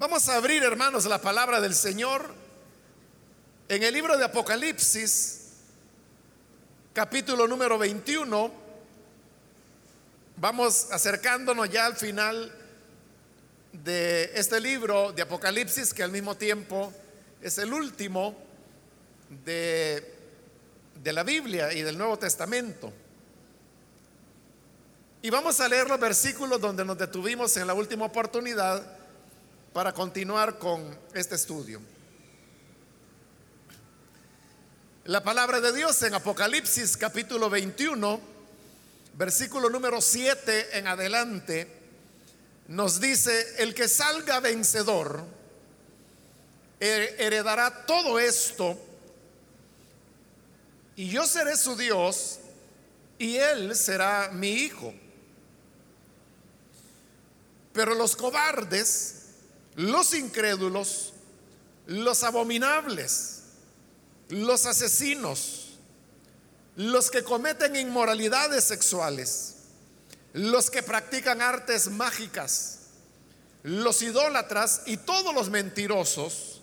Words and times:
Vamos 0.00 0.30
a 0.30 0.36
abrir, 0.36 0.62
hermanos, 0.62 1.04
la 1.04 1.20
palabra 1.20 1.60
del 1.60 1.74
Señor 1.74 2.32
en 3.68 3.82
el 3.82 3.92
libro 3.92 4.16
de 4.16 4.24
Apocalipsis, 4.24 5.40
capítulo 6.94 7.46
número 7.46 7.76
21. 7.76 8.50
Vamos 10.36 10.90
acercándonos 10.90 11.68
ya 11.68 11.84
al 11.84 11.96
final 11.96 12.50
de 13.74 14.30
este 14.34 14.58
libro 14.58 15.12
de 15.12 15.20
Apocalipsis, 15.20 15.92
que 15.92 16.02
al 16.02 16.12
mismo 16.12 16.34
tiempo 16.34 16.94
es 17.42 17.58
el 17.58 17.70
último 17.70 18.34
de, 19.44 20.14
de 20.94 21.12
la 21.12 21.24
Biblia 21.24 21.74
y 21.74 21.82
del 21.82 21.98
Nuevo 21.98 22.18
Testamento. 22.18 22.90
Y 25.20 25.28
vamos 25.28 25.60
a 25.60 25.68
leer 25.68 25.90
los 25.90 26.00
versículos 26.00 26.58
donde 26.58 26.86
nos 26.86 26.96
detuvimos 26.96 27.54
en 27.58 27.66
la 27.66 27.74
última 27.74 28.06
oportunidad 28.06 28.99
para 29.72 29.92
continuar 29.92 30.58
con 30.58 30.98
este 31.14 31.36
estudio. 31.36 31.80
La 35.04 35.22
palabra 35.22 35.60
de 35.60 35.72
Dios 35.72 36.02
en 36.02 36.14
Apocalipsis 36.14 36.96
capítulo 36.96 37.48
21, 37.48 38.20
versículo 39.14 39.70
número 39.70 40.00
7 40.00 40.78
en 40.78 40.88
adelante, 40.88 41.68
nos 42.68 43.00
dice, 43.00 43.54
el 43.58 43.74
que 43.74 43.88
salga 43.88 44.40
vencedor 44.40 45.24
heredará 46.80 47.84
todo 47.86 48.18
esto 48.18 48.78
y 50.96 51.10
yo 51.10 51.26
seré 51.26 51.56
su 51.56 51.76
Dios 51.76 52.40
y 53.18 53.36
él 53.36 53.76
será 53.76 54.30
mi 54.32 54.50
hijo. 54.50 54.94
Pero 57.72 57.94
los 57.94 58.16
cobardes, 58.16 59.19
los 59.80 60.12
incrédulos, 60.12 61.14
los 61.86 62.22
abominables, 62.22 63.44
los 64.28 64.66
asesinos, 64.66 65.78
los 66.76 67.10
que 67.10 67.24
cometen 67.24 67.76
inmoralidades 67.76 68.64
sexuales, 68.64 69.54
los 70.34 70.70
que 70.70 70.82
practican 70.82 71.40
artes 71.40 71.88
mágicas, 71.88 72.80
los 73.62 74.02
idólatras 74.02 74.82
y 74.84 74.98
todos 74.98 75.34
los 75.34 75.48
mentirosos 75.48 76.60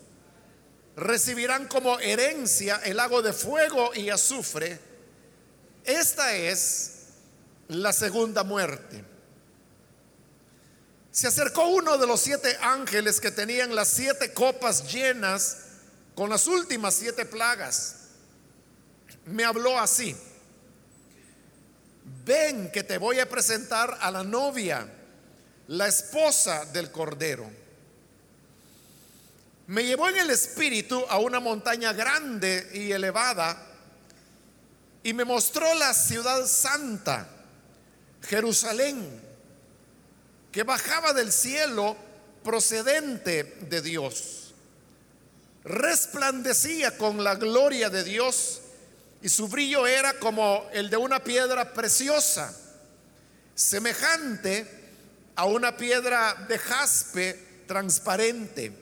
recibirán 0.94 1.66
como 1.66 1.98
herencia 1.98 2.80
el 2.84 2.98
lago 2.98 3.20
de 3.20 3.32
fuego 3.32 3.90
y 3.94 4.10
azufre. 4.10 4.78
Esta 5.84 6.36
es 6.36 6.92
la 7.66 7.92
segunda 7.92 8.44
muerte. 8.44 9.17
Se 11.18 11.26
acercó 11.26 11.66
uno 11.66 11.98
de 11.98 12.06
los 12.06 12.20
siete 12.20 12.56
ángeles 12.60 13.18
que 13.20 13.32
tenían 13.32 13.74
las 13.74 13.88
siete 13.88 14.32
copas 14.32 14.92
llenas 14.92 15.56
con 16.14 16.30
las 16.30 16.46
últimas 16.46 16.94
siete 16.94 17.26
plagas. 17.26 17.96
Me 19.24 19.42
habló 19.42 19.80
así. 19.80 20.16
Ven 22.24 22.70
que 22.70 22.84
te 22.84 22.98
voy 22.98 23.18
a 23.18 23.28
presentar 23.28 23.98
a 24.00 24.12
la 24.12 24.22
novia, 24.22 24.88
la 25.66 25.88
esposa 25.88 26.64
del 26.66 26.92
Cordero. 26.92 27.50
Me 29.66 29.82
llevó 29.82 30.08
en 30.10 30.18
el 30.18 30.30
espíritu 30.30 31.04
a 31.08 31.18
una 31.18 31.40
montaña 31.40 31.92
grande 31.92 32.70
y 32.74 32.92
elevada 32.92 33.60
y 35.02 35.12
me 35.14 35.24
mostró 35.24 35.74
la 35.74 35.92
ciudad 35.94 36.46
santa, 36.46 37.26
Jerusalén 38.22 39.27
que 40.52 40.62
bajaba 40.62 41.12
del 41.12 41.32
cielo 41.32 41.96
procedente 42.42 43.44
de 43.68 43.82
Dios. 43.82 44.54
Resplandecía 45.64 46.96
con 46.96 47.22
la 47.22 47.34
gloria 47.34 47.90
de 47.90 48.04
Dios 48.04 48.60
y 49.20 49.28
su 49.28 49.48
brillo 49.48 49.86
era 49.86 50.14
como 50.14 50.68
el 50.72 50.88
de 50.90 50.96
una 50.96 51.22
piedra 51.22 51.74
preciosa, 51.74 52.54
semejante 53.54 54.66
a 55.34 55.44
una 55.44 55.76
piedra 55.76 56.34
de 56.48 56.58
jaspe 56.58 57.64
transparente. 57.66 58.72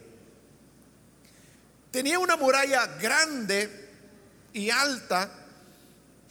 Tenía 1.91 2.19
una 2.19 2.37
muralla 2.37 2.87
grande 2.99 3.91
y 4.53 4.71
alta 4.71 5.31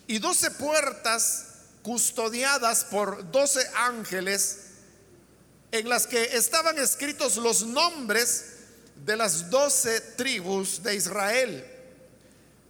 y 0.07 0.19
doce 0.19 0.51
puertas 0.51 1.47
custodiadas 1.81 2.85
por 2.85 3.31
doce 3.31 3.67
ángeles 3.75 4.64
en 5.75 5.89
las 5.89 6.07
que 6.07 6.23
estaban 6.37 6.77
escritos 6.79 7.37
los 7.37 7.63
nombres 7.65 8.45
de 9.05 9.17
las 9.17 9.49
doce 9.49 9.99
tribus 10.01 10.81
de 10.81 10.95
Israel. 10.95 11.65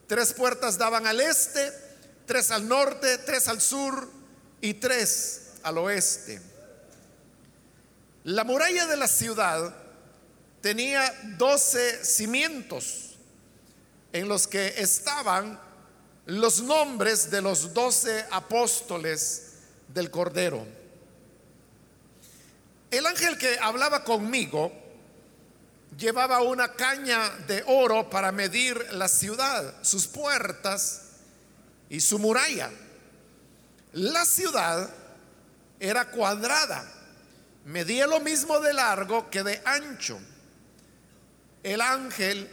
Tres 0.07 0.33
puertas 0.33 0.77
daban 0.77 1.05
al 1.07 1.21
este, 1.21 1.71
tres 2.25 2.51
al 2.51 2.67
norte, 2.67 3.19
tres 3.19 3.47
al 3.47 3.61
sur 3.61 4.09
y 4.61 4.73
tres 4.75 5.51
al 5.63 5.77
oeste. 5.77 6.41
La 8.23 8.43
muralla 8.43 8.87
de 8.87 8.97
la 8.97 9.07
ciudad 9.07 9.75
tenía 10.61 11.13
doce 11.37 12.03
cimientos 12.03 13.17
en 14.11 14.27
los 14.27 14.47
que 14.47 14.73
estaban 14.77 15.59
los 16.25 16.61
nombres 16.61 17.29
de 17.29 17.41
los 17.41 17.73
doce 17.73 18.25
apóstoles 18.31 19.51
del 19.87 20.09
Cordero. 20.09 20.65
El 22.95 23.05
ángel 23.05 23.37
que 23.37 23.59
hablaba 23.59 24.05
conmigo 24.05 24.71
llevaba 25.97 26.41
una 26.41 26.71
caña 26.71 27.29
de 27.45 27.61
oro 27.67 28.09
para 28.09 28.31
medir 28.31 28.93
la 28.93 29.09
ciudad, 29.09 29.75
sus 29.81 30.07
puertas 30.07 31.01
y 31.89 31.99
su 31.99 32.19
muralla. 32.19 32.71
La 33.91 34.23
ciudad 34.23 34.89
era 35.77 36.09
cuadrada, 36.09 36.89
medía 37.65 38.07
lo 38.07 38.21
mismo 38.21 38.61
de 38.61 38.71
largo 38.71 39.29
que 39.29 39.43
de 39.43 39.61
ancho. 39.65 40.17
El 41.63 41.81
ángel 41.81 42.49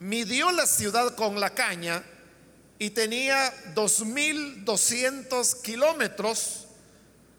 midió 0.00 0.50
la 0.50 0.66
ciudad 0.66 1.14
con 1.14 1.38
la 1.38 1.50
caña 1.50 2.02
y 2.80 2.90
tenía 2.90 3.54
2.200 3.76 5.60
kilómetros 5.62 6.66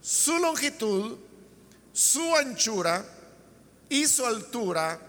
su 0.02 0.40
longitud 0.40 1.25
su 1.96 2.36
anchura 2.36 3.06
y 3.88 4.06
su 4.06 4.26
altura 4.26 5.00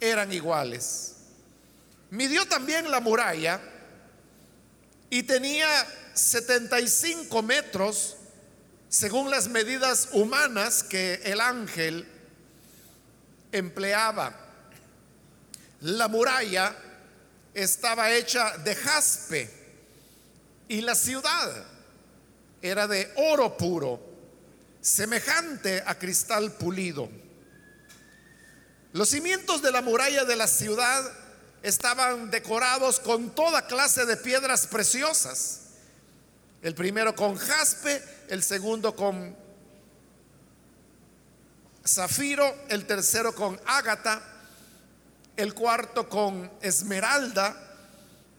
eran 0.00 0.32
iguales. 0.32 1.14
Midió 2.10 2.44
también 2.48 2.90
la 2.90 2.98
muralla 2.98 3.60
y 5.08 5.22
tenía 5.22 5.68
75 6.12 7.40
metros 7.42 8.16
según 8.88 9.30
las 9.30 9.46
medidas 9.46 10.08
humanas 10.10 10.82
que 10.82 11.20
el 11.22 11.40
ángel 11.40 12.04
empleaba. 13.52 14.34
La 15.82 16.08
muralla 16.08 16.76
estaba 17.54 18.10
hecha 18.10 18.58
de 18.58 18.74
jaspe 18.74 19.50
y 20.66 20.80
la 20.80 20.96
ciudad 20.96 21.64
era 22.60 22.88
de 22.88 23.12
oro 23.14 23.56
puro 23.56 24.15
semejante 24.86 25.82
a 25.84 25.98
cristal 25.98 26.52
pulido. 26.52 27.10
Los 28.92 29.08
cimientos 29.08 29.60
de 29.60 29.72
la 29.72 29.82
muralla 29.82 30.24
de 30.24 30.36
la 30.36 30.46
ciudad 30.46 31.02
estaban 31.64 32.30
decorados 32.30 33.00
con 33.00 33.34
toda 33.34 33.66
clase 33.66 34.06
de 34.06 34.16
piedras 34.16 34.68
preciosas. 34.68 35.62
El 36.62 36.76
primero 36.76 37.16
con 37.16 37.36
jaspe, 37.36 38.00
el 38.28 38.44
segundo 38.44 38.94
con 38.94 39.36
zafiro, 41.84 42.54
el 42.68 42.86
tercero 42.86 43.34
con 43.34 43.60
ágata, 43.66 44.22
el 45.36 45.52
cuarto 45.52 46.08
con 46.08 46.48
esmeralda, 46.62 47.56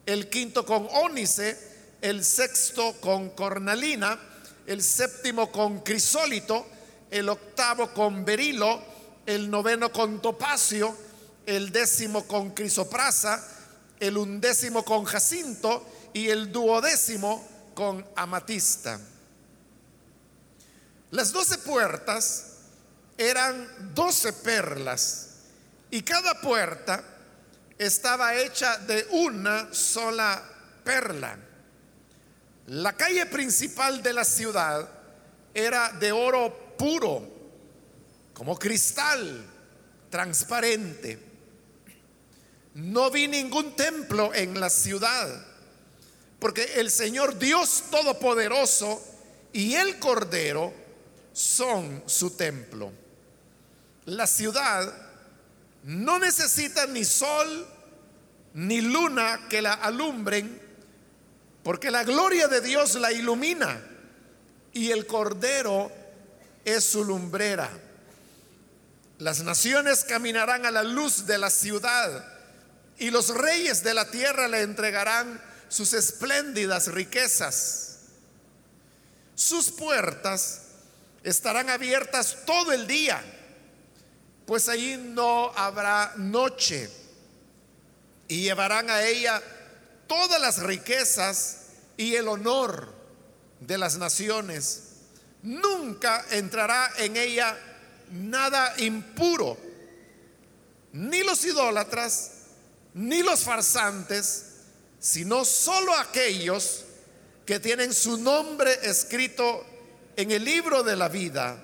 el 0.06 0.30
quinto 0.30 0.66
con 0.66 0.88
ónice, 0.94 1.60
el 2.00 2.24
sexto 2.24 2.94
con 3.02 3.32
cornalina, 3.32 4.18
el 4.68 4.84
séptimo 4.84 5.52
con 5.52 5.80
crisólito, 5.80 6.68
el 7.10 7.30
octavo 7.30 7.94
con 7.94 8.24
berilo, 8.24 8.82
el 9.26 9.50
noveno 9.50 9.92
con 9.92 10.22
topacio, 10.22 10.96
el 11.46 11.72
décimo 11.72 12.28
con 12.28 12.52
crisoprasa, 12.52 13.42
el 14.00 14.18
undécimo 14.18 14.84
con 14.84 15.06
jacinto 15.06 15.86
y 16.14 16.30
el 16.30 16.52
duodécimo 16.52 17.48
con 17.74 18.06
amatista. 18.16 19.00
Las 21.12 21.32
doce 21.32 21.58
puertas 21.60 22.58
eran 23.18 23.94
doce 23.96 24.34
perlas 24.34 25.30
y 25.90 26.02
cada 26.02 26.42
puerta 26.42 27.04
estaba 27.78 28.36
hecha 28.36 28.78
de 28.80 29.08
una 29.12 29.74
sola 29.74 30.44
perla. 30.84 31.47
La 32.68 32.94
calle 32.94 33.26
principal 33.26 34.04
de 34.04 34.14
la 34.14 34.26
ciudad 34.26 34.90
era 35.54 35.92
de 35.94 36.12
oro 36.12 36.76
puro, 36.78 37.28
como 38.34 38.60
cristal, 38.60 39.46
transparente. 40.10 41.18
No 42.76 43.10
vi 43.10 43.28
ningún 43.28 43.76
templo 43.76 44.34
en 44.34 44.60
la 44.60 44.70
ciudad, 44.70 45.46
porque 46.40 46.74
el 46.76 46.92
Señor 46.92 47.40
Dios 47.40 47.86
Todopoderoso 47.90 49.02
y 49.54 49.76
el 49.76 49.98
Cordero 49.98 50.74
son 51.32 52.04
su 52.06 52.32
templo. 52.32 52.92
La 54.06 54.28
ciudad 54.28 54.94
no 55.84 56.20
necesita 56.20 56.86
ni 56.86 57.06
sol 57.06 57.66
ni 58.56 58.82
luna 58.82 59.48
que 59.50 59.62
la 59.62 59.74
alumbren, 59.74 60.67
porque 61.68 61.92
la 61.92 62.06
gloria 62.06 62.48
de 62.48 62.62
Dios 62.62 62.96
la 62.96 63.12
ilumina 63.12 63.78
y 64.72 64.90
el 64.90 65.06
Cordero 65.06 65.92
es 66.64 66.86
su 66.86 67.04
lumbrera. 67.04 67.70
Las 69.18 69.42
naciones 69.42 70.06
caminarán 70.06 70.66
a 70.66 70.72
la 70.72 70.84
luz 70.84 71.26
de 71.26 71.38
la 71.38 71.50
ciudad 71.50 72.26
y 72.98 73.10
los 73.10 73.36
reyes 73.36 73.84
de 73.84 73.94
la 73.94 74.10
tierra 74.10 74.48
le 74.48 74.62
entregarán 74.62 75.42
sus 75.68 75.92
espléndidas 75.92 76.88
riquezas. 76.88 77.98
Sus 79.36 79.70
puertas 79.70 80.62
estarán 81.22 81.70
abiertas 81.70 82.46
todo 82.46 82.72
el 82.72 82.88
día, 82.88 83.22
pues 84.46 84.70
allí 84.70 84.96
no 84.96 85.52
habrá 85.54 86.14
noche 86.16 86.90
y 88.30 88.44
llevarán 88.44 88.90
a 88.90 89.04
ella 89.04 89.44
todas 90.08 90.42
las 90.42 90.62
riquezas 90.64 91.58
y 91.98 92.16
el 92.16 92.28
honor 92.28 92.94
de 93.60 93.78
las 93.78 93.98
naciones. 93.98 94.84
Nunca 95.44 96.26
entrará 96.32 96.92
en 96.98 97.18
ella 97.18 97.58
nada 98.12 98.74
impuro, 98.80 99.58
ni 100.94 101.24
los 101.24 101.44
idólatras, 101.46 102.32
ni 102.94 103.22
los 103.22 103.42
farsantes, 103.44 104.46
sino 105.00 105.46
solo 105.46 105.94
aquellos 105.94 106.86
que 107.46 107.60
tienen 107.60 107.94
su 107.94 108.18
nombre 108.18 108.80
escrito 108.84 109.66
en 110.16 110.32
el 110.32 110.44
libro 110.44 110.84
de 110.84 110.96
la 110.96 111.08
vida, 111.08 111.64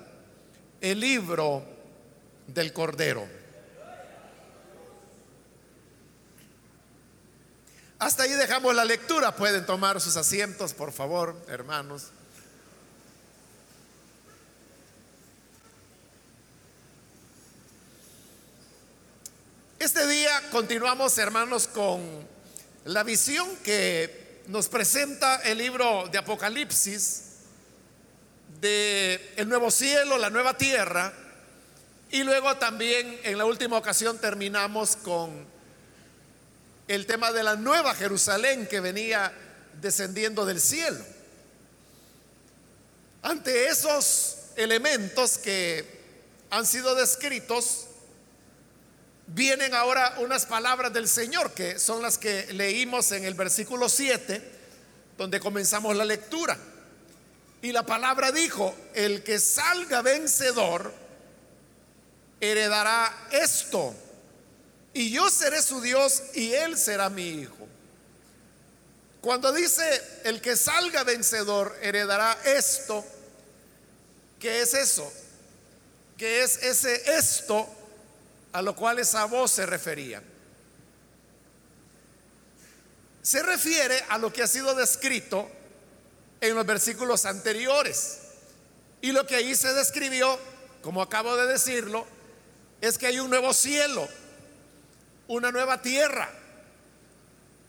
el 0.80 1.00
libro 1.00 1.64
del 2.46 2.72
Cordero. 2.72 3.43
Hasta 8.04 8.24
ahí 8.24 8.32
dejamos 8.32 8.74
la 8.74 8.84
lectura. 8.84 9.34
Pueden 9.34 9.64
tomar 9.64 9.98
sus 9.98 10.18
asientos, 10.18 10.74
por 10.74 10.92
favor, 10.92 11.34
hermanos. 11.48 12.08
Este 19.78 20.06
día 20.06 20.50
continuamos, 20.50 21.16
hermanos, 21.16 21.66
con 21.66 22.28
la 22.84 23.02
visión 23.04 23.48
que 23.64 24.42
nos 24.48 24.68
presenta 24.68 25.36
el 25.36 25.56
libro 25.56 26.06
de 26.12 26.18
Apocalipsis 26.18 27.22
de 28.60 29.32
el 29.36 29.48
nuevo 29.48 29.70
cielo, 29.70 30.18
la 30.18 30.28
nueva 30.28 30.58
tierra, 30.58 31.10
y 32.10 32.22
luego 32.22 32.54
también 32.58 33.18
en 33.22 33.38
la 33.38 33.46
última 33.46 33.78
ocasión 33.78 34.18
terminamos 34.18 34.94
con 34.96 35.53
el 36.88 37.06
tema 37.06 37.32
de 37.32 37.42
la 37.42 37.56
nueva 37.56 37.94
Jerusalén 37.94 38.66
que 38.66 38.80
venía 38.80 39.32
descendiendo 39.80 40.44
del 40.44 40.60
cielo. 40.60 41.04
Ante 43.22 43.68
esos 43.68 44.36
elementos 44.56 45.38
que 45.38 45.84
han 46.50 46.66
sido 46.66 46.94
descritos, 46.94 47.86
vienen 49.26 49.74
ahora 49.74 50.16
unas 50.18 50.46
palabras 50.46 50.92
del 50.92 51.08
Señor 51.08 51.52
que 51.52 51.78
son 51.78 52.02
las 52.02 52.18
que 52.18 52.52
leímos 52.52 53.12
en 53.12 53.24
el 53.24 53.34
versículo 53.34 53.88
7, 53.88 54.42
donde 55.16 55.40
comenzamos 55.40 55.96
la 55.96 56.04
lectura. 56.04 56.58
Y 57.62 57.72
la 57.72 57.86
palabra 57.86 58.30
dijo, 58.30 58.74
el 58.94 59.22
que 59.22 59.38
salga 59.38 60.02
vencedor 60.02 60.92
heredará 62.40 63.28
esto, 63.30 63.94
y 64.94 65.10
yo 65.10 65.28
seré 65.28 65.60
su 65.60 65.80
Dios 65.80 66.22
y 66.34 66.52
él 66.52 66.78
será 66.78 67.10
mi 67.10 67.28
hijo. 67.28 67.68
Cuando 69.20 69.52
dice, 69.52 69.84
el 70.24 70.40
que 70.40 70.56
salga 70.56 71.04
vencedor 71.04 71.76
heredará 71.82 72.38
esto, 72.44 73.04
¿qué 74.38 74.62
es 74.62 74.74
eso? 74.74 75.10
¿Qué 76.16 76.42
es 76.42 76.62
ese 76.62 77.16
esto? 77.16 77.68
a 78.54 78.62
lo 78.62 78.76
cual 78.76 79.00
esa 79.00 79.24
voz 79.24 79.50
se 79.50 79.66
refería. 79.66 80.22
Se 83.20 83.42
refiere 83.42 84.00
a 84.08 84.16
lo 84.16 84.32
que 84.32 84.44
ha 84.44 84.46
sido 84.46 84.76
descrito 84.76 85.50
en 86.40 86.54
los 86.54 86.64
versículos 86.64 87.26
anteriores. 87.26 88.20
Y 89.00 89.10
lo 89.10 89.26
que 89.26 89.34
ahí 89.34 89.56
se 89.56 89.74
describió, 89.74 90.38
como 90.82 91.02
acabo 91.02 91.36
de 91.36 91.48
decirlo, 91.48 92.06
es 92.80 92.96
que 92.96 93.08
hay 93.08 93.18
un 93.18 93.28
nuevo 93.28 93.52
cielo, 93.52 94.08
una 95.28 95.50
nueva 95.50 95.80
tierra, 95.80 96.30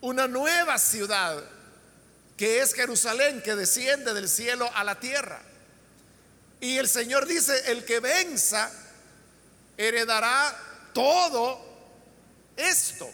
una 0.01 0.27
nueva 0.27 0.77
ciudad, 0.77 1.43
que 2.37 2.61
es 2.61 2.73
Jerusalén, 2.73 3.41
que 3.41 3.55
desciende 3.55 4.13
del 4.13 4.29
cielo 4.29 4.69
a 4.73 4.83
la 4.83 4.99
tierra. 4.99 5.41
Y 6.59 6.77
el 6.77 6.87
Señor 6.87 7.25
dice, 7.25 7.71
el 7.71 7.85
que 7.85 7.99
venza 7.99 8.71
heredará 9.77 10.55
todo 10.93 11.63
esto. 12.55 13.09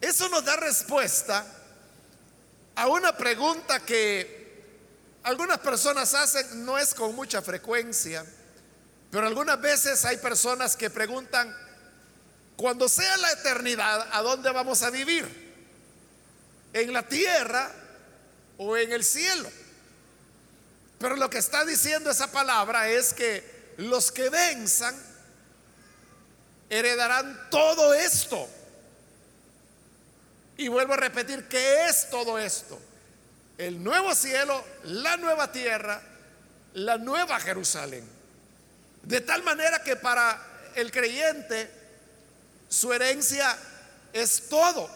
Eso 0.00 0.28
nos 0.28 0.44
da 0.44 0.56
respuesta 0.56 1.44
a 2.74 2.86
una 2.88 3.16
pregunta 3.16 3.80
que 3.80 4.36
algunas 5.22 5.58
personas 5.58 6.14
hacen, 6.14 6.64
no 6.64 6.78
es 6.78 6.94
con 6.94 7.14
mucha 7.14 7.42
frecuencia, 7.42 8.24
pero 9.10 9.26
algunas 9.26 9.60
veces 9.60 10.04
hay 10.04 10.18
personas 10.18 10.76
que 10.76 10.90
preguntan, 10.90 11.54
cuando 12.56 12.88
sea 12.88 13.16
la 13.18 13.32
eternidad, 13.32 14.08
¿a 14.12 14.22
dónde 14.22 14.50
vamos 14.50 14.82
a 14.82 14.90
vivir? 14.90 15.26
¿En 16.72 16.92
la 16.92 17.02
tierra 17.02 17.70
o 18.56 18.76
en 18.76 18.92
el 18.92 19.04
cielo? 19.04 19.50
Pero 20.98 21.16
lo 21.16 21.28
que 21.28 21.38
está 21.38 21.64
diciendo 21.64 22.10
esa 22.10 22.32
palabra 22.32 22.88
es 22.88 23.12
que 23.12 23.74
los 23.76 24.10
que 24.10 24.30
venzan 24.30 24.96
heredarán 26.70 27.48
todo 27.50 27.92
esto. 27.92 28.48
Y 30.56 30.68
vuelvo 30.68 30.94
a 30.94 30.96
repetir, 30.96 31.46
¿qué 31.48 31.86
es 31.86 32.08
todo 32.08 32.38
esto? 32.38 32.80
El 33.58 33.82
nuevo 33.84 34.14
cielo, 34.14 34.64
la 34.84 35.18
nueva 35.18 35.52
tierra, 35.52 36.00
la 36.72 36.96
nueva 36.96 37.38
Jerusalén. 37.40 38.08
De 39.02 39.20
tal 39.20 39.42
manera 39.42 39.82
que 39.82 39.96
para 39.96 40.72
el 40.74 40.90
creyente 40.90 41.70
su 42.68 42.92
herencia 42.92 43.56
es 44.12 44.48
todo. 44.48 44.88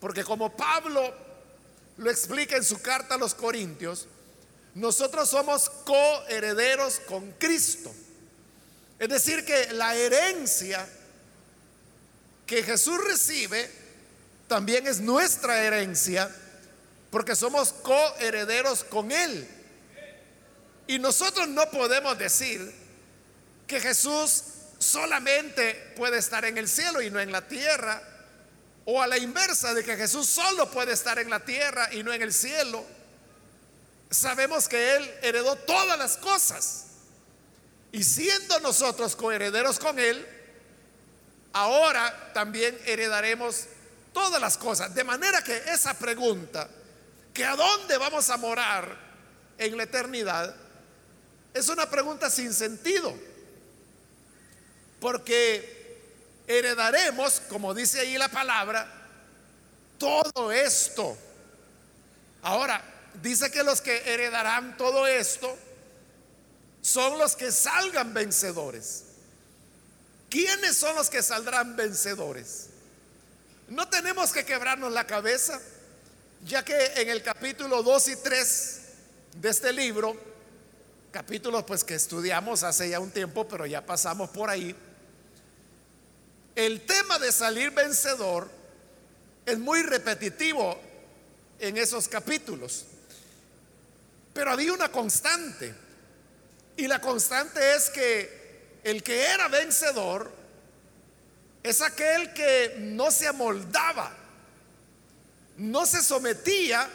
Porque 0.00 0.24
como 0.24 0.56
Pablo 0.56 1.14
lo 1.96 2.10
explica 2.10 2.56
en 2.56 2.64
su 2.64 2.80
carta 2.80 3.14
a 3.14 3.18
los 3.18 3.34
Corintios, 3.34 4.06
nosotros 4.74 5.28
somos 5.28 5.68
coherederos 5.70 7.00
con 7.00 7.32
Cristo. 7.32 7.92
Es 8.98 9.08
decir, 9.08 9.44
que 9.44 9.72
la 9.72 9.94
herencia 9.94 10.88
que 12.46 12.62
Jesús 12.62 12.98
recibe 13.04 13.70
también 14.46 14.86
es 14.86 15.00
nuestra 15.00 15.62
herencia 15.62 16.34
porque 17.10 17.36
somos 17.36 17.72
coherederos 17.72 18.84
con 18.84 19.10
Él. 19.12 19.48
Y 20.86 20.98
nosotros 20.98 21.48
no 21.48 21.70
podemos 21.70 22.18
decir 22.18 22.72
que 23.66 23.80
Jesús 23.80 24.42
solamente 24.78 25.92
puede 25.96 26.18
estar 26.18 26.44
en 26.44 26.58
el 26.58 26.68
cielo 26.68 27.02
y 27.02 27.10
no 27.10 27.20
en 27.20 27.32
la 27.32 27.46
tierra, 27.46 28.02
o 28.84 29.02
a 29.02 29.06
la 29.06 29.18
inversa 29.18 29.74
de 29.74 29.84
que 29.84 29.96
Jesús 29.96 30.26
solo 30.26 30.70
puede 30.70 30.92
estar 30.92 31.18
en 31.18 31.28
la 31.28 31.40
tierra 31.40 31.92
y 31.92 32.02
no 32.02 32.12
en 32.12 32.22
el 32.22 32.32
cielo. 32.32 32.84
Sabemos 34.10 34.66
que 34.66 34.96
Él 34.96 35.14
heredó 35.20 35.56
todas 35.56 35.98
las 35.98 36.16
cosas. 36.16 36.86
Y 37.92 38.02
siendo 38.02 38.60
nosotros 38.60 39.14
coherederos 39.14 39.78
con 39.78 39.98
Él, 39.98 40.26
ahora 41.52 42.32
también 42.32 42.78
heredaremos 42.86 43.66
todas 44.14 44.40
las 44.40 44.56
cosas. 44.56 44.94
De 44.94 45.04
manera 45.04 45.42
que 45.42 45.56
esa 45.66 45.94
pregunta, 45.94 46.68
que 47.34 47.44
a 47.44 47.56
dónde 47.56 47.98
vamos 47.98 48.30
a 48.30 48.36
morar 48.38 48.96
en 49.58 49.76
la 49.76 49.82
eternidad, 49.82 50.54
es 51.52 51.68
una 51.68 51.90
pregunta 51.90 52.30
sin 52.30 52.54
sentido. 52.54 53.14
Porque 55.00 56.00
heredaremos, 56.46 57.40
como 57.48 57.74
dice 57.74 58.00
ahí 58.00 58.18
la 58.18 58.28
palabra, 58.28 58.90
todo 59.98 60.52
esto. 60.52 61.16
Ahora, 62.42 62.82
dice 63.22 63.50
que 63.50 63.62
los 63.62 63.80
que 63.80 64.12
heredarán 64.12 64.76
todo 64.76 65.06
esto 65.06 65.56
son 66.82 67.18
los 67.18 67.36
que 67.36 67.52
salgan 67.52 68.14
vencedores. 68.14 69.04
¿quiénes 70.28 70.76
son 70.76 70.94
los 70.94 71.10
que 71.10 71.22
saldrán 71.22 71.76
vencedores? 71.76 72.68
No 73.68 73.88
tenemos 73.88 74.32
que 74.32 74.44
quebrarnos 74.44 74.92
la 74.92 75.06
cabeza, 75.06 75.60
ya 76.44 76.64
que 76.64 76.76
en 76.96 77.08
el 77.08 77.22
capítulo 77.22 77.82
2 77.82 78.08
y 78.08 78.16
3 78.16 78.80
de 79.36 79.48
este 79.48 79.72
libro, 79.72 80.16
capítulos 81.10 81.64
pues 81.64 81.84
que 81.84 81.94
estudiamos 81.94 82.62
hace 82.62 82.88
ya 82.90 83.00
un 83.00 83.10
tiempo, 83.10 83.46
pero 83.46 83.66
ya 83.66 83.84
pasamos 83.84 84.30
por 84.30 84.48
ahí, 84.48 84.74
el 86.58 86.80
tema 86.80 87.20
de 87.20 87.30
salir 87.30 87.70
vencedor 87.70 88.50
es 89.46 89.56
muy 89.60 89.80
repetitivo 89.84 90.76
en 91.60 91.78
esos 91.78 92.08
capítulos. 92.08 92.84
Pero 94.34 94.50
había 94.50 94.72
una 94.72 94.90
constante. 94.90 95.72
Y 96.76 96.88
la 96.88 97.00
constante 97.00 97.76
es 97.76 97.90
que 97.90 98.80
el 98.82 99.04
que 99.04 99.26
era 99.26 99.46
vencedor 99.46 100.32
es 101.62 101.80
aquel 101.80 102.32
que 102.34 102.74
no 102.78 103.12
se 103.12 103.28
amoldaba, 103.28 104.12
no 105.58 105.86
se 105.86 106.02
sometía 106.02 106.90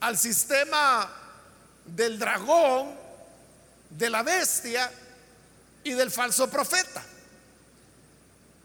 al 0.00 0.18
sistema 0.18 1.10
del 1.86 2.18
dragón, 2.18 2.94
de 3.88 4.10
la 4.10 4.22
bestia 4.22 4.92
y 5.82 5.92
del 5.92 6.10
falso 6.10 6.50
profeta. 6.50 7.02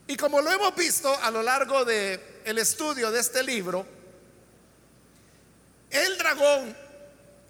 Y 0.08 0.16
como 0.16 0.42
lo 0.42 0.52
hemos 0.52 0.76
visto 0.76 1.14
a 1.22 1.32
lo 1.32 1.42
largo 1.42 1.84
del 1.84 2.20
el 2.46 2.58
estudio 2.60 3.12
de 3.12 3.20
este 3.20 3.42
libro, 3.44 3.86
el 5.90 6.18
dragón, 6.18 6.76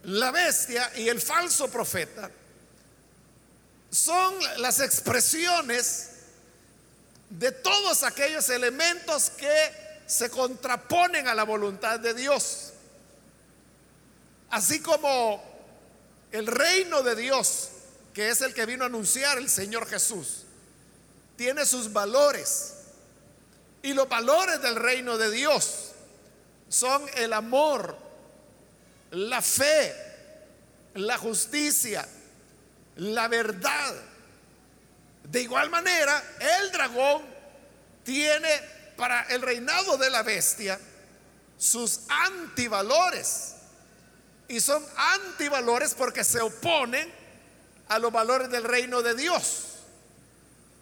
la 0.03 0.31
bestia 0.31 0.91
y 0.95 1.09
el 1.09 1.19
falso 1.19 1.69
profeta 1.69 2.29
son 3.89 4.35
las 4.57 4.79
expresiones 4.79 6.09
de 7.29 7.51
todos 7.51 8.03
aquellos 8.03 8.50
elementos 8.50 9.31
que 9.31 9.71
se 10.05 10.29
contraponen 10.29 11.27
a 11.27 11.35
la 11.35 11.43
voluntad 11.43 12.00
de 12.00 12.13
Dios. 12.13 12.74
Así 14.50 14.79
como 14.79 15.43
el 16.31 16.47
reino 16.47 17.01
de 17.03 17.15
Dios, 17.15 17.69
que 18.13 18.29
es 18.29 18.41
el 18.41 18.53
que 18.53 18.65
vino 18.65 18.83
a 18.83 18.88
anunciar 18.88 19.38
el 19.38 19.50
Señor 19.50 19.88
Jesús, 19.88 20.44
tiene 21.36 21.65
sus 21.65 21.92
valores. 21.92 22.74
Y 23.82 23.94
los 23.94 24.10
valores 24.10 24.62
del 24.62 24.75
reino 24.75 25.18
de 25.18 25.30
Dios 25.32 25.92
son 26.70 27.06
el 27.15 27.34
amor, 27.34 27.96
la 29.12 29.42
fe, 29.42 29.94
la 30.96 31.18
justicia, 31.18 32.08
la 32.98 33.27
verdad. 33.27 33.96
De 35.24 35.42
igual 35.42 35.70
manera, 35.70 36.24
el 36.39 36.72
dragón 36.72 37.24
tiene 38.04 38.50
para 38.96 39.24
el 39.24 39.42
reinado 39.42 39.98
de 39.98 40.10
la 40.10 40.24
bestia 40.24 40.80
sus 41.58 42.01
antivalores. 42.08 43.56
Y 44.48 44.60
son 44.60 44.86
antivalores 44.96 45.94
porque 45.96 46.24
se 46.24 46.39
oponen 46.42 47.12
a 47.88 48.00
los 48.00 48.12
valores 48.12 48.50
del 48.50 48.63
reino 48.63 49.01
de 49.01 49.15
Dios. 49.15 49.75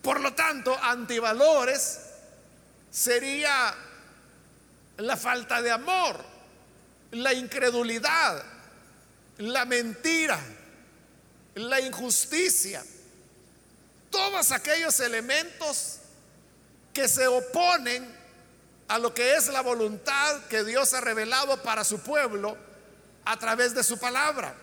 Por 0.04 0.20
lo 0.20 0.34
tanto, 0.34 0.78
antivalores 0.84 1.98
sería 2.92 3.74
la 4.98 5.16
falta 5.16 5.62
de 5.62 5.72
amor, 5.72 6.22
la 7.12 7.34
incredulidad, 7.34 8.44
la 9.38 9.64
mentira, 9.64 10.38
la 11.56 11.80
injusticia, 11.80 12.84
todos 14.10 14.52
aquellos 14.52 15.00
elementos 15.00 16.00
que 16.94 17.08
se 17.08 17.26
oponen 17.26 18.06
a 18.90 19.00
lo 19.00 19.14
que 19.14 19.38
es 19.38 19.48
la 19.48 19.62
voluntad 19.62 20.42
que 20.48 20.66
Dios 20.66 20.94
ha 20.94 21.00
revelado 21.00 21.64
para 21.64 21.86
su 21.86 22.02
pueblo 22.02 22.58
a 23.24 23.40
través 23.40 23.74
de 23.74 23.84
su 23.84 23.98
palabra. 23.98 24.54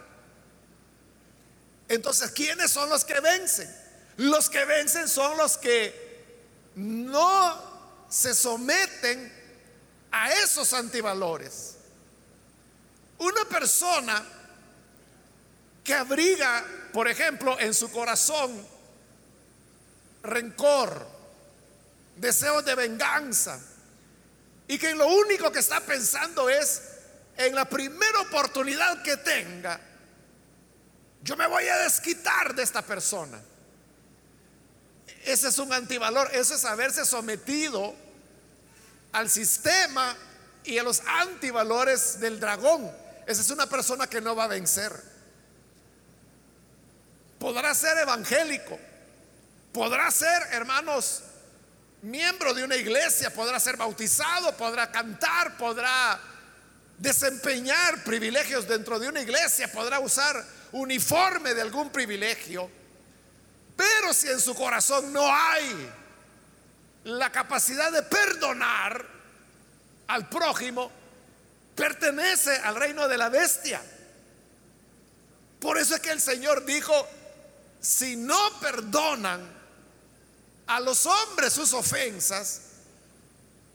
Entonces, 1.88 2.30
¿quiénes 2.30 2.70
son 2.70 2.90
los 2.90 3.06
que 3.06 3.18
vencen? 3.20 3.79
Los 4.20 4.50
que 4.50 4.66
vencen 4.66 5.08
son 5.08 5.34
los 5.38 5.56
que 5.56 6.74
no 6.74 8.04
se 8.10 8.34
someten 8.34 9.32
a 10.12 10.30
esos 10.34 10.74
antivalores. 10.74 11.76
Una 13.16 13.46
persona 13.46 14.22
que 15.82 15.94
abriga, 15.94 16.62
por 16.92 17.08
ejemplo, 17.08 17.58
en 17.58 17.72
su 17.72 17.90
corazón 17.90 18.62
rencor, 20.22 21.06
deseos 22.16 22.62
de 22.66 22.74
venganza, 22.74 23.58
y 24.68 24.78
que 24.78 24.94
lo 24.94 25.08
único 25.08 25.50
que 25.50 25.60
está 25.60 25.80
pensando 25.80 26.50
es 26.50 26.82
en 27.38 27.54
la 27.54 27.64
primera 27.64 28.20
oportunidad 28.20 29.02
que 29.02 29.16
tenga, 29.16 29.80
yo 31.22 31.38
me 31.38 31.46
voy 31.46 31.66
a 31.68 31.78
desquitar 31.78 32.54
de 32.54 32.62
esta 32.64 32.82
persona. 32.82 33.40
Ese 35.24 35.48
es 35.48 35.58
un 35.58 35.72
antivalor, 35.72 36.30
eso 36.32 36.54
es 36.54 36.64
haberse 36.64 37.04
sometido 37.04 37.94
al 39.12 39.28
sistema 39.28 40.16
y 40.64 40.78
a 40.78 40.82
los 40.82 41.02
antivalores 41.06 42.20
del 42.20 42.40
dragón. 42.40 42.90
Esa 43.26 43.42
es 43.42 43.50
una 43.50 43.66
persona 43.66 44.06
que 44.06 44.20
no 44.20 44.34
va 44.34 44.44
a 44.44 44.48
vencer. 44.48 44.92
Podrá 47.38 47.74
ser 47.74 47.96
evangélico, 47.98 48.78
podrá 49.72 50.10
ser, 50.10 50.42
hermanos, 50.52 51.22
miembro 52.02 52.54
de 52.54 52.64
una 52.64 52.76
iglesia, 52.76 53.32
podrá 53.32 53.58
ser 53.60 53.76
bautizado, 53.76 54.56
podrá 54.56 54.90
cantar, 54.90 55.56
podrá 55.56 56.20
desempeñar 56.98 58.04
privilegios 58.04 58.68
dentro 58.68 58.98
de 58.98 59.08
una 59.08 59.20
iglesia, 59.20 59.70
podrá 59.72 60.00
usar 60.00 60.44
uniforme 60.72 61.54
de 61.54 61.62
algún 61.62 61.90
privilegio, 61.90 62.70
pero 63.80 64.12
si 64.12 64.28
en 64.28 64.38
su 64.38 64.54
corazón 64.54 65.10
no 65.10 65.26
hay 65.34 65.90
la 67.04 67.32
capacidad 67.32 67.90
de 67.90 68.02
perdonar 68.02 69.06
al 70.06 70.28
prójimo, 70.28 70.92
pertenece 71.74 72.54
al 72.56 72.74
reino 72.74 73.08
de 73.08 73.16
la 73.16 73.30
bestia. 73.30 73.80
Por 75.58 75.78
eso 75.78 75.94
es 75.94 76.00
que 76.02 76.10
el 76.10 76.20
Señor 76.20 76.66
dijo, 76.66 77.08
si 77.80 78.16
no 78.16 78.60
perdonan 78.60 79.50
a 80.66 80.78
los 80.80 81.06
hombres 81.06 81.54
sus 81.54 81.72
ofensas, 81.72 82.60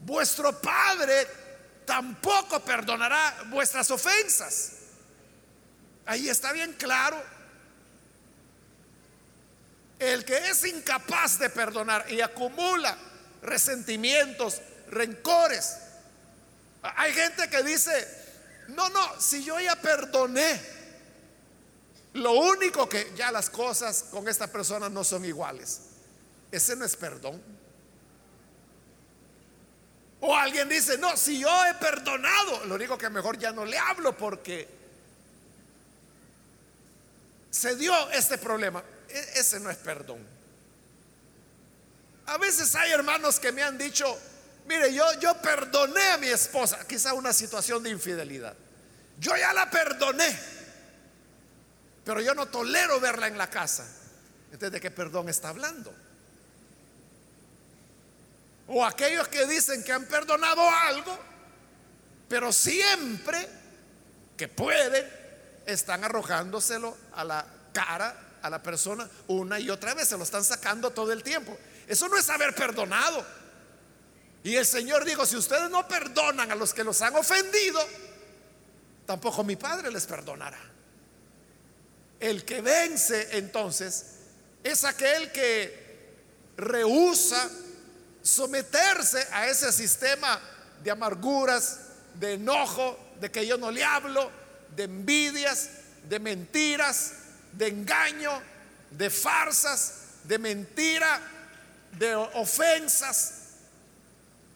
vuestro 0.02 0.62
Padre 0.62 1.28
tampoco 1.84 2.64
perdonará 2.64 3.44
vuestras 3.48 3.90
ofensas. 3.90 4.74
Ahí 6.06 6.30
está 6.30 6.52
bien 6.52 6.74
claro. 6.74 7.35
El 10.00 10.25
que 10.25 10.38
es 10.50 10.66
incapaz 10.66 11.40
de 11.40 11.50
perdonar 11.50 12.06
y 12.12 12.22
acumula 12.22 12.98
resentimientos, 13.42 14.62
rencores, 14.90 15.78
hay 16.82 17.14
gente 17.14 17.50
que 17.50 17.64
dice, 17.64 18.08
no, 18.70 18.90
no, 18.90 19.20
si 19.20 19.44
yo 19.44 19.60
ya 19.60 19.75
perdoné, 19.75 20.60
lo 22.14 22.34
único 22.34 22.88
que 22.88 23.12
ya 23.16 23.32
las 23.32 23.50
cosas 23.50 24.06
con 24.12 24.28
esta 24.28 24.48
persona 24.48 24.90
no 24.90 25.04
son 25.04 25.25
iguales. 25.25 25.82
Ese 26.52 26.75
no 26.75 26.86
es 26.86 26.96
perdón. 26.96 27.42
O 30.22 30.36
alguien 30.36 30.70
dice, 30.70 30.98
no, 30.98 31.16
si 31.18 31.40
yo 31.40 31.66
he 31.66 31.74
perdonado, 31.75 32.66
lo 32.66 32.75
único 32.75 32.98
que 32.98 33.10
mejor 33.10 33.38
ya 33.38 33.52
no 33.52 33.66
le 33.66 33.78
hablo 33.78 34.16
porque 34.18 34.68
se 37.52 37.75
dio 37.75 38.10
este 38.12 38.38
problema. 38.38 38.84
E, 39.10 39.40
ese 39.40 39.60
no 39.60 39.70
es 39.70 39.78
perdón. 39.78 40.20
A 42.28 42.38
veces 42.38 42.74
hay 42.76 42.92
hermanos 42.92 43.40
que 43.40 43.52
me 43.52 43.62
han 43.62 43.78
dicho, 43.78 44.20
Mire, 44.66 44.92
yo, 44.94 45.06
yo 45.20 45.40
perdoné 45.42 46.08
a 46.10 46.18
mi 46.18 46.28
esposa, 46.28 46.80
quizá 46.88 47.14
una 47.14 47.34
situación 47.34 47.84
de 47.84 47.92
infidelidad. 47.92 48.56
Yo 49.20 49.36
ya 49.38 49.54
la 49.54 49.70
perdoné, 49.70 50.38
pero 52.04 52.20
yo 52.20 52.34
no 52.34 52.48
tolero 52.48 53.00
verla 53.00 53.28
en 53.28 53.38
la 53.38 53.50
casa. 53.50 53.88
Entonces, 54.46 54.72
¿de 54.72 54.82
qué 54.82 54.90
perdón 54.90 55.30
está 55.30 55.50
hablando? 55.50 55.94
O 58.68 58.84
aquellos 58.84 59.28
que 59.28 59.46
dicen 59.46 59.84
que 59.84 59.92
han 59.92 60.06
perdonado 60.06 60.68
algo, 60.68 61.18
pero 62.28 62.52
siempre 62.52 63.48
que 64.36 64.48
pueden, 64.48 65.08
están 65.68 66.04
arrojándoselo 66.04 66.98
a 67.14 67.24
la 67.24 67.46
cara 67.72 68.16
a 68.46 68.50
la 68.50 68.62
persona 68.62 69.10
una 69.28 69.60
y 69.60 69.70
otra 69.70 69.94
vez, 69.94 70.08
se 70.08 70.18
lo 70.18 70.24
están 70.24 70.44
sacando 70.44 70.92
todo 70.92 71.12
el 71.12 71.24
tiempo. 71.24 71.58
Eso 71.88 72.08
no 72.08 72.18
es 72.18 72.30
haber 72.30 72.54
perdonado. 72.54 73.25
Y 74.44 74.56
el 74.56 74.66
Señor 74.66 75.04
dijo, 75.04 75.25
si 75.25 75.36
ustedes 75.36 75.70
no 75.72 75.88
perdonan 75.88 76.52
a 76.52 76.56
los 76.56 76.74
que 76.74 76.84
los 76.84 77.02
han 77.02 77.16
ofendido, 77.16 77.80
tampoco 79.08 79.44
mi 79.44 79.56
Padre 79.56 79.92
les 79.92 80.06
perdonará. 80.06 80.60
El 82.20 82.46
que 82.46 82.62
vence 82.62 83.38
entonces 83.38 84.06
es 84.64 84.84
aquel 84.84 85.32
que 85.32 86.14
rehúsa 86.58 87.50
someterse 88.22 89.28
a 89.32 89.48
ese 89.48 89.72
sistema 89.72 90.40
de 90.84 90.92
amarguras, 90.92 91.80
de 92.14 92.34
enojo, 92.34 92.98
de 93.20 93.32
que 93.32 93.46
yo 93.48 93.58
no 93.58 93.72
le 93.72 93.84
hablo, 93.84 94.32
de 94.75 94.84
envidias, 94.84 95.70
de 96.08 96.20
mentiras, 96.20 97.14
de 97.58 97.68
engaño, 97.68 98.42
de 98.92 99.10
farsas, 99.10 99.94
de 100.24 100.38
mentira, 100.40 101.22
de 101.92 102.16
ofensas. 102.16 103.34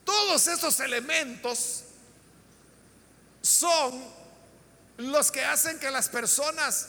Todos 0.04 0.46
estos 0.46 0.80
elementos 0.80 1.84
son 3.42 4.04
los 4.98 5.30
que 5.30 5.44
hacen 5.44 5.78
que 5.78 5.90
las 5.90 6.08
personas 6.08 6.88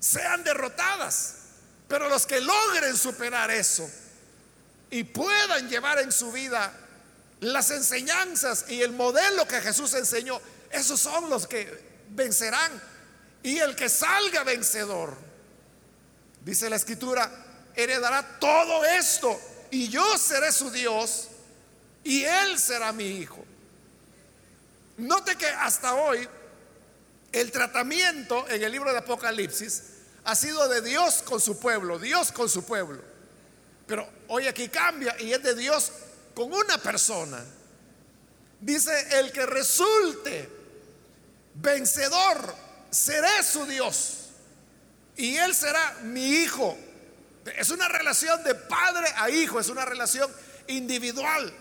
sean 0.00 0.44
derrotadas. 0.44 1.34
Pero 1.88 2.08
los 2.08 2.26
que 2.26 2.40
logren 2.40 2.96
superar 2.96 3.50
eso 3.50 3.88
y 4.90 5.04
puedan 5.04 5.68
llevar 5.68 5.98
en 6.00 6.12
su 6.12 6.30
vida 6.32 6.72
las 7.40 7.70
enseñanzas 7.70 8.66
y 8.68 8.82
el 8.82 8.92
modelo 8.92 9.46
que 9.46 9.60
Jesús 9.60 9.94
enseñó, 9.94 10.40
esos 10.70 11.00
son 11.00 11.30
los 11.30 11.46
que 11.46 12.04
vencerán. 12.10 12.97
Y 13.42 13.58
el 13.58 13.76
que 13.76 13.88
salga 13.88 14.44
vencedor, 14.44 15.16
dice 16.44 16.68
la 16.68 16.76
escritura, 16.76 17.30
heredará 17.74 18.38
todo 18.38 18.84
esto 18.84 19.40
y 19.70 19.88
yo 19.88 20.18
seré 20.18 20.50
su 20.52 20.70
Dios 20.70 21.28
y 22.02 22.24
él 22.24 22.58
será 22.58 22.92
mi 22.92 23.06
hijo. 23.06 23.44
Note 24.96 25.36
que 25.36 25.46
hasta 25.46 25.94
hoy 25.94 26.28
el 27.30 27.52
tratamiento 27.52 28.48
en 28.48 28.62
el 28.62 28.72
libro 28.72 28.90
de 28.90 28.98
Apocalipsis 28.98 29.82
ha 30.24 30.34
sido 30.34 30.68
de 30.68 30.82
Dios 30.82 31.22
con 31.22 31.40
su 31.40 31.58
pueblo, 31.58 31.98
Dios 31.98 32.32
con 32.32 32.48
su 32.48 32.64
pueblo. 32.64 33.02
Pero 33.86 34.08
hoy 34.28 34.46
aquí 34.46 34.68
cambia 34.68 35.18
y 35.20 35.32
es 35.32 35.42
de 35.42 35.54
Dios 35.54 35.92
con 36.34 36.52
una 36.52 36.78
persona. 36.78 37.44
Dice, 38.60 39.20
el 39.20 39.30
que 39.32 39.46
resulte 39.46 40.48
vencedor, 41.54 42.54
seré 42.90 43.42
su 43.42 43.64
Dios. 43.66 44.30
Y 45.16 45.36
él 45.36 45.54
será 45.54 45.96
mi 46.02 46.24
hijo. 46.24 46.76
Es 47.56 47.70
una 47.70 47.88
relación 47.88 48.42
de 48.44 48.54
padre 48.54 49.06
a 49.16 49.30
hijo, 49.30 49.58
es 49.58 49.68
una 49.68 49.84
relación 49.84 50.30
individual. 50.68 51.52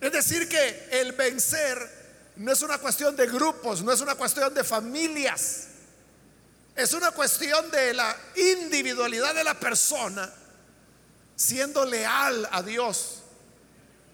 Es 0.00 0.12
decir, 0.12 0.48
que 0.48 0.88
el 0.92 1.12
vencer 1.12 1.98
no 2.36 2.52
es 2.52 2.62
una 2.62 2.78
cuestión 2.78 3.16
de 3.16 3.26
grupos, 3.26 3.82
no 3.82 3.92
es 3.92 4.00
una 4.00 4.14
cuestión 4.14 4.54
de 4.54 4.64
familias. 4.64 5.66
Es 6.74 6.92
una 6.92 7.10
cuestión 7.10 7.70
de 7.70 7.92
la 7.94 8.16
individualidad 8.36 9.34
de 9.34 9.44
la 9.44 9.58
persona 9.58 10.32
siendo 11.34 11.84
leal 11.84 12.48
a 12.50 12.62
Dios 12.62 13.22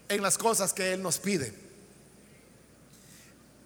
en 0.09 0.21
las 0.21 0.37
cosas 0.37 0.73
que 0.73 0.93
Él 0.93 1.01
nos 1.01 1.19
pide. 1.19 1.53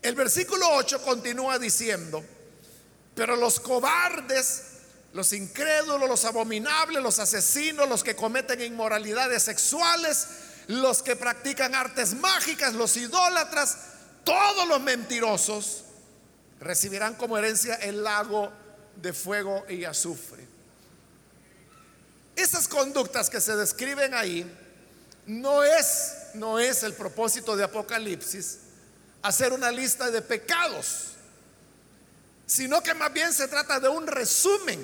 El 0.02 0.16
versículo 0.16 0.66
8 0.72 1.02
continúa 1.02 1.60
diciendo, 1.60 2.24
pero 3.20 3.36
los 3.36 3.60
cobardes, 3.60 4.64
los 5.12 5.34
incrédulos, 5.34 6.08
los 6.08 6.24
abominables, 6.24 7.04
los 7.04 7.20
asesinos, 7.20 7.90
los 7.90 8.02
que 8.02 8.16
cometen 8.16 8.62
inmoralidades 8.62 9.44
sexuales, 9.44 10.26
los 10.68 11.04
que 11.04 11.18
practican 11.18 11.76
artes 11.76 12.14
mágicas, 12.14 12.76
los 12.76 12.96
idólatras, 12.96 13.78
todos 14.24 14.66
los 14.70 14.80
mentirosos, 14.80 15.84
recibirán 16.62 17.16
como 17.16 17.38
herencia 17.38 17.76
el 17.76 18.06
lago 18.06 18.54
de 18.96 19.12
fuego 19.12 19.66
y 19.68 19.84
azufre. 19.84 20.48
Esas 22.38 22.70
conductas 22.70 23.30
que 23.30 23.42
se 23.42 23.54
describen 23.58 24.14
ahí 24.14 24.50
no 25.26 25.66
es 25.66 26.14
no 26.36 26.58
es 26.58 26.84
el 26.84 26.94
propósito 26.94 27.58
de 27.58 27.66
Apocalipsis 27.66 28.60
hacer 29.22 29.52
una 29.52 29.72
lista 29.72 30.10
de 30.10 30.22
pecados, 30.22 31.18
sino 32.50 32.84
que 32.84 32.94
más 32.94 33.14
bien 33.14 33.32
se 33.32 33.48
trata 33.48 33.80
de 33.80 33.88
un 33.88 34.08
resumen 34.08 34.80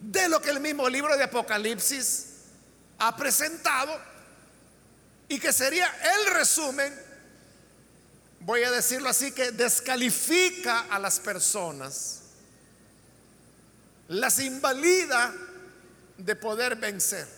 de 0.00 0.28
lo 0.28 0.40
que 0.40 0.50
el 0.50 0.60
mismo 0.60 0.88
libro 0.88 1.16
de 1.16 1.24
Apocalipsis 1.24 2.26
ha 2.98 3.14
presentado 3.16 3.96
y 5.28 5.38
que 5.38 5.52
sería 5.52 5.86
el 5.86 6.34
resumen 6.34 7.10
voy 8.40 8.64
a 8.64 8.70
decirlo 8.70 9.08
así, 9.08 9.32
que 9.32 9.52
descalifica 9.52 10.86
a 10.90 10.98
las 10.98 11.20
personas, 11.20 12.20
las 14.08 14.38
invalida 14.38 15.32
de 16.16 16.36
poder 16.36 16.76
vencer. 16.76 17.28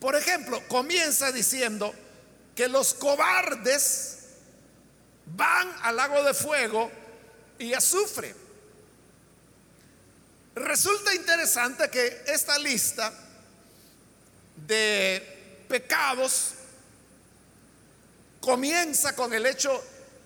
Por 0.00 0.16
ejemplo, 0.16 0.66
comienza 0.68 1.30
diciendo 1.30 1.94
que 2.54 2.68
los 2.68 2.94
cobardes 2.94 4.19
van 5.26 5.72
al 5.82 5.96
lago 5.96 6.22
de 6.24 6.34
fuego 6.34 6.90
y 7.58 7.74
azufre. 7.74 8.34
Resulta 10.54 11.14
interesante 11.14 11.88
que 11.90 12.24
esta 12.26 12.58
lista 12.58 13.12
de 14.66 15.64
pecados 15.68 16.54
comienza 18.40 19.14
con 19.14 19.32
el 19.32 19.46
hecho 19.46 19.82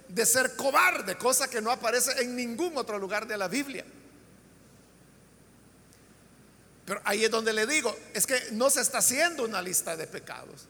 de 0.09 0.25
ser 0.25 0.57
cobarde, 0.57 1.17
cosa 1.17 1.49
que 1.49 1.61
no 1.61 1.71
aparece 1.71 2.23
en 2.23 2.37
ningún 2.37 2.77
otro 2.77 2.99
lugar 2.99 3.27
de 3.27 3.37
la 3.37 3.49
Biblia. 3.49 3.85
Pero 6.87 7.01
ahí 7.05 7.25
es 7.25 7.31
donde 7.31 7.53
le 7.53 7.67
digo, 7.67 7.97
es 8.13 8.27
que 8.27 8.51
no 8.53 8.71
se 8.71 8.81
está 8.81 8.99
haciendo 8.99 9.45
una 9.45 9.63
lista 9.63 9.97
de 9.97 10.07
pecados, 10.07 10.67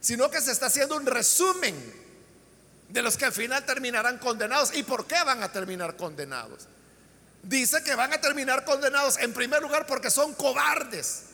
sino 0.00 0.30
que 0.30 0.40
se 0.40 0.52
está 0.52 0.66
haciendo 0.66 0.96
un 0.96 1.06
resumen 1.06 2.01
de 2.92 3.00
los 3.00 3.16
que 3.16 3.24
al 3.24 3.32
final 3.32 3.64
terminarán 3.64 4.18
condenados. 4.18 4.74
¿Y 4.74 4.82
por 4.82 5.06
qué 5.06 5.16
van 5.24 5.42
a 5.42 5.50
terminar 5.50 5.96
condenados? 5.96 6.68
Dice 7.42 7.82
que 7.82 7.94
van 7.94 8.12
a 8.12 8.20
terminar 8.20 8.64
condenados 8.64 9.16
en 9.18 9.32
primer 9.32 9.62
lugar 9.62 9.86
porque 9.86 10.10
son 10.10 10.34
cobardes. 10.34 11.24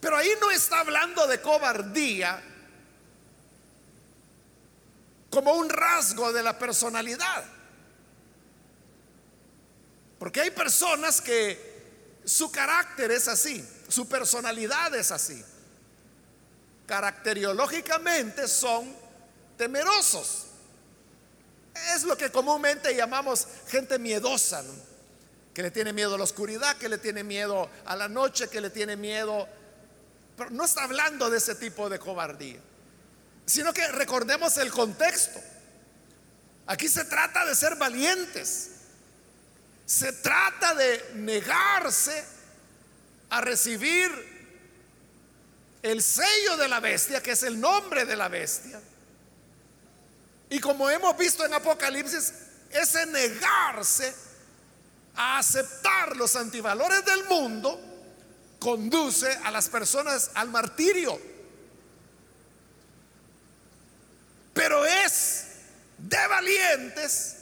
Pero 0.00 0.16
ahí 0.16 0.30
no 0.40 0.50
está 0.50 0.80
hablando 0.80 1.26
de 1.26 1.40
cobardía 1.42 2.42
como 5.28 5.52
un 5.52 5.68
rasgo 5.68 6.32
de 6.32 6.42
la 6.42 6.58
personalidad. 6.58 7.44
Porque 10.18 10.40
hay 10.40 10.50
personas 10.50 11.20
que 11.20 12.20
su 12.24 12.50
carácter 12.50 13.10
es 13.10 13.28
así, 13.28 13.66
su 13.88 14.08
personalidad 14.08 14.94
es 14.94 15.12
así. 15.12 15.44
Caracteriológicamente 16.86 18.48
son 18.48 18.96
temerosos. 19.58 20.49
Es 21.94 22.04
lo 22.04 22.16
que 22.16 22.30
comúnmente 22.30 22.94
llamamos 22.94 23.46
gente 23.68 23.98
miedosa, 23.98 24.64
que 25.54 25.62
le 25.62 25.70
tiene 25.70 25.92
miedo 25.92 26.14
a 26.14 26.18
la 26.18 26.24
oscuridad, 26.24 26.76
que 26.76 26.88
le 26.88 26.98
tiene 26.98 27.24
miedo 27.24 27.68
a 27.86 27.96
la 27.96 28.08
noche, 28.08 28.48
que 28.48 28.60
le 28.60 28.70
tiene 28.70 28.96
miedo... 28.96 29.48
Pero 30.36 30.50
no 30.50 30.64
está 30.64 30.84
hablando 30.84 31.28
de 31.28 31.38
ese 31.38 31.54
tipo 31.54 31.90
de 31.90 31.98
cobardía 31.98 32.60
sino 33.50 33.74
que 33.74 33.86
recordemos 33.88 34.56
el 34.58 34.70
contexto. 34.70 35.40
Aquí 36.66 36.88
se 36.88 37.04
trata 37.04 37.44
de 37.44 37.56
ser 37.56 37.74
valientes. 37.74 38.70
Se 39.84 40.12
trata 40.12 40.74
de 40.74 41.04
negarse 41.14 42.24
a 43.30 43.40
recibir 43.40 44.08
el 45.82 46.00
sello 46.00 46.56
de 46.58 46.68
la 46.68 46.78
bestia, 46.78 47.20
que 47.20 47.32
es 47.32 47.42
el 47.42 47.58
nombre 47.58 48.04
de 48.04 48.14
la 48.14 48.28
bestia. 48.28 48.80
Y 50.50 50.58
como 50.58 50.90
hemos 50.90 51.16
visto 51.16 51.46
en 51.46 51.54
Apocalipsis, 51.54 52.32
ese 52.70 53.06
negarse 53.06 54.14
a 55.14 55.38
aceptar 55.38 56.16
los 56.16 56.36
antivalores 56.36 57.04
del 57.04 57.24
mundo 57.24 57.80
conduce 58.58 59.32
a 59.44 59.50
las 59.50 59.68
personas 59.68 60.30
al 60.34 60.48
martirio. 60.48 61.18
Pero 64.52 64.84
es 64.84 65.46
de 65.98 66.26
valientes 66.26 67.36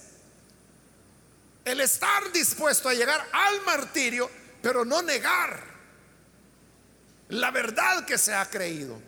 el 1.64 1.80
estar 1.80 2.30
dispuesto 2.32 2.88
a 2.88 2.94
llegar 2.94 3.26
al 3.32 3.60
martirio, 3.62 4.30
pero 4.62 4.84
no 4.84 5.02
negar 5.02 5.68
la 7.28 7.50
verdad 7.50 8.04
que 8.04 8.16
se 8.16 8.34
ha 8.34 8.48
creído. 8.48 9.00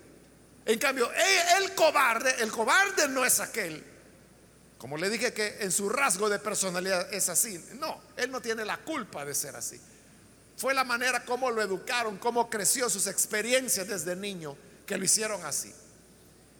En 0.67 0.79
cambio, 0.79 1.11
el 1.59 1.75
cobarde, 1.75 2.35
el 2.43 2.51
cobarde 2.51 3.09
no 3.09 3.25
es 3.25 3.41
aquel, 3.41 3.85
como 4.81 4.97
le 4.97 5.11
dije 5.11 5.35
que 5.35 5.59
en 5.61 5.71
su 5.71 5.91
rasgo 5.91 6.31
de 6.31 6.39
personalidad 6.39 7.13
es 7.13 7.29
así. 7.29 7.63
No, 7.79 8.01
él 8.17 8.31
no 8.31 8.41
tiene 8.41 8.65
la 8.65 8.79
culpa 8.79 9.27
de 9.27 9.35
ser 9.35 9.55
así. 9.55 9.79
Fue 10.57 10.73
la 10.73 10.85
manera 10.85 11.23
como 11.23 11.51
lo 11.51 11.61
educaron, 11.61 12.17
cómo 12.17 12.49
creció 12.49 12.89
sus 12.89 13.07
experiencias 13.07 13.87
desde 13.87 14.17
niño, 14.17 14.57
que 14.87 14.97
lo 14.97 15.05
hicieron 15.05 15.45
así. 15.45 15.71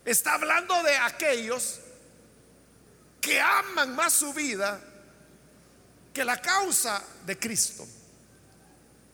Está 0.05 0.35
hablando 0.35 0.83
de 0.83 0.99
aquellos 0.99 1.81
que 3.23 3.41
aman 3.41 3.97
más 3.97 4.13
su 4.13 4.35
vida 4.35 4.79
que 6.13 6.23
la 6.23 6.43
causa 6.43 7.03
de 7.25 7.39
Cristo. 7.39 7.89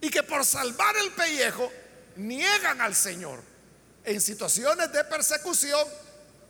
Y 0.00 0.10
que 0.10 0.24
por 0.24 0.44
salvar 0.44 0.96
el 0.96 1.12
pellejo 1.12 1.70
niegan 2.16 2.80
al 2.80 2.96
Señor 2.96 3.40
en 4.02 4.20
situaciones 4.20 4.90
de 4.90 5.04
persecución, 5.04 5.86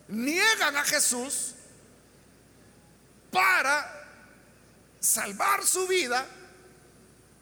niegan 0.08 0.74
a 0.78 0.84
Jesús 0.84 1.52
para 3.30 4.08
salvar 5.00 5.64
su 5.66 5.86
vida, 5.86 6.26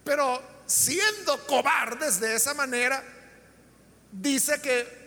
pero 0.05 0.43
siendo 0.67 1.47
cobardes 1.47 2.21
de 2.21 2.35
esa 2.35 2.55
manera, 2.55 3.03
dice 4.13 4.61
que 4.61 5.05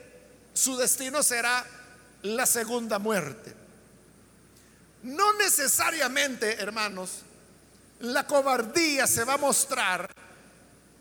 su 0.54 0.78
destino 0.78 1.22
será 1.24 1.66
la 2.24 2.46
segunda 2.46 3.00
muerte. 3.00 3.54
No 5.04 5.34
necesariamente, 5.34 6.60
hermanos, 6.62 7.22
la 8.00 8.26
cobardía 8.26 9.08
se 9.08 9.24
va 9.24 9.34
a 9.34 9.38
mostrar 9.38 10.12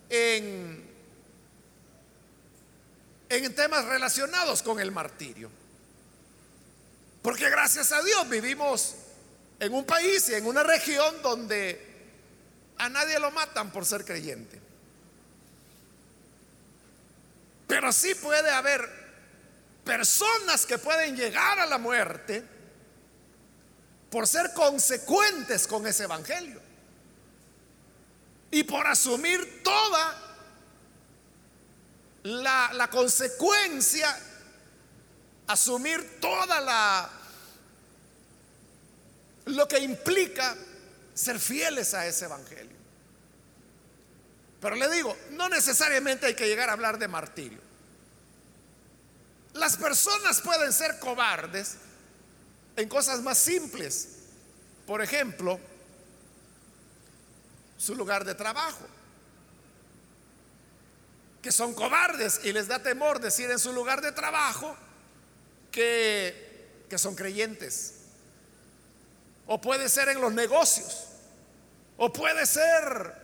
en, 0.09 0.89
en 3.29 3.55
temas 3.55 3.85
relacionados 3.87 4.63
con 4.63 4.79
el 4.81 4.93
martirio. 4.93 5.51
Porque 7.23 7.51
gracias 7.51 7.91
a 7.93 8.03
Dios 8.03 8.29
vivimos 8.29 8.95
en 9.59 9.73
un 9.73 9.85
país 9.85 10.29
y 10.29 10.35
en 10.35 10.47
una 10.47 10.63
región 10.63 11.23
donde 11.23 11.95
a 12.79 12.89
nadie 12.89 13.19
lo 13.19 13.31
matan 13.31 13.71
por 13.71 13.87
ser 13.87 14.05
creyente. 14.05 14.61
Pero 17.67 17.93
sí 17.93 18.15
puede 18.15 18.51
haber 18.51 18.89
personas 19.85 20.67
que 20.67 20.79
pueden 20.79 21.17
llegar 21.17 21.59
a 21.59 21.67
la 21.67 21.79
muerte 21.79 22.45
por 24.11 24.27
ser 24.27 24.53
consecuentes 24.53 25.67
con 25.67 25.87
ese 25.87 26.05
evangelio 26.05 26.61
y 28.51 28.63
por 28.63 28.87
asumir 28.87 29.63
toda 29.63 30.23
la, 32.23 32.71
la 32.73 32.89
consecuencia, 32.89 34.17
asumir 35.47 36.21
toda 36.21 36.61
la 36.61 37.11
lo 39.47 39.67
que 39.69 39.79
implica 39.79 40.57
ser 41.15 41.39
fieles 41.39 41.95
a 41.95 42.07
ese 42.07 42.27
evangelio. 42.27 42.77
Pero 44.61 44.77
le 44.77 44.89
digo, 44.91 45.17
no 45.31 45.49
necesariamente 45.49 46.27
hay 46.27 46.35
que 46.35 46.49
llegar 46.49 46.69
a 46.69 46.73
hablar 46.73 46.99
de 46.99 47.09
martirio. 47.09 47.61
Las 49.55 49.77
personas 49.77 50.41
pueden 50.41 50.73
ser 50.73 50.99
cobardes 50.99 51.77
en 52.77 52.89
cosas 52.89 53.23
más 53.23 53.39
simples. 53.39 54.09
Por 54.87 55.03
ejemplo, 55.03 55.59
su 57.79 57.95
lugar 57.95 58.25
de 58.25 58.35
trabajo. 58.35 58.87
Que 61.41 61.53
son 61.53 61.75
cobardes 61.75 62.41
y 62.43 62.53
les 62.53 62.67
da 62.67 62.83
temor 62.83 63.21
decir 63.21 63.51
en 63.51 63.59
su 63.59 63.73
lugar 63.73 64.01
de 64.01 64.13
trabajo 64.13 64.77
que, 65.71 66.85
que 66.91 66.99
son 66.99 67.15
creyentes. 67.15 67.96
O 69.47 69.61
puede 69.61 69.89
ser 69.89 70.09
en 70.09 70.21
los 70.21 70.33
negocios. 70.33 71.07
O 71.97 72.13
puede 72.13 72.47
ser 72.47 73.15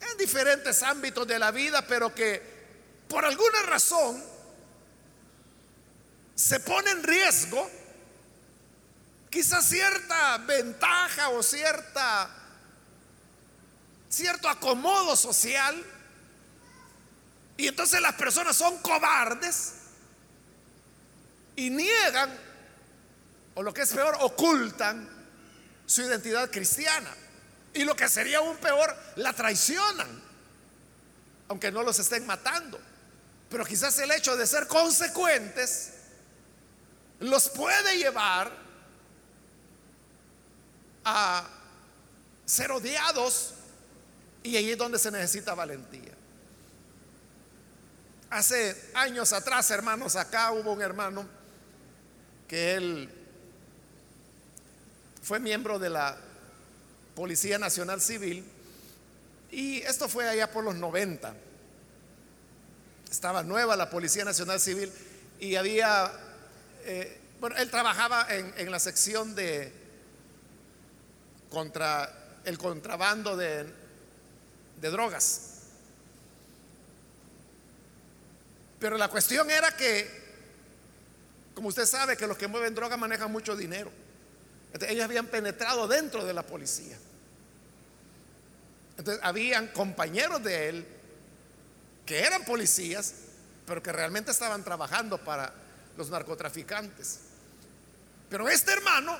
en 0.00 0.18
diferentes 0.18 0.82
ámbitos 0.82 1.26
de 1.26 1.38
la 1.38 1.50
vida, 1.50 1.86
pero 1.86 2.14
que 2.14 2.42
por 3.08 3.24
alguna 3.24 3.62
razón 3.62 4.22
se 6.34 6.60
pone 6.60 6.90
en 6.90 7.02
riesgo 7.02 7.70
quizás 9.30 9.68
cierta 9.68 10.38
ventaja 10.38 11.28
o 11.30 11.42
cierta 11.42 12.30
cierto 14.08 14.48
acomodo 14.48 15.16
social 15.16 15.82
y 17.56 17.68
entonces 17.68 18.00
las 18.00 18.14
personas 18.14 18.56
son 18.56 18.76
cobardes 18.78 19.74
y 21.56 21.70
niegan 21.70 22.30
o 23.54 23.62
lo 23.62 23.72
que 23.72 23.82
es 23.82 23.92
peor 23.92 24.16
ocultan 24.20 25.08
su 25.86 26.02
identidad 26.02 26.50
cristiana 26.50 27.10
y 27.74 27.84
lo 27.84 27.94
que 27.96 28.08
sería 28.08 28.38
aún 28.38 28.56
peor 28.56 28.94
la 29.16 29.32
traicionan 29.32 30.22
aunque 31.48 31.70
no 31.70 31.82
los 31.82 31.98
estén 31.98 32.26
matando 32.26 32.80
pero 33.50 33.64
quizás 33.64 33.98
el 33.98 34.10
hecho 34.10 34.36
de 34.36 34.46
ser 34.46 34.66
consecuentes 34.66 35.92
los 37.20 37.48
puede 37.50 37.98
llevar 37.98 38.50
a 41.04 41.48
ser 42.44 42.72
odiados 42.72 43.54
y 44.42 44.56
ahí 44.56 44.70
es 44.70 44.78
donde 44.78 44.98
se 44.98 45.10
necesita 45.10 45.54
valentía. 45.54 46.12
Hace 48.30 48.90
años 48.94 49.32
atrás, 49.32 49.70
hermanos, 49.70 50.16
acá 50.16 50.52
hubo 50.52 50.72
un 50.72 50.82
hermano 50.82 51.26
que 52.48 52.74
él 52.74 53.21
fue 55.22 55.40
miembro 55.40 55.78
de 55.78 55.90
la 55.90 56.16
Policía 57.14 57.58
Nacional 57.58 58.00
Civil 58.00 58.44
y 59.50 59.78
esto 59.82 60.08
fue 60.08 60.28
allá 60.28 60.50
por 60.50 60.64
los 60.64 60.74
90. 60.74 61.34
Estaba 63.10 63.42
nueva 63.42 63.76
la 63.76 63.90
Policía 63.90 64.24
Nacional 64.24 64.60
Civil 64.60 64.90
y 65.38 65.56
había 65.56 66.12
eh, 66.84 67.18
bueno, 67.42 67.56
él 67.56 67.68
trabajaba 67.72 68.28
en, 68.30 68.70
la 68.70 68.78
sección 68.78 69.34
de 69.34 69.72
contra 71.50 72.38
el 72.44 72.56
contrabando 72.56 73.36
de, 73.36 73.66
drogas. 74.80 75.58
Pero 78.78 78.96
la 78.96 79.08
cuestión 79.08 79.50
era 79.50 79.76
que, 79.76 80.08
como 81.52 81.66
usted 81.66 81.84
sabe, 81.84 82.16
que 82.16 82.28
los 82.28 82.38
que 82.38 82.46
mueven 82.46 82.76
droga 82.76 82.96
manejan 82.96 83.32
mucho 83.32 83.56
dinero. 83.56 83.90
Ellos 84.80 85.04
habían 85.04 85.26
penetrado 85.26 85.86
dentro 85.86 86.24
de 86.24 86.32
la 86.32 86.42
policía. 86.42 86.96
Entonces, 88.96 89.22
habían 89.24 89.68
compañeros 89.68 90.42
de 90.42 90.68
él 90.68 90.86
que 92.06 92.20
eran 92.20 92.44
policías, 92.44 93.14
pero 93.66 93.82
que 93.82 93.92
realmente 93.92 94.30
estaban 94.30 94.64
trabajando 94.64 95.18
para 95.18 95.52
los 95.96 96.10
narcotraficantes. 96.10 97.20
Pero 98.28 98.48
este 98.48 98.72
hermano, 98.72 99.18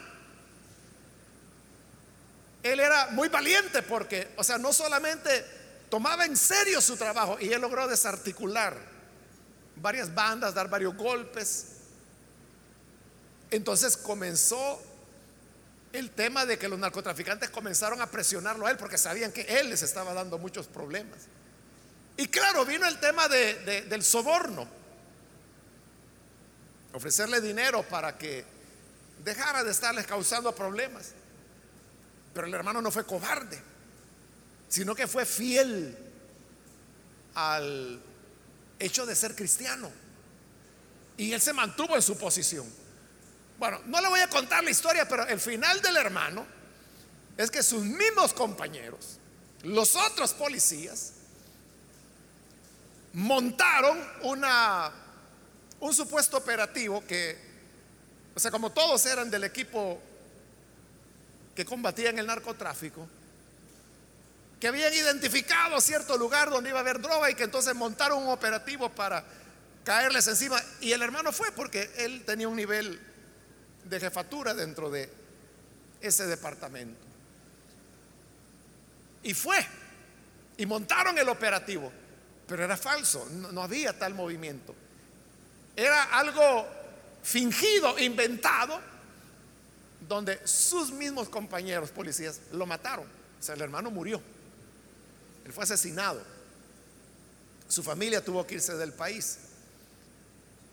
él 2.62 2.80
era 2.80 3.08
muy 3.08 3.28
valiente 3.28 3.82
porque, 3.82 4.32
o 4.36 4.44
sea, 4.44 4.58
no 4.58 4.72
solamente 4.72 5.44
tomaba 5.90 6.24
en 6.24 6.36
serio 6.36 6.80
su 6.80 6.96
trabajo 6.96 7.36
y 7.38 7.52
él 7.52 7.60
logró 7.60 7.86
desarticular 7.86 8.76
varias 9.76 10.14
bandas, 10.14 10.54
dar 10.54 10.70
varios 10.70 10.96
golpes. 10.96 11.66
Entonces 13.50 13.96
comenzó 13.96 14.82
el 15.92 16.10
tema 16.10 16.46
de 16.46 16.58
que 16.58 16.68
los 16.68 16.78
narcotraficantes 16.78 17.50
comenzaron 17.50 18.00
a 18.00 18.06
presionarlo 18.10 18.66
a 18.66 18.70
él 18.70 18.76
porque 18.76 18.96
sabían 18.96 19.32
que 19.32 19.42
él 19.42 19.70
les 19.70 19.82
estaba 19.82 20.14
dando 20.14 20.38
muchos 20.38 20.66
problemas. 20.66 21.18
Y 22.16 22.28
claro, 22.28 22.64
vino 22.64 22.86
el 22.86 22.98
tema 22.98 23.28
del 23.28 24.02
soborno 24.02 24.82
ofrecerle 26.92 27.40
dinero 27.40 27.82
para 27.82 28.16
que 28.18 28.44
dejara 29.24 29.64
de 29.64 29.70
estarles 29.70 30.06
causando 30.06 30.54
problemas. 30.54 31.12
Pero 32.34 32.46
el 32.46 32.54
hermano 32.54 32.80
no 32.80 32.90
fue 32.90 33.04
cobarde, 33.04 33.60
sino 34.68 34.94
que 34.94 35.06
fue 35.06 35.26
fiel 35.26 35.96
al 37.34 38.00
hecho 38.78 39.06
de 39.06 39.14
ser 39.14 39.34
cristiano. 39.34 39.90
Y 41.16 41.32
él 41.32 41.40
se 41.40 41.52
mantuvo 41.52 41.94
en 41.96 42.02
su 42.02 42.16
posición. 42.16 42.66
Bueno, 43.58 43.80
no 43.86 44.00
le 44.00 44.08
voy 44.08 44.20
a 44.20 44.28
contar 44.28 44.64
la 44.64 44.70
historia, 44.70 45.06
pero 45.08 45.26
el 45.26 45.40
final 45.40 45.80
del 45.80 45.96
hermano 45.96 46.46
es 47.36 47.50
que 47.50 47.62
sus 47.62 47.82
mismos 47.84 48.32
compañeros, 48.32 49.18
los 49.62 49.94
otros 49.94 50.32
policías, 50.34 51.12
montaron 53.12 53.98
un 55.80 55.94
supuesto 55.94 56.36
operativo 56.36 57.04
que, 57.06 57.38
o 58.34 58.40
sea, 58.40 58.50
como 58.50 58.70
todos 58.70 59.04
eran 59.06 59.30
del 59.30 59.44
equipo 59.44 60.00
que 61.54 61.64
combatían 61.64 62.18
el 62.18 62.26
narcotráfico, 62.26 63.06
que 64.58 64.68
habían 64.68 64.94
identificado 64.94 65.80
cierto 65.80 66.16
lugar 66.16 66.48
donde 66.48 66.70
iba 66.70 66.78
a 66.78 66.82
haber 66.82 67.00
droga 67.00 67.28
y 67.30 67.34
que 67.34 67.44
entonces 67.44 67.74
montaron 67.74 68.22
un 68.22 68.28
operativo 68.28 68.88
para 68.88 69.24
caerles 69.84 70.26
encima. 70.28 70.62
Y 70.80 70.92
el 70.92 71.02
hermano 71.02 71.32
fue 71.32 71.50
porque 71.52 71.90
él 71.96 72.22
tenía 72.24 72.48
un 72.48 72.56
nivel 72.56 73.00
de 73.84 74.00
jefatura 74.00 74.54
dentro 74.54 74.90
de 74.90 75.08
ese 76.00 76.26
departamento. 76.26 77.00
Y 79.22 79.34
fue. 79.34 79.64
Y 80.56 80.66
montaron 80.66 81.18
el 81.18 81.28
operativo. 81.28 81.90
Pero 82.46 82.64
era 82.64 82.76
falso, 82.76 83.26
no, 83.30 83.62
había 83.62 83.98
tal 83.98 84.14
movimiento. 84.14 84.74
Era 85.74 86.02
algo 86.18 86.66
fingido, 87.22 87.98
inventado, 87.98 88.80
donde 90.06 90.46
sus 90.46 90.90
mismos 90.90 91.28
compañeros 91.28 91.90
policías 91.90 92.40
lo 92.52 92.66
mataron. 92.66 93.06
O 93.06 93.42
sea, 93.42 93.54
el 93.54 93.62
hermano 93.62 93.90
murió. 93.90 94.20
Él 95.44 95.52
fue 95.52 95.64
asesinado. 95.64 96.22
su 97.68 97.82
familia 97.82 98.22
tuvo 98.22 98.46
que 98.46 98.56
irse 98.56 98.76
del 98.76 98.92
país, 98.92 99.38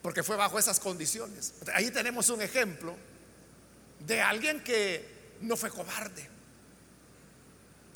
porque 0.01 0.23
fue 0.23 0.35
bajo 0.35 0.57
esas 0.57 0.79
condiciones. 0.79 1.53
Ahí 1.73 1.91
tenemos 1.91 2.29
un 2.29 2.41
ejemplo 2.41 2.95
de 3.99 4.21
alguien 4.21 4.63
que 4.63 5.35
no 5.41 5.57
fue 5.57 5.69
cobarde, 5.69 6.29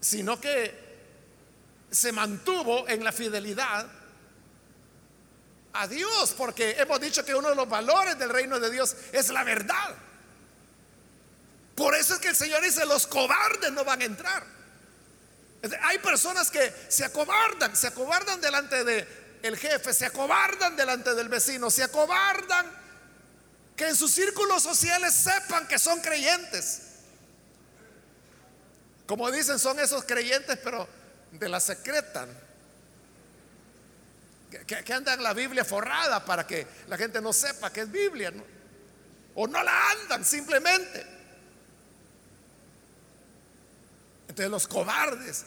sino 0.01 0.39
que 0.39 0.83
se 1.91 2.11
mantuvo 2.11 2.87
en 2.87 3.03
la 3.03 3.11
fidelidad 3.11 3.87
a 5.73 5.87
Dios, 5.87 6.33
porque 6.37 6.71
hemos 6.77 6.99
dicho 6.99 7.23
que 7.25 7.33
uno 7.33 7.49
de 7.49 7.55
los 7.55 7.67
valores 7.69 8.17
del 8.17 8.29
reino 8.29 8.59
de 8.59 8.69
Dios 8.69 8.95
es 9.11 9.29
la 9.29 9.43
verdad. 9.43 9.95
Por 11.75 11.95
eso 11.95 12.13
es 12.13 12.19
que 12.19 12.29
el 12.29 12.35
Señor 12.35 12.61
dice, 12.61 12.85
los 12.85 13.07
cobardes 13.07 13.71
no 13.71 13.83
van 13.83 14.01
a 14.01 14.05
entrar. 14.05 14.45
Hay 15.83 15.97
personas 15.99 16.51
que 16.51 16.73
se 16.89 17.05
acobardan, 17.05 17.75
se 17.75 17.87
acobardan 17.87 18.41
delante 18.41 18.83
de 18.83 19.22
el 19.43 19.57
jefe, 19.57 19.93
se 19.93 20.05
acobardan 20.05 20.77
delante 20.77 21.13
del 21.13 21.27
vecino, 21.27 21.69
se 21.69 21.83
acobardan 21.83 22.65
que 23.75 23.89
en 23.89 23.95
sus 23.95 24.11
círculos 24.11 24.63
sociales 24.63 25.13
sepan 25.13 25.67
que 25.67 25.77
son 25.77 25.99
creyentes. 25.99 26.81
Como 29.05 29.29
dicen, 29.31 29.59
son 29.59 29.79
esos 29.81 30.05
creyentes, 30.05 30.57
pero 30.63 30.87
de 31.33 31.49
la 31.49 31.59
secreta. 31.59 32.25
Que, 34.49 34.65
que 34.65 34.93
andan 34.93 35.21
la 35.21 35.33
Biblia 35.33 35.65
forrada 35.65 36.23
para 36.23 36.47
que 36.47 36.65
la 36.87 36.95
gente 36.95 37.19
no 37.19 37.33
sepa 37.33 37.73
que 37.73 37.81
es 37.81 37.91
Biblia. 37.91 38.31
O 39.35 39.45
no 39.45 39.61
la 39.61 39.91
andan 39.91 40.23
simplemente. 40.23 41.05
Entonces 44.29 44.49
los 44.49 44.67
cobardes 44.69 45.43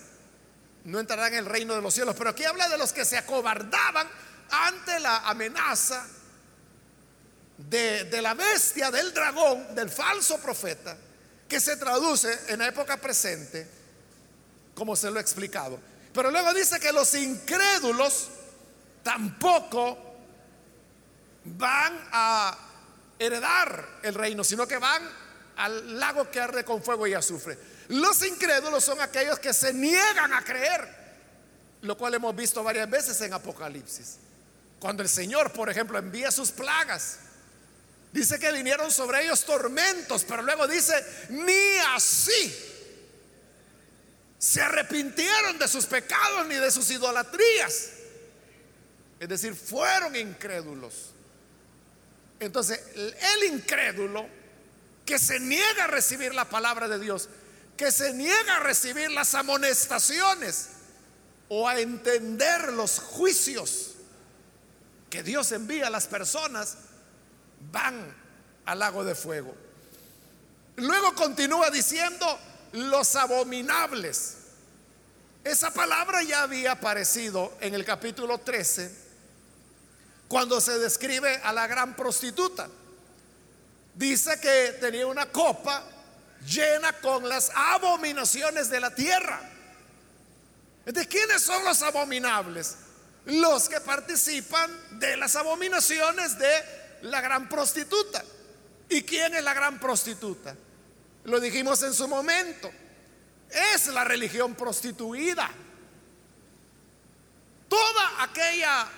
no 0.87 1.01
entrarán 1.01 1.33
en 1.33 1.41
el 1.41 1.47
reino 1.47 1.75
de 1.75 1.83
los 1.83 1.93
cielos. 1.93 2.15
Pero 2.17 2.31
aquí 2.31 2.45
habla 2.45 2.69
de 2.69 2.79
los 2.79 2.93
que 2.93 3.05
se 3.05 3.19
acobardaban 3.19 4.09
ante 4.51 5.01
la 5.01 5.19
amenaza 5.29 6.07
de, 7.59 8.05
de, 8.05 8.23
la 8.23 8.35
bestia, 8.35 8.91
del 8.91 9.13
dragón, 9.13 9.75
del 9.75 9.91
falso 9.91 10.39
profeta, 10.39 10.97
que 11.49 11.59
se 11.59 11.77
traduce 11.77 12.39
en 12.49 12.61
la 12.61 12.69
época 12.69 12.97
presente, 12.99 13.67
como 14.75 14.95
se 14.95 15.11
lo 15.11 15.19
he 15.19 15.23
explicado. 15.23 15.79
Pero 16.13 16.31
luego 16.31 16.55
dice 16.55 16.79
que 16.79 16.93
los 16.93 17.13
incrédulos 17.15 18.29
tampoco 19.03 19.99
van 21.45 22.09
a 22.13 22.57
heredar 23.19 23.89
el 24.03 24.15
reino, 24.15 24.45
sino 24.45 24.69
que 24.69 24.79
van 24.79 25.03
al 25.57 25.99
lago 25.99 26.31
que 26.31 26.41
arde 26.41 26.65
con 26.65 26.83
fuego 26.83 27.07
y 27.07 27.15
azufre. 27.15 27.59
Los 27.89 28.23
incrédulos 28.23 28.85
son 28.85 29.01
aquellos 29.01 29.39
que 29.39 29.53
se 29.53 29.73
niegan 29.73 30.33
a 30.33 30.43
creer, 30.43 30.89
lo 31.83 31.97
cual 31.97 32.15
hemos 32.15 32.35
visto 32.35 32.63
varias 32.63 32.89
veces 32.91 33.21
en 33.21 33.33
Apocalipsis. 33.33 34.17
Cuando 34.79 35.03
el 35.03 35.09
Señor, 35.09 35.53
por 35.53 35.71
ejemplo, 35.71 35.99
envía 35.99 36.31
sus 36.31 36.51
plagas, 36.51 37.19
dice 38.13 38.39
que 38.39 38.53
vinieron 38.53 38.91
sobre 38.91 39.25
ellos 39.25 39.45
tormentos, 39.45 40.25
pero 40.25 40.43
luego 40.43 40.67
dice, 40.67 40.95
ni 41.31 41.79
así 41.95 42.55
se 44.39 44.61
arrepintieron 44.61 45.59
de 45.59 45.69
sus 45.69 45.87
pecados 45.87 46.47
ni 46.47 46.57
de 46.57 46.71
sus 46.71 46.91
idolatrías. 46.91 47.91
Es 49.19 49.29
decir, 49.29 49.55
fueron 49.55 50.15
incrédulos. 50.15 51.13
Entonces, 52.39 52.81
el 52.95 53.45
incrédulo 53.45 54.29
que 55.07 55.19
se 55.19 55.41
niega 55.41 55.85
a 55.85 55.87
recibir 55.87 56.35
la 56.35 56.45
palabra 56.45 56.87
de 56.89 56.99
Dios, 56.99 57.29
que 57.77 57.93
se 57.93 58.13
niega 58.15 58.57
a 58.57 58.61
recibir 58.61 59.11
las 59.11 59.35
amonestaciones 59.35 60.69
o 61.49 61.69
a 61.69 61.79
entender 61.79 62.73
los 62.73 62.99
juicios 62.99 63.93
que 65.11 65.23
Dios 65.23 65.53
envía 65.53 65.87
a 65.87 65.91
las 65.91 66.07
personas, 66.07 66.77
van 67.71 68.15
al 68.65 68.79
lago 68.79 69.05
de 69.05 69.15
fuego. 69.15 69.55
Luego 70.77 71.15
continúa 71.15 71.71
diciendo 71.71 72.39
los 72.73 73.15
abominables. 73.17 74.37
Esa 75.45 75.73
palabra 75.73 76.23
ya 76.23 76.43
había 76.43 76.73
aparecido 76.73 77.57
en 77.61 77.75
el 77.75 77.85
capítulo 77.85 78.39
13 78.39 79.07
cuando 80.29 80.61
se 80.61 80.79
describe 80.79 81.37
a 81.45 81.53
la 81.53 81.67
gran 81.67 81.95
prostituta. 81.95 82.69
Dice 83.95 84.41
que 84.41 84.77
tenía 84.81 85.07
una 85.07 85.27
copa 85.27 85.85
llena 86.45 86.93
con 86.95 87.29
las 87.29 87.51
abominaciones 87.55 88.71
de 88.71 88.81
la 88.81 88.95
tierra. 88.95 89.41
¿De 90.85 91.07
quiénes 91.09 91.43
son 91.43 91.65
los 91.65 91.83
abominables? 91.83 92.77
Los 93.27 93.69
que 93.69 93.81
participan 93.81 94.71
de 94.99 95.17
las 95.17 95.35
abominaciones 95.37 96.39
de 96.39 96.65
la 97.03 97.21
gran 97.21 97.49
prostituta. 97.49 98.25
¿Y 98.89 99.03
quién 99.03 99.35
es 99.35 99.43
la 99.43 99.53
gran 99.53 99.81
prostituta? 99.81 100.57
Lo 101.25 101.41
dijimos 101.41 101.83
en 101.83 101.93
su 101.93 102.07
momento. 102.07 102.71
Es 103.51 103.89
la 103.89 104.05
religión 104.05 104.55
prostituida. 104.55 105.51
Toda 107.69 108.23
aquella 108.23 108.89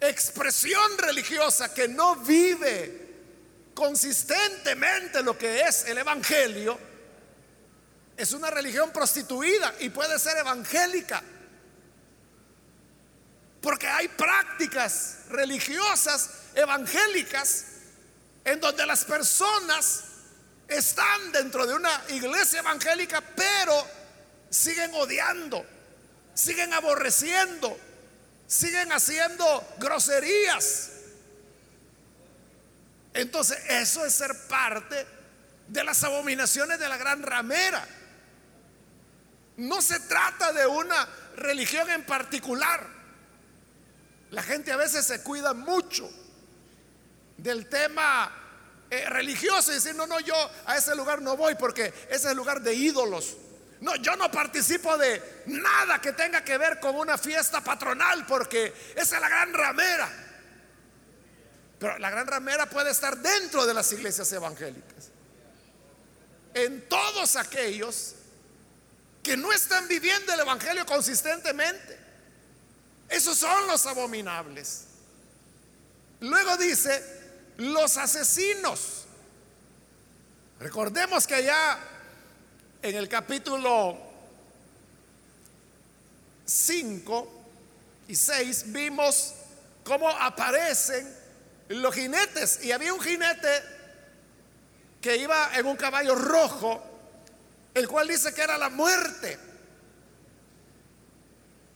expresión 0.00 0.96
religiosa 0.96 1.74
que 1.74 1.88
no 1.88 2.16
vive 2.16 2.99
consistentemente 3.80 5.22
lo 5.22 5.38
que 5.38 5.62
es 5.62 5.86
el 5.86 5.96
Evangelio, 5.96 6.78
es 8.14 8.32
una 8.34 8.50
religión 8.50 8.90
prostituida 8.92 9.74
y 9.80 9.88
puede 9.88 10.18
ser 10.18 10.36
evangélica. 10.36 11.22
Porque 13.62 13.86
hay 13.86 14.08
prácticas 14.08 15.20
religiosas 15.30 16.28
evangélicas 16.54 17.64
en 18.44 18.60
donde 18.60 18.84
las 18.84 19.06
personas 19.06 20.04
están 20.68 21.32
dentro 21.32 21.66
de 21.66 21.72
una 21.72 22.02
iglesia 22.10 22.58
evangélica, 22.58 23.22
pero 23.34 23.86
siguen 24.50 24.90
odiando, 24.92 25.64
siguen 26.34 26.74
aborreciendo, 26.74 27.78
siguen 28.46 28.92
haciendo 28.92 29.74
groserías, 29.78 30.90
entonces, 33.14 33.58
eso 33.68 34.04
es 34.04 34.14
ser 34.14 34.34
parte 34.48 35.06
de 35.68 35.84
las 35.84 36.02
abominaciones 36.04 36.78
de 36.78 36.88
la 36.88 36.96
gran 36.96 37.22
ramera. 37.22 37.86
No 39.56 39.82
se 39.82 40.00
trata 40.00 40.52
de 40.52 40.66
una 40.66 41.08
religión 41.36 41.90
en 41.90 42.04
particular. 42.04 42.86
La 44.30 44.42
gente 44.42 44.72
a 44.72 44.76
veces 44.76 45.06
se 45.06 45.22
cuida 45.22 45.54
mucho 45.54 46.08
del 47.36 47.68
tema 47.68 48.30
eh, 48.90 49.08
religioso 49.08 49.70
y 49.72 49.74
decir, 49.74 49.94
no, 49.94 50.06
no, 50.06 50.20
yo 50.20 50.34
a 50.66 50.76
ese 50.76 50.94
lugar 50.94 51.20
no 51.20 51.36
voy 51.36 51.54
porque 51.56 51.86
ese 51.86 52.14
es 52.14 52.24
el 52.26 52.36
lugar 52.36 52.60
de 52.60 52.74
ídolos. 52.74 53.36
No, 53.80 53.96
yo 53.96 54.14
no 54.16 54.30
participo 54.30 54.96
de 54.98 55.42
nada 55.46 56.00
que 56.00 56.12
tenga 56.12 56.44
que 56.44 56.58
ver 56.58 56.78
con 56.80 56.96
una 56.96 57.16
fiesta 57.16 57.62
patronal 57.62 58.26
porque 58.26 58.74
esa 58.94 59.16
es 59.16 59.20
la 59.22 59.28
gran 59.28 59.54
ramera. 59.54 60.29
Pero 61.80 61.98
la 61.98 62.10
gran 62.10 62.26
ramera 62.26 62.66
puede 62.68 62.90
estar 62.90 63.16
dentro 63.16 63.64
de 63.64 63.72
las 63.72 63.90
iglesias 63.90 64.30
evangélicas. 64.32 65.08
En 66.52 66.86
todos 66.88 67.36
aquellos 67.36 68.14
que 69.22 69.34
no 69.36 69.50
están 69.50 69.88
viviendo 69.88 70.32
el 70.32 70.40
evangelio 70.40 70.84
consistentemente. 70.84 71.98
Esos 73.08 73.38
son 73.38 73.66
los 73.66 73.86
abominables. 73.86 74.84
Luego 76.20 76.56
dice, 76.58 77.02
los 77.56 77.96
asesinos. 77.96 79.06
Recordemos 80.58 81.26
que 81.26 81.44
ya 81.44 81.78
en 82.82 82.94
el 82.94 83.08
capítulo 83.08 83.96
5 86.44 87.42
y 88.08 88.14
6 88.14 88.64
vimos 88.66 89.32
cómo 89.82 90.10
aparecen 90.10 91.19
los 91.78 91.94
jinetes. 91.94 92.60
Y 92.62 92.72
había 92.72 92.92
un 92.92 93.00
jinete 93.00 93.62
que 95.00 95.16
iba 95.16 95.52
en 95.54 95.66
un 95.66 95.76
caballo 95.76 96.14
rojo, 96.14 96.82
el 97.74 97.88
cual 97.88 98.08
dice 98.08 98.34
que 98.34 98.42
era 98.42 98.58
la 98.58 98.68
muerte. 98.68 99.38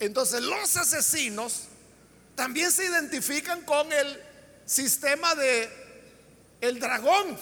Entonces 0.01 0.43
los 0.43 0.77
asesinos 0.77 1.69
también 2.35 2.71
se 2.73 2.85
identifican 2.85 3.63
con 3.63 3.91
el 3.93 4.21
sistema 4.67 5.35
de 5.35 5.71
el 6.61 6.81
dragón 6.81 7.39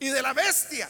y 0.00 0.08
de 0.08 0.22
la 0.22 0.32
bestia 0.32 0.88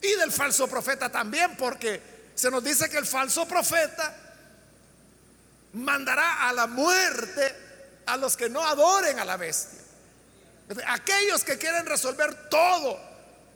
y 0.00 0.14
del 0.16 0.32
falso 0.32 0.66
profeta 0.68 1.10
también, 1.10 1.56
porque 1.56 2.00
se 2.34 2.50
nos 2.50 2.64
dice 2.64 2.88
que 2.88 2.96
el 2.96 3.06
falso 3.06 3.46
profeta 3.46 4.16
mandará 5.74 6.48
a 6.48 6.52
la 6.52 6.66
muerte 6.66 7.69
a 8.12 8.16
los 8.16 8.36
que 8.36 8.48
no 8.48 8.64
adoren 8.66 9.18
a 9.18 9.24
la 9.24 9.36
bestia. 9.36 9.78
Aquellos 10.86 11.44
que 11.44 11.58
quieren 11.58 11.86
resolver 11.86 12.48
todo 12.48 12.98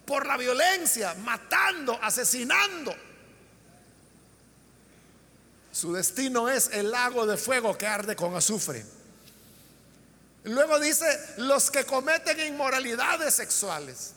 por 0.07 0.27
la 0.27 0.37
violencia, 0.37 1.15
matando, 1.15 1.99
asesinando. 2.03 2.95
Su 5.73 5.93
destino 5.93 6.49
es 6.49 6.71
el 6.73 6.91
lago 6.91 7.27
de 7.27 7.37
fuego 7.37 7.77
que 7.77 7.87
arde 7.87 8.15
con 8.15 8.35
azufre. 8.37 8.85
Luego 10.45 10.79
dice, 10.79 11.07
los 11.39 11.71
que 11.71 11.85
cometen 11.85 12.39
inmoralidades 12.41 13.35
sexuales. 13.35 14.13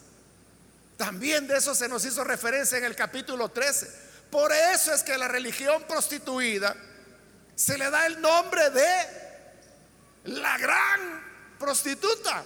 También 0.96 1.46
de 1.46 1.56
eso 1.56 1.74
se 1.74 1.88
nos 1.88 2.04
hizo 2.04 2.22
referencia 2.22 2.78
en 2.78 2.84
el 2.84 2.94
capítulo 2.94 3.48
13. 3.48 4.08
Por 4.30 4.52
eso 4.52 4.92
es 4.92 5.02
que 5.02 5.16
la 5.16 5.26
religión 5.26 5.84
prostituida 5.88 6.76
se 7.54 7.78
le 7.78 7.90
da 7.90 8.06
el 8.06 8.20
nombre 8.20 8.70
de 8.70 9.27
la 10.24 10.58
gran 10.58 11.56
prostituta, 11.58 12.44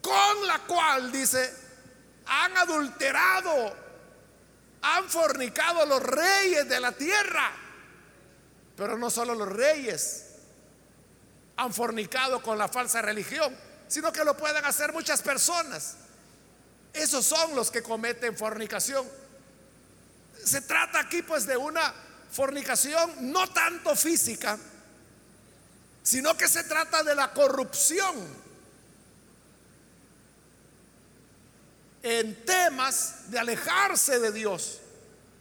con 0.00 0.46
la 0.46 0.58
cual 0.60 1.12
dice, 1.12 1.54
han 2.26 2.56
adulterado, 2.56 3.76
han 4.82 5.08
fornicado 5.08 5.86
los 5.86 6.02
reyes 6.02 6.68
de 6.68 6.80
la 6.80 6.92
tierra, 6.92 7.52
pero 8.76 8.98
no 8.98 9.10
solo 9.10 9.34
los 9.34 9.48
reyes 9.48 10.26
han 11.56 11.72
fornicado 11.72 12.42
con 12.42 12.58
la 12.58 12.68
falsa 12.68 13.02
religión, 13.02 13.56
sino 13.88 14.12
que 14.12 14.24
lo 14.24 14.36
pueden 14.36 14.64
hacer 14.64 14.92
muchas 14.92 15.22
personas. 15.22 15.96
Esos 16.92 17.24
son 17.24 17.54
los 17.54 17.70
que 17.70 17.82
cometen 17.82 18.36
fornicación. 18.36 19.06
Se 20.44 20.62
trata 20.62 21.00
aquí 21.00 21.22
pues 21.22 21.46
de 21.46 21.56
una 21.56 21.94
fornicación 22.30 23.32
no 23.32 23.48
tanto 23.50 23.94
física, 23.94 24.58
sino 26.02 26.36
que 26.36 26.48
se 26.48 26.64
trata 26.64 27.02
de 27.02 27.14
la 27.14 27.32
corrupción 27.32 28.16
en 32.02 32.44
temas 32.44 33.30
de 33.30 33.38
alejarse 33.38 34.18
de 34.18 34.32
Dios 34.32 34.80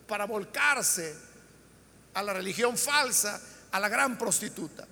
para 0.07 0.25
volcarse 0.25 1.15
a 2.13 2.21
la 2.21 2.33
religión 2.33 2.77
falsa, 2.77 3.41
a 3.71 3.79
la 3.79 3.89
gran 3.89 4.17
prostituta. 4.17 4.87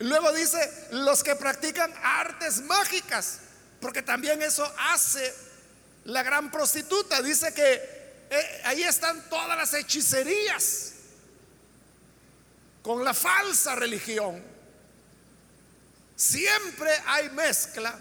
Luego 0.00 0.32
dice, 0.32 0.88
los 0.92 1.22
que 1.22 1.36
practican 1.36 1.92
artes 2.02 2.62
mágicas, 2.62 3.40
porque 3.80 4.02
también 4.02 4.42
eso 4.42 4.70
hace 4.78 5.34
la 6.04 6.22
gran 6.22 6.50
prostituta. 6.50 7.22
Dice 7.22 7.52
que 7.54 7.74
eh, 8.30 8.60
ahí 8.64 8.82
están 8.82 9.28
todas 9.28 9.56
las 9.56 9.72
hechicerías 9.74 10.92
con 12.82 13.04
la 13.04 13.14
falsa 13.14 13.74
religión. 13.74 14.55
Siempre 16.16 16.90
hay 17.06 17.28
mezcla 17.30 17.94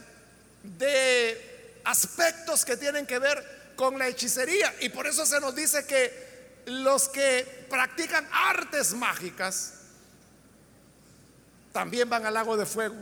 de 0.63 1.81
aspectos 1.83 2.63
que 2.63 2.77
tienen 2.77 3.05
que 3.05 3.19
ver 3.19 3.73
con 3.75 3.99
la 3.99 4.07
hechicería. 4.07 4.73
Y 4.79 4.89
por 4.89 5.05
eso 5.05 5.25
se 5.25 5.39
nos 5.41 5.53
dice 5.53 5.85
que 5.85 6.63
los 6.65 7.09
que 7.09 7.67
practican 7.69 8.27
artes 8.31 8.93
mágicas 8.93 9.73
también 11.73 12.09
van 12.09 12.25
al 12.25 12.33
lago 12.33 12.55
de 12.55 12.65
fuego. 12.65 12.95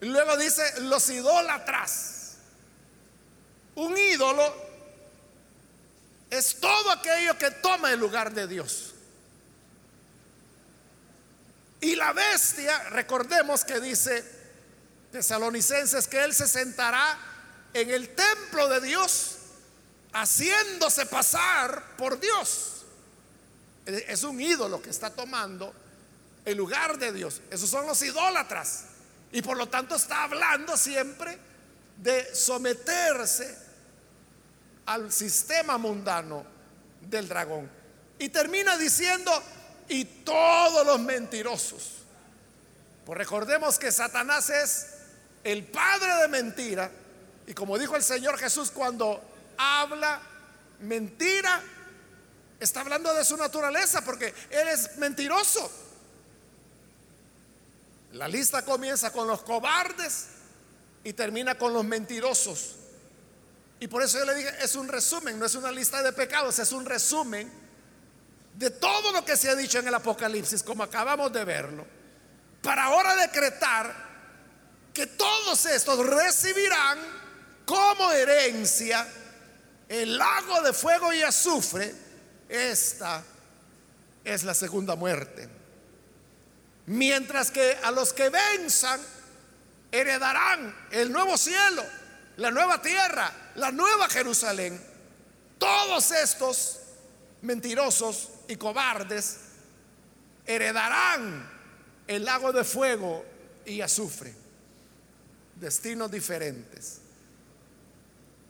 Luego 0.00 0.36
dice 0.36 0.62
los 0.82 1.10
idólatras. 1.10 2.36
Un 3.74 3.98
ídolo 3.98 4.54
es 6.30 6.56
todo 6.60 6.92
aquello 6.92 7.36
que 7.36 7.50
toma 7.50 7.92
el 7.92 7.98
lugar 7.98 8.32
de 8.32 8.46
Dios. 8.46 8.94
Y 11.80 11.94
la 11.94 12.12
bestia, 12.12 12.88
recordemos 12.90 13.64
que 13.64 13.80
dice 13.80 14.24
tesalonicenses 15.12 16.08
que 16.08 16.22
él 16.24 16.34
se 16.34 16.48
sentará 16.48 17.18
en 17.72 17.90
el 17.90 18.14
templo 18.14 18.68
de 18.68 18.80
Dios 18.80 19.36
haciéndose 20.12 21.06
pasar 21.06 21.96
por 21.96 22.18
Dios. 22.18 22.84
Es 23.86 24.22
un 24.22 24.40
ídolo 24.40 24.82
que 24.82 24.90
está 24.90 25.10
tomando 25.10 25.72
el 26.44 26.56
lugar 26.56 26.98
de 26.98 27.12
Dios. 27.12 27.40
Esos 27.50 27.70
son 27.70 27.86
los 27.86 28.02
idólatras. 28.02 28.84
Y 29.32 29.42
por 29.42 29.56
lo 29.56 29.68
tanto 29.68 29.96
está 29.96 30.24
hablando 30.24 30.76
siempre 30.76 31.38
de 31.96 32.34
someterse 32.34 33.56
al 34.86 35.12
sistema 35.12 35.78
mundano 35.78 36.44
del 37.02 37.28
dragón. 37.28 37.70
Y 38.18 38.30
termina 38.30 38.76
diciendo, 38.76 39.30
y 39.88 40.04
todos 40.04 40.86
los 40.86 41.00
mentirosos. 41.00 41.98
Pues 43.04 43.16
recordemos 43.16 43.78
que 43.78 43.90
Satanás 43.90 44.50
es 44.50 44.86
el 45.44 45.64
padre 45.64 46.14
de 46.22 46.28
mentira. 46.28 46.90
Y 47.46 47.54
como 47.54 47.78
dijo 47.78 47.96
el 47.96 48.02
Señor 48.02 48.38
Jesús, 48.38 48.70
cuando 48.70 49.22
habla 49.56 50.20
mentira, 50.80 51.62
está 52.60 52.80
hablando 52.80 53.14
de 53.14 53.24
su 53.24 53.36
naturaleza, 53.36 54.02
porque 54.02 54.34
Él 54.50 54.68
es 54.68 54.98
mentiroso. 54.98 55.70
La 58.12 58.28
lista 58.28 58.62
comienza 58.64 59.12
con 59.12 59.26
los 59.26 59.42
cobardes 59.42 60.26
y 61.04 61.12
termina 61.12 61.56
con 61.56 61.72
los 61.72 61.84
mentirosos. 61.84 62.76
Y 63.80 63.86
por 63.86 64.02
eso 64.02 64.18
yo 64.18 64.24
le 64.24 64.34
dije, 64.34 64.52
es 64.60 64.74
un 64.74 64.88
resumen, 64.88 65.38
no 65.38 65.46
es 65.46 65.54
una 65.54 65.70
lista 65.70 66.02
de 66.02 66.12
pecados, 66.12 66.58
es 66.58 66.72
un 66.72 66.84
resumen 66.84 67.50
de 68.58 68.70
todo 68.70 69.12
lo 69.12 69.24
que 69.24 69.36
se 69.36 69.48
ha 69.48 69.54
dicho 69.54 69.78
en 69.78 69.86
el 69.86 69.94
Apocalipsis, 69.94 70.64
como 70.64 70.82
acabamos 70.82 71.32
de 71.32 71.44
verlo, 71.44 71.86
para 72.60 72.84
ahora 72.84 73.14
decretar 73.14 73.94
que 74.92 75.06
todos 75.06 75.64
estos 75.66 76.04
recibirán 76.04 76.98
como 77.64 78.10
herencia 78.10 79.06
el 79.88 80.18
lago 80.18 80.60
de 80.62 80.72
fuego 80.72 81.12
y 81.12 81.22
azufre. 81.22 81.94
Esta 82.48 83.22
es 84.24 84.42
la 84.42 84.54
segunda 84.54 84.96
muerte. 84.96 85.48
Mientras 86.86 87.52
que 87.52 87.78
a 87.80 87.92
los 87.92 88.12
que 88.12 88.28
venzan 88.28 89.00
heredarán 89.92 90.88
el 90.90 91.12
nuevo 91.12 91.38
cielo, 91.38 91.84
la 92.38 92.50
nueva 92.50 92.82
tierra 92.82 93.32
la 93.54 93.70
nueva 93.70 94.08
Jerusalén, 94.08 94.80
todos 95.58 96.10
estos 96.12 96.78
mentirosos 97.42 98.30
y 98.48 98.56
cobardes 98.56 99.38
heredarán 100.46 101.48
el 102.06 102.24
lago 102.24 102.52
de 102.52 102.64
fuego 102.64 103.24
y 103.66 103.80
azufre, 103.82 104.34
destinos 105.56 106.10
diferentes. 106.10 107.00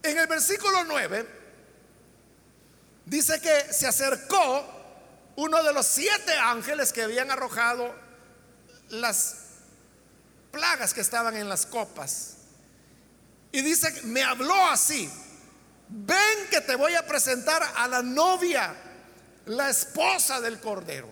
En 0.02 0.16
el 0.16 0.26
versículo 0.26 0.84
9 0.84 1.26
dice 3.04 3.40
que 3.40 3.72
se 3.72 3.86
acercó 3.86 4.78
uno 5.36 5.62
de 5.62 5.72
los 5.72 5.86
siete 5.86 6.34
ángeles 6.34 6.92
que 6.92 7.02
habían 7.02 7.30
arrojado 7.30 7.94
las 8.90 9.36
plagas 10.52 10.94
que 10.94 11.00
estaban 11.00 11.36
en 11.36 11.48
las 11.48 11.66
copas 11.66 12.38
y 13.50 13.62
dice, 13.62 14.02
me 14.04 14.22
habló 14.22 14.54
así, 14.68 15.10
ven 15.88 16.48
que 16.50 16.60
te 16.60 16.76
voy 16.76 16.94
a 16.94 17.06
presentar 17.06 17.62
a 17.74 17.88
la 17.88 18.02
novia, 18.02 18.74
la 19.48 19.70
esposa 19.70 20.40
del 20.40 20.60
Cordero. 20.60 21.10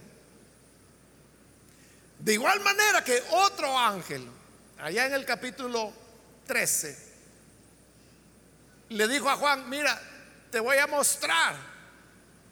De 2.19 2.35
igual 2.35 2.61
manera 2.61 3.05
que 3.05 3.23
otro 3.31 3.79
ángel, 3.79 4.27
allá 4.79 5.07
en 5.07 5.15
el 5.15 5.25
capítulo 5.25 5.93
13, 6.47 7.07
le 8.91 9.09
dijo 9.09 9.29
a 9.29 9.37
Juan, 9.37 9.69
mira, 9.69 10.01
te 10.51 10.61
voy 10.61 10.79
a 10.79 10.87
mostrar 10.87 11.57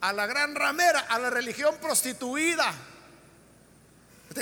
a 0.01 0.13
la 0.13 0.27
gran 0.27 0.55
ramera, 0.55 1.01
a 1.01 1.19
la 1.19 1.31
religión 1.31 1.77
prostituida. 1.81 2.73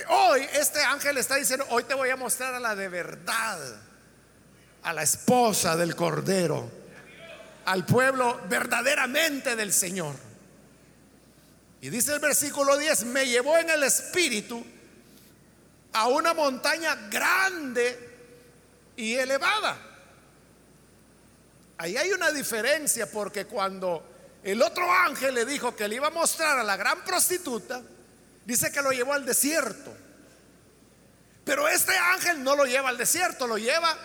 Hoy 0.09 0.47
este 0.55 0.83
ángel 0.83 1.19
está 1.19 1.37
diciendo, 1.37 1.67
hoy 1.71 1.85
te 1.85 1.95
voy 1.95 2.11
a 2.11 2.17
mostrar 2.17 2.55
a 2.55 2.61
la 2.61 2.75
de 2.75 2.89
verdad 2.89 3.59
a 4.83 4.93
la 4.93 5.03
esposa 5.03 5.77
del 5.77 5.95
Cordero, 5.95 6.69
al 7.67 7.87
pueblo 7.87 8.41
verdaderamente 8.49 9.55
del 9.55 9.73
Señor. 9.73 10.32
Y 11.83 11.91
dice 11.91 12.15
el 12.15 12.21
versículo 12.21 12.79
10, 12.79 13.07
me 13.07 13.27
llevó 13.27 13.59
en 13.59 13.69
el 13.69 13.83
espíritu 13.83 14.65
a 15.93 16.07
una 16.07 16.33
montaña 16.33 16.95
grande 17.11 18.09
y 18.95 19.15
elevada. 19.15 19.77
Ahí 21.79 21.97
hay 21.97 22.13
una 22.13 22.31
diferencia 22.31 23.11
porque 23.11 23.47
cuando 23.47 24.01
el 24.45 24.63
otro 24.63 24.89
ángel 24.93 25.35
le 25.35 25.45
dijo 25.45 25.75
que 25.75 25.89
le 25.89 25.97
iba 25.97 26.07
a 26.07 26.11
mostrar 26.11 26.57
a 26.57 26.63
la 26.63 26.77
gran 26.77 27.03
prostituta, 27.03 27.83
dice 28.45 28.71
que 28.71 28.81
lo 28.81 28.93
llevó 28.93 29.15
al 29.15 29.27
desierto. 29.27 29.93
Pero 31.45 31.67
este 31.67 31.97
ángel 31.97 32.45
no 32.45 32.55
lo 32.55 32.65
lleva 32.65 32.91
al 32.91 32.97
desierto, 32.97 33.49
lo 33.49 33.59
lleva 33.59 33.99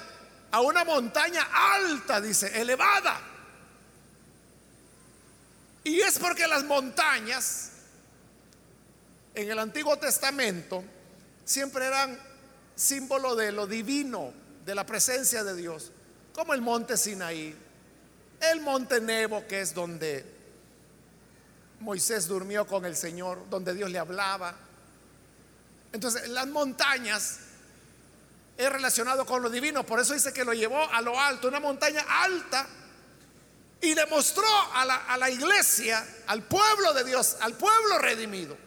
a 0.49 0.61
una 0.61 0.83
montaña 0.83 1.47
alta, 1.75 2.19
dice, 2.21 2.59
elevada. 2.59 3.21
Y 5.87 6.01
es 6.01 6.19
porque 6.19 6.45
las 6.47 6.65
montañas 6.65 7.69
en 9.33 9.49
el 9.49 9.57
Antiguo 9.57 9.97
Testamento 9.97 10.83
siempre 11.45 11.85
eran 11.85 12.19
símbolo 12.75 13.37
de 13.37 13.53
lo 13.53 13.65
divino, 13.67 14.33
de 14.65 14.75
la 14.75 14.85
presencia 14.85 15.45
de 15.45 15.55
Dios, 15.55 15.93
como 16.33 16.53
el 16.53 16.61
monte 16.61 16.97
Sinaí, 16.97 17.55
el 18.41 18.59
monte 18.59 18.99
Nebo, 18.99 19.47
que 19.47 19.61
es 19.61 19.73
donde 19.73 20.25
Moisés 21.79 22.27
durmió 22.27 22.67
con 22.67 22.83
el 22.83 22.97
Señor, 22.97 23.49
donde 23.49 23.73
Dios 23.73 23.89
le 23.89 23.99
hablaba. 23.99 24.55
Entonces, 25.93 26.27
las 26.27 26.47
montañas 26.47 27.39
es 28.57 28.69
relacionado 28.69 29.25
con 29.25 29.41
lo 29.41 29.49
divino, 29.49 29.85
por 29.85 30.01
eso 30.01 30.13
dice 30.13 30.33
que 30.33 30.43
lo 30.43 30.53
llevó 30.53 30.83
a 30.91 30.99
lo 30.99 31.17
alto, 31.17 31.47
una 31.47 31.61
montaña 31.61 32.03
alta, 32.09 32.67
y 33.81 33.93
le 33.93 34.05
mostró 34.07 34.47
a 34.73 34.85
la, 34.85 34.95
a 35.05 35.17
la 35.17 35.29
iglesia, 35.29 36.05
al 36.27 36.43
pueblo 36.43 36.93
de 36.93 37.03
Dios, 37.03 37.37
al 37.41 37.53
pueblo 37.53 37.99
redimido. 37.99 38.57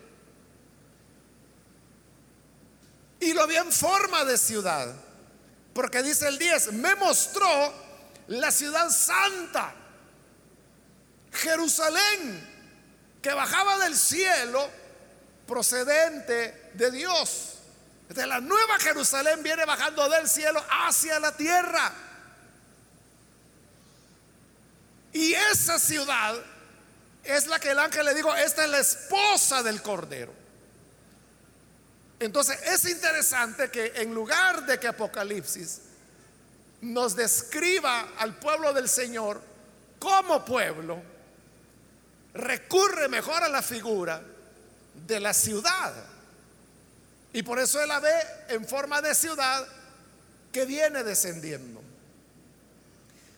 Y 3.21 3.33
lo 3.35 3.47
vio 3.47 3.61
en 3.63 3.73
forma 3.73 4.25
de 4.25 4.39
ciudad, 4.39 4.95
porque 5.75 6.03
dice 6.03 6.29
el 6.29 6.39
10, 6.39 6.73
me 6.75 6.95
mostró 6.95 7.75
la 8.29 8.51
ciudad 8.51 8.89
santa, 8.91 9.75
Jerusalén, 11.33 12.49
que 13.21 13.33
bajaba 13.33 13.79
del 13.79 13.97
cielo 13.97 14.69
procedente 15.47 16.71
de 16.75 16.91
Dios. 16.91 17.57
De 18.09 18.27
la 18.27 18.41
nueva 18.41 18.79
Jerusalén 18.79 19.43
viene 19.43 19.65
bajando 19.65 20.09
del 20.09 20.29
cielo 20.29 20.65
hacia 20.69 21.21
la 21.21 21.37
tierra. 21.37 21.93
Y 25.13 25.35
esa 25.35 25.79
ciudad 25.79 26.37
es 27.25 27.47
la 27.47 27.59
que 27.59 27.71
el 27.71 27.79
ángel 27.79 28.07
le 28.07 28.15
dijo, 28.15 28.35
esta 28.35 28.65
es 28.65 28.71
la 28.71 28.79
esposa 28.79 29.63
del 29.63 29.83
Cordero. 29.83 30.33
Entonces 32.19 32.59
es 32.67 32.85
interesante 32.85 33.71
que 33.71 33.93
en 33.97 34.15
lugar 34.15 34.67
de 34.67 34.79
que 34.79 34.89
Apocalipsis 34.89 35.81
nos 36.83 37.17
describa 37.17 38.13
al 38.19 38.39
pueblo 38.39 38.73
del 38.73 38.89
Señor 38.89 39.41
como 39.99 40.45
pueblo, 40.45 41.03
recurre 42.35 43.09
mejor 43.09 43.43
a 43.43 43.49
la 43.49 43.63
figura 43.63 44.23
de 45.07 45.21
la 45.21 45.35
ciudad. 45.35 45.95
Y 47.33 47.43
por 47.43 47.59
eso 47.59 47.81
él 47.81 47.89
la 47.89 48.01
ve 48.01 48.13
en 48.49 48.67
forma 48.67 49.01
de 49.01 49.15
ciudad 49.15 49.67
que 50.53 50.65
viene 50.65 51.03
descendiendo. 51.03 51.81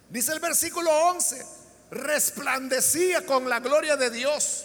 Dice 0.08 0.32
el 0.32 0.40
versículo 0.40 0.90
11, 0.90 1.44
resplandecía 1.92 3.24
con 3.26 3.48
la 3.48 3.60
gloria 3.60 3.96
de 3.96 4.10
Dios. 4.10 4.64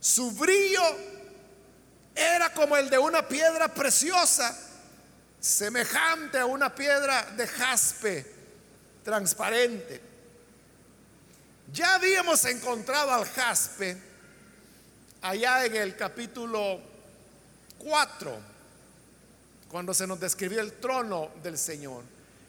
Su 0.00 0.32
brillo 0.32 0.82
era 2.14 2.52
como 2.52 2.76
el 2.76 2.90
de 2.90 2.98
una 2.98 3.26
piedra 3.26 3.72
preciosa, 3.72 4.56
semejante 5.40 6.38
a 6.38 6.46
una 6.46 6.74
piedra 6.74 7.22
de 7.36 7.46
jaspe 7.46 8.26
transparente. 9.04 10.00
Ya 11.72 11.94
habíamos 11.94 12.44
encontrado 12.44 13.12
al 13.12 13.24
jaspe 13.26 13.96
allá 15.22 15.64
en 15.64 15.76
el 15.76 15.96
capítulo 15.96 16.80
4, 17.78 18.38
cuando 19.70 19.94
se 19.94 20.08
nos 20.08 20.18
describió 20.18 20.60
el 20.60 20.72
trono 20.72 21.30
del 21.40 21.56
Señor. 21.56 22.02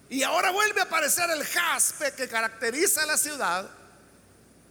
Y 0.09 0.23
ahora 0.23 0.49
vuelve 0.49 0.81
a 0.81 0.85
aparecer 0.85 1.29
el 1.29 1.45
jaspe 1.45 2.11
que 2.13 2.27
caracteriza 2.27 3.03
a 3.03 3.05
la 3.05 3.17
ciudad. 3.17 3.69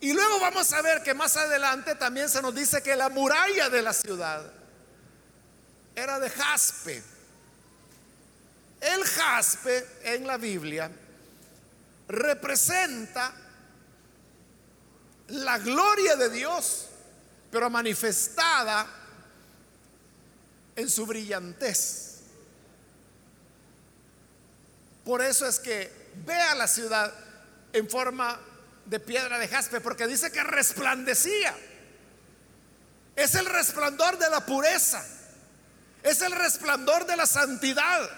Y 0.00 0.12
luego 0.12 0.38
vamos 0.40 0.72
a 0.72 0.82
ver 0.82 1.02
que 1.02 1.12
más 1.12 1.36
adelante 1.36 1.94
también 1.96 2.28
se 2.28 2.40
nos 2.40 2.54
dice 2.54 2.82
que 2.82 2.94
la 2.94 3.08
muralla 3.08 3.68
de 3.68 3.82
la 3.82 3.92
ciudad 3.92 4.52
era 5.94 6.20
de 6.20 6.30
jaspe. 6.30 7.02
El 8.80 9.02
jaspe 9.04 9.86
en 10.04 10.26
la 10.26 10.36
Biblia 10.36 10.90
representa 12.06 13.34
la 15.28 15.58
gloria 15.58 16.14
de 16.14 16.30
Dios, 16.30 16.86
pero 17.50 17.68
manifestada 17.68 18.86
en 20.76 20.88
su 20.88 21.06
brillantez. 21.06 22.20
Por 25.04 25.22
eso 25.22 25.46
es 25.46 25.58
que 25.58 25.90
ve 26.24 26.34
a 26.34 26.54
la 26.54 26.68
ciudad 26.68 27.12
en 27.72 27.90
forma 27.90 28.38
de 28.88 29.00
piedra 29.00 29.38
de 29.38 29.48
jaspe, 29.48 29.80
porque 29.80 30.06
dice 30.06 30.32
que 30.32 30.42
resplandecía. 30.42 31.54
Es 33.14 33.34
el 33.34 33.46
resplandor 33.46 34.18
de 34.18 34.30
la 34.30 34.46
pureza, 34.46 35.04
es 36.02 36.22
el 36.22 36.32
resplandor 36.32 37.04
de 37.06 37.16
la 37.16 37.26
santidad, 37.26 38.08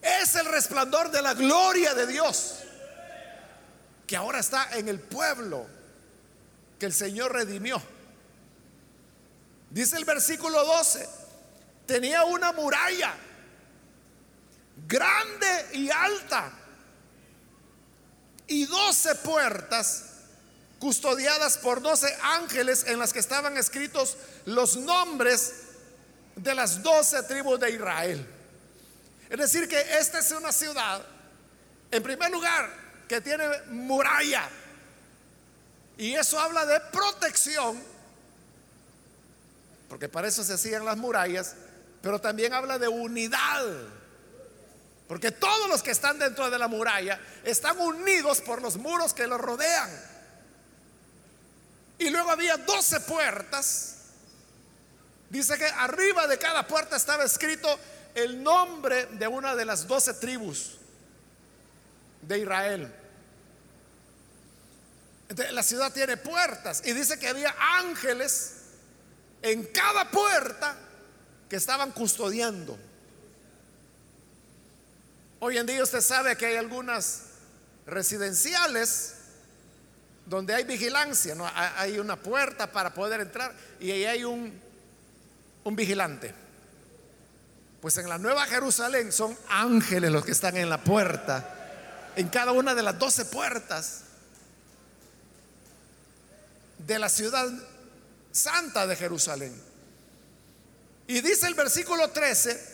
es 0.00 0.34
el 0.34 0.46
resplandor 0.46 1.10
de 1.10 1.22
la 1.22 1.34
gloria 1.34 1.94
de 1.94 2.06
Dios, 2.06 2.58
que 4.06 4.16
ahora 4.16 4.40
está 4.40 4.76
en 4.76 4.88
el 4.88 4.98
pueblo 4.98 5.66
que 6.78 6.86
el 6.86 6.92
Señor 6.92 7.32
redimió. 7.32 7.80
Dice 9.70 9.96
el 9.96 10.04
versículo 10.04 10.64
12, 10.64 11.08
tenía 11.86 12.24
una 12.24 12.52
muralla 12.52 13.14
grande 14.88 15.66
y 15.74 15.90
alta 15.90 16.50
y 18.46 18.66
doce 18.66 19.14
puertas 19.16 20.04
custodiadas 20.78 21.58
por 21.58 21.80
doce 21.80 22.12
ángeles 22.22 22.84
en 22.88 22.98
las 22.98 23.12
que 23.12 23.20
estaban 23.20 23.56
escritos 23.56 24.16
los 24.46 24.76
nombres 24.76 25.52
de 26.34 26.54
las 26.54 26.82
doce 26.82 27.22
tribus 27.22 27.60
de 27.60 27.70
Israel. 27.70 28.26
Es 29.30 29.38
decir, 29.38 29.68
que 29.68 29.80
esta 29.98 30.18
es 30.18 30.30
una 30.32 30.52
ciudad, 30.52 31.04
en 31.90 32.02
primer 32.02 32.30
lugar, 32.30 32.68
que 33.08 33.20
tiene 33.20 33.44
muralla, 33.68 34.48
y 35.96 36.14
eso 36.14 36.38
habla 36.38 36.66
de 36.66 36.80
protección, 36.80 37.80
porque 39.88 40.08
para 40.08 40.28
eso 40.28 40.42
se 40.42 40.54
hacían 40.54 40.84
las 40.84 40.96
murallas, 40.96 41.54
pero 42.00 42.20
también 42.20 42.52
habla 42.52 42.78
de 42.78 42.88
unidad. 42.88 43.64
Porque 45.12 45.30
todos 45.30 45.68
los 45.68 45.82
que 45.82 45.90
están 45.90 46.18
dentro 46.18 46.48
de 46.48 46.58
la 46.58 46.68
muralla 46.68 47.20
están 47.44 47.78
unidos 47.78 48.40
por 48.40 48.62
los 48.62 48.78
muros 48.78 49.12
que 49.12 49.26
los 49.26 49.38
rodean. 49.38 49.90
Y 51.98 52.08
luego 52.08 52.30
había 52.30 52.56
doce 52.56 52.98
puertas. 53.00 53.96
Dice 55.28 55.58
que 55.58 55.66
arriba 55.66 56.26
de 56.26 56.38
cada 56.38 56.66
puerta 56.66 56.96
estaba 56.96 57.24
escrito 57.24 57.78
el 58.14 58.42
nombre 58.42 59.06
de 59.06 59.28
una 59.28 59.54
de 59.54 59.64
las 59.64 59.86
doce 59.86 60.14
tribus 60.14 60.78
de 62.22 62.38
Israel 62.38 63.02
la 65.52 65.62
ciudad 65.62 65.92
tiene 65.92 66.16
puertas 66.16 66.82
y 66.84 66.92
dice 66.92 67.18
que 67.18 67.28
había 67.28 67.54
ángeles 67.78 68.54
en 69.40 69.64
cada 69.66 70.10
puerta 70.10 70.76
que 71.48 71.56
estaban 71.56 71.90
custodiando. 71.92 72.78
Hoy 75.44 75.58
en 75.58 75.66
día 75.66 75.82
usted 75.82 76.00
sabe 76.00 76.36
que 76.36 76.46
hay 76.46 76.54
algunas 76.54 77.22
residenciales 77.84 79.14
donde 80.24 80.54
hay 80.54 80.62
vigilancia, 80.62 81.34
¿no? 81.34 81.50
hay 81.52 81.98
una 81.98 82.14
puerta 82.14 82.70
para 82.70 82.94
poder 82.94 83.22
entrar 83.22 83.52
y 83.80 83.90
ahí 83.90 84.04
hay 84.04 84.22
un, 84.22 84.56
un 85.64 85.74
vigilante. 85.74 86.32
Pues 87.80 87.96
en 87.96 88.08
la 88.08 88.18
Nueva 88.18 88.46
Jerusalén 88.46 89.10
son 89.10 89.36
ángeles 89.48 90.12
los 90.12 90.24
que 90.24 90.30
están 90.30 90.56
en 90.56 90.70
la 90.70 90.78
puerta, 90.84 92.12
en 92.14 92.28
cada 92.28 92.52
una 92.52 92.76
de 92.76 92.84
las 92.84 92.96
doce 92.96 93.24
puertas 93.24 94.02
de 96.86 97.00
la 97.00 97.08
ciudad 97.08 97.48
santa 98.30 98.86
de 98.86 98.94
Jerusalén. 98.94 99.60
Y 101.08 101.20
dice 101.20 101.48
el 101.48 101.54
versículo 101.54 102.10
13, 102.10 102.64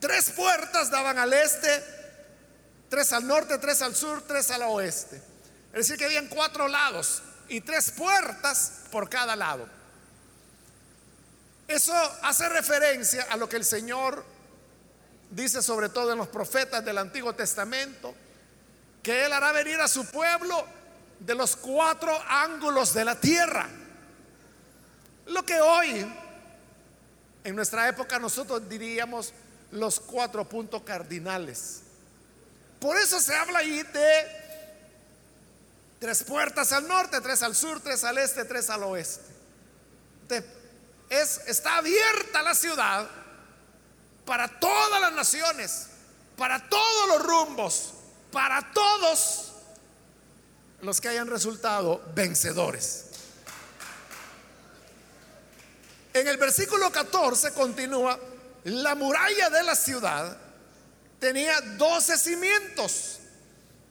tres 0.00 0.30
puertas 0.30 0.90
daban 0.90 1.18
al 1.18 1.34
este, 1.34 1.97
tres 2.98 3.12
al 3.12 3.28
norte, 3.28 3.58
tres 3.58 3.80
al 3.80 3.94
sur, 3.94 4.22
tres 4.22 4.50
al 4.50 4.62
oeste. 4.62 5.22
Es 5.72 5.86
decir, 5.86 5.96
que 5.96 6.06
habían 6.06 6.26
cuatro 6.26 6.66
lados 6.66 7.22
y 7.48 7.60
tres 7.60 7.92
puertas 7.92 8.72
por 8.90 9.08
cada 9.08 9.36
lado. 9.36 9.68
Eso 11.68 11.92
hace 12.22 12.48
referencia 12.48 13.28
a 13.30 13.36
lo 13.36 13.48
que 13.48 13.54
el 13.54 13.64
Señor 13.64 14.24
dice 15.30 15.62
sobre 15.62 15.90
todo 15.90 16.10
en 16.10 16.18
los 16.18 16.26
profetas 16.26 16.84
del 16.84 16.98
Antiguo 16.98 17.32
Testamento, 17.36 18.16
que 19.00 19.26
Él 19.26 19.32
hará 19.32 19.52
venir 19.52 19.78
a 19.80 19.86
su 19.86 20.04
pueblo 20.06 20.66
de 21.20 21.36
los 21.36 21.54
cuatro 21.54 22.20
ángulos 22.26 22.94
de 22.94 23.04
la 23.04 23.20
tierra. 23.20 23.68
Lo 25.26 25.46
que 25.46 25.60
hoy, 25.60 26.04
en 27.44 27.54
nuestra 27.54 27.88
época, 27.88 28.18
nosotros 28.18 28.68
diríamos 28.68 29.32
los 29.70 30.00
cuatro 30.00 30.48
puntos 30.48 30.82
cardinales. 30.82 31.82
Por 32.80 32.96
eso 32.96 33.20
se 33.20 33.34
habla 33.34 33.60
ahí 33.60 33.82
de 33.82 34.38
tres 35.98 36.22
puertas 36.22 36.72
al 36.72 36.86
norte, 36.86 37.20
tres 37.20 37.42
al 37.42 37.54
sur, 37.56 37.80
tres 37.80 38.04
al 38.04 38.18
este, 38.18 38.44
tres 38.44 38.70
al 38.70 38.84
oeste. 38.84 39.24
es, 41.10 41.40
está 41.46 41.78
abierta 41.78 42.42
la 42.42 42.54
ciudad 42.54 43.08
para 44.24 44.60
todas 44.60 45.00
las 45.00 45.12
naciones, 45.12 45.86
para 46.36 46.68
todos 46.68 47.08
los 47.08 47.22
rumbos, 47.22 47.94
para 48.30 48.72
todos 48.72 49.52
los 50.82 51.00
que 51.00 51.08
hayan 51.08 51.26
resultado 51.26 52.00
vencedores. 52.14 53.06
En 56.12 56.28
el 56.28 56.36
versículo 56.36 56.90
14 56.92 57.52
continúa, 57.52 58.18
la 58.64 58.94
muralla 58.94 59.50
de 59.50 59.62
la 59.62 59.74
ciudad 59.74 60.36
tenía 61.18 61.60
12 61.60 62.16
cimientos 62.18 63.18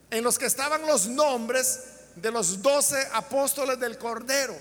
en 0.10 0.24
los 0.24 0.38
que 0.38 0.46
estaban 0.46 0.86
los 0.86 1.08
nombres 1.08 1.82
de 2.16 2.32
los 2.32 2.62
12 2.62 3.10
apóstoles 3.14 3.80
del 3.80 3.98
Cordero. 3.98 4.56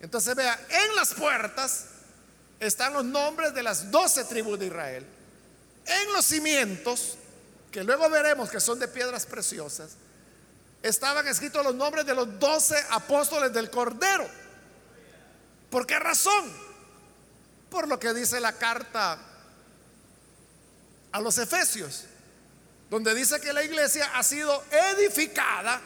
Entonces 0.00 0.34
vea, 0.34 0.58
en 0.68 0.96
las 0.96 1.14
puertas 1.14 1.86
están 2.58 2.92
los 2.92 3.04
nombres 3.04 3.54
de 3.54 3.62
las 3.62 3.90
12 3.90 4.24
tribus 4.24 4.58
de 4.58 4.66
Israel. 4.66 5.06
En 5.86 6.12
los 6.12 6.24
cimientos, 6.24 7.16
que 7.70 7.82
luego 7.84 8.08
veremos 8.10 8.50
que 8.50 8.60
son 8.60 8.78
de 8.78 8.88
piedras 8.88 9.26
preciosas, 9.26 9.92
estaban 10.82 11.26
escritos 11.28 11.64
los 11.64 11.74
nombres 11.74 12.04
de 12.04 12.14
los 12.14 12.38
12 12.38 12.76
apóstoles 12.90 13.52
del 13.52 13.70
Cordero. 13.70 14.28
¿Por 15.70 15.86
qué 15.86 15.98
razón? 15.98 16.52
Por 17.70 17.88
lo 17.88 17.98
que 17.98 18.12
dice 18.12 18.40
la 18.40 18.52
carta 18.52 19.18
a 21.12 21.20
los 21.20 21.38
Efesios, 21.38 22.04
donde 22.90 23.14
dice 23.14 23.40
que 23.40 23.52
la 23.52 23.62
iglesia 23.62 24.10
ha 24.14 24.22
sido 24.22 24.64
edificada 24.70 25.80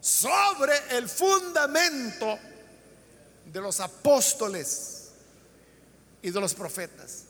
sobre 0.00 0.96
el 0.96 1.08
fundamento 1.08 2.38
de 3.46 3.60
los 3.60 3.80
apóstoles 3.80 5.10
y 6.22 6.30
de 6.30 6.40
los 6.40 6.54
profetas. 6.54 7.24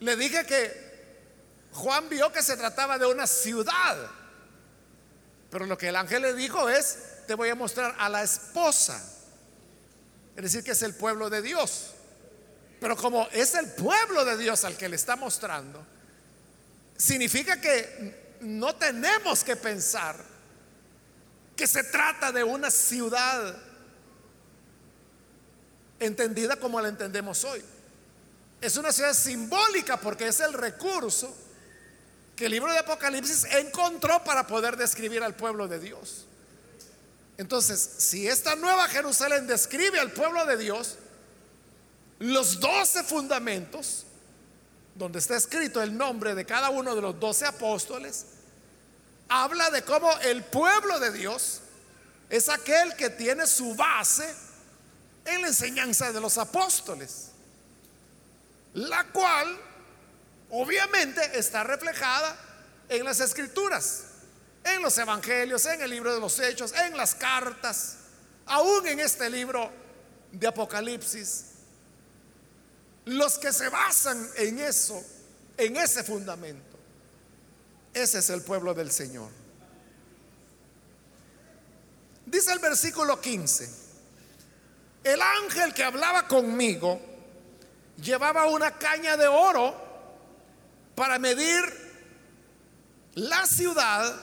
Le 0.00 0.16
dije 0.16 0.44
que 0.46 0.90
Juan 1.72 2.08
vio 2.08 2.32
que 2.32 2.42
se 2.42 2.56
trataba 2.56 2.98
de 2.98 3.06
una 3.06 3.26
ciudad, 3.26 4.10
pero 5.50 5.66
lo 5.66 5.76
que 5.76 5.88
el 5.88 5.96
ángel 5.96 6.22
le 6.22 6.34
dijo 6.34 6.68
es, 6.68 6.98
te 7.26 7.34
voy 7.34 7.48
a 7.48 7.54
mostrar 7.54 7.94
a 7.98 8.08
la 8.08 8.22
esposa, 8.22 9.02
es 10.36 10.42
decir, 10.42 10.64
que 10.64 10.72
es 10.72 10.82
el 10.82 10.94
pueblo 10.94 11.28
de 11.28 11.42
Dios. 11.42 11.94
Pero 12.80 12.96
como 12.96 13.28
es 13.30 13.54
el 13.54 13.70
pueblo 13.72 14.24
de 14.24 14.38
Dios 14.38 14.64
al 14.64 14.76
que 14.76 14.88
le 14.88 14.96
está 14.96 15.14
mostrando, 15.14 15.84
significa 16.96 17.60
que 17.60 18.38
no 18.40 18.74
tenemos 18.74 19.44
que 19.44 19.54
pensar 19.56 20.16
que 21.54 21.66
se 21.66 21.84
trata 21.84 22.32
de 22.32 22.42
una 22.42 22.70
ciudad 22.70 23.54
entendida 25.98 26.56
como 26.56 26.80
la 26.80 26.88
entendemos 26.88 27.44
hoy. 27.44 27.62
Es 28.62 28.76
una 28.78 28.92
ciudad 28.92 29.12
simbólica 29.12 29.98
porque 29.98 30.28
es 30.28 30.40
el 30.40 30.54
recurso 30.54 31.36
que 32.34 32.46
el 32.46 32.52
libro 32.52 32.72
de 32.72 32.78
Apocalipsis 32.78 33.44
encontró 33.44 34.24
para 34.24 34.46
poder 34.46 34.78
describir 34.78 35.22
al 35.22 35.36
pueblo 35.36 35.68
de 35.68 35.78
Dios. 35.78 36.24
Entonces, 37.36 37.80
si 37.98 38.26
esta 38.26 38.56
nueva 38.56 38.88
Jerusalén 38.88 39.46
describe 39.46 39.98
al 39.98 40.12
pueblo 40.12 40.46
de 40.46 40.56
Dios, 40.56 40.96
los 42.20 42.60
doce 42.60 43.02
fundamentos, 43.02 44.04
donde 44.94 45.18
está 45.18 45.36
escrito 45.36 45.82
el 45.82 45.96
nombre 45.96 46.34
de 46.34 46.44
cada 46.44 46.68
uno 46.68 46.94
de 46.94 47.00
los 47.00 47.18
doce 47.18 47.46
apóstoles, 47.46 48.26
habla 49.28 49.70
de 49.70 49.82
cómo 49.82 50.12
el 50.18 50.44
pueblo 50.44 51.00
de 51.00 51.12
Dios 51.12 51.62
es 52.28 52.48
aquel 52.48 52.94
que 52.94 53.08
tiene 53.08 53.46
su 53.46 53.74
base 53.74 54.34
en 55.24 55.40
la 55.40 55.48
enseñanza 55.48 56.12
de 56.12 56.20
los 56.20 56.36
apóstoles, 56.36 57.28
la 58.74 59.04
cual 59.04 59.58
obviamente 60.50 61.38
está 61.38 61.64
reflejada 61.64 62.36
en 62.90 63.04
las 63.04 63.20
escrituras, 63.20 64.04
en 64.62 64.82
los 64.82 64.98
evangelios, 64.98 65.64
en 65.64 65.80
el 65.80 65.88
libro 65.88 66.12
de 66.12 66.20
los 66.20 66.38
hechos, 66.38 66.74
en 66.74 66.96
las 66.98 67.14
cartas, 67.14 67.96
aún 68.44 68.86
en 68.86 69.00
este 69.00 69.30
libro 69.30 69.70
de 70.32 70.46
Apocalipsis. 70.46 71.49
Los 73.10 73.38
que 73.38 73.52
se 73.52 73.68
basan 73.68 74.30
en 74.36 74.60
eso, 74.60 75.02
en 75.56 75.76
ese 75.76 76.04
fundamento, 76.04 76.78
ese 77.92 78.20
es 78.20 78.30
el 78.30 78.42
pueblo 78.42 78.72
del 78.72 78.92
Señor. 78.92 79.28
Dice 82.24 82.52
el 82.52 82.60
versículo 82.60 83.20
15, 83.20 83.68
el 85.02 85.20
ángel 85.20 85.74
que 85.74 85.82
hablaba 85.82 86.28
conmigo 86.28 87.00
llevaba 88.00 88.46
una 88.46 88.78
caña 88.78 89.16
de 89.16 89.26
oro 89.26 89.74
para 90.94 91.18
medir 91.18 91.64
la 93.14 93.44
ciudad, 93.44 94.14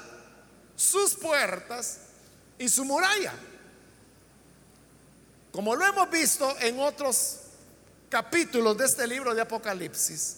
sus 0.78 1.14
puertas 1.16 1.98
y 2.58 2.70
su 2.70 2.86
muralla. 2.86 3.34
Como 5.52 5.76
lo 5.76 5.86
hemos 5.86 6.10
visto 6.10 6.56
en 6.62 6.80
otros 6.80 7.42
capítulos 8.10 8.78
de 8.78 8.86
este 8.86 9.08
libro 9.08 9.34
de 9.34 9.42
Apocalipsis, 9.42 10.38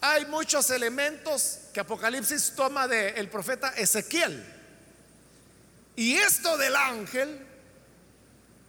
hay 0.00 0.24
muchos 0.26 0.70
elementos 0.70 1.58
que 1.72 1.80
Apocalipsis 1.80 2.52
toma 2.54 2.86
del 2.86 3.28
profeta 3.28 3.70
Ezequiel. 3.70 4.44
Y 5.96 6.14
esto 6.16 6.56
del 6.56 6.76
ángel, 6.76 7.44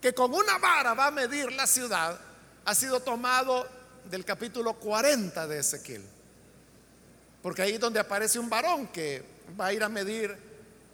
que 0.01 0.13
con 0.13 0.34
una 0.34 0.57
vara 0.57 0.93
va 0.93 1.07
a 1.07 1.11
medir 1.11 1.51
la 1.51 1.67
ciudad, 1.67 2.19
ha 2.65 2.75
sido 2.75 3.01
tomado 3.01 3.67
del 4.09 4.25
capítulo 4.25 4.73
40 4.73 5.47
de 5.47 5.59
Ezequiel. 5.59 6.03
Porque 7.41 7.61
ahí 7.61 7.73
es 7.73 7.80
donde 7.80 7.99
aparece 7.99 8.39
un 8.39 8.49
varón 8.49 8.88
que 8.88 9.23
va 9.59 9.67
a 9.67 9.73
ir 9.73 9.84
a 9.84 9.89
medir 9.89 10.36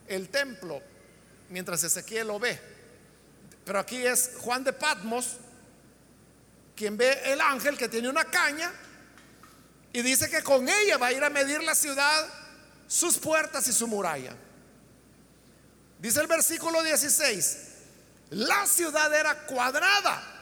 el 0.08 0.30
templo 0.30 0.82
mientras 1.50 1.84
Ezequiel 1.84 2.28
lo 2.28 2.40
ve. 2.40 2.73
Pero 3.66 3.80
aquí 3.80 4.06
es 4.06 4.32
Juan 4.40 4.64
de 4.64 4.74
Patmos 4.74 5.38
quien 6.76 6.98
ve 6.98 7.32
el 7.32 7.40
ángel 7.40 7.78
que 7.78 7.88
tiene 7.88 8.10
una 8.10 8.26
caña 8.26 8.72
y 9.92 10.02
dice 10.02 10.30
que 10.30 10.42
con 10.42 10.68
ella 10.68 10.98
va 10.98 11.08
a 11.08 11.12
ir 11.12 11.24
a 11.24 11.30
medir 11.30 11.62
la 11.62 11.76
ciudad, 11.76 12.28
sus 12.88 13.20
puertas 13.20 13.68
y 13.68 13.74
su 13.74 13.88
muralla. 13.88 14.36
Dice 16.00 16.20
el 16.20 16.28
versículo 16.28 16.82
16, 16.82 17.58
la 18.32 18.66
ciudad 18.66 19.14
era 19.14 19.46
cuadrada 19.46 20.34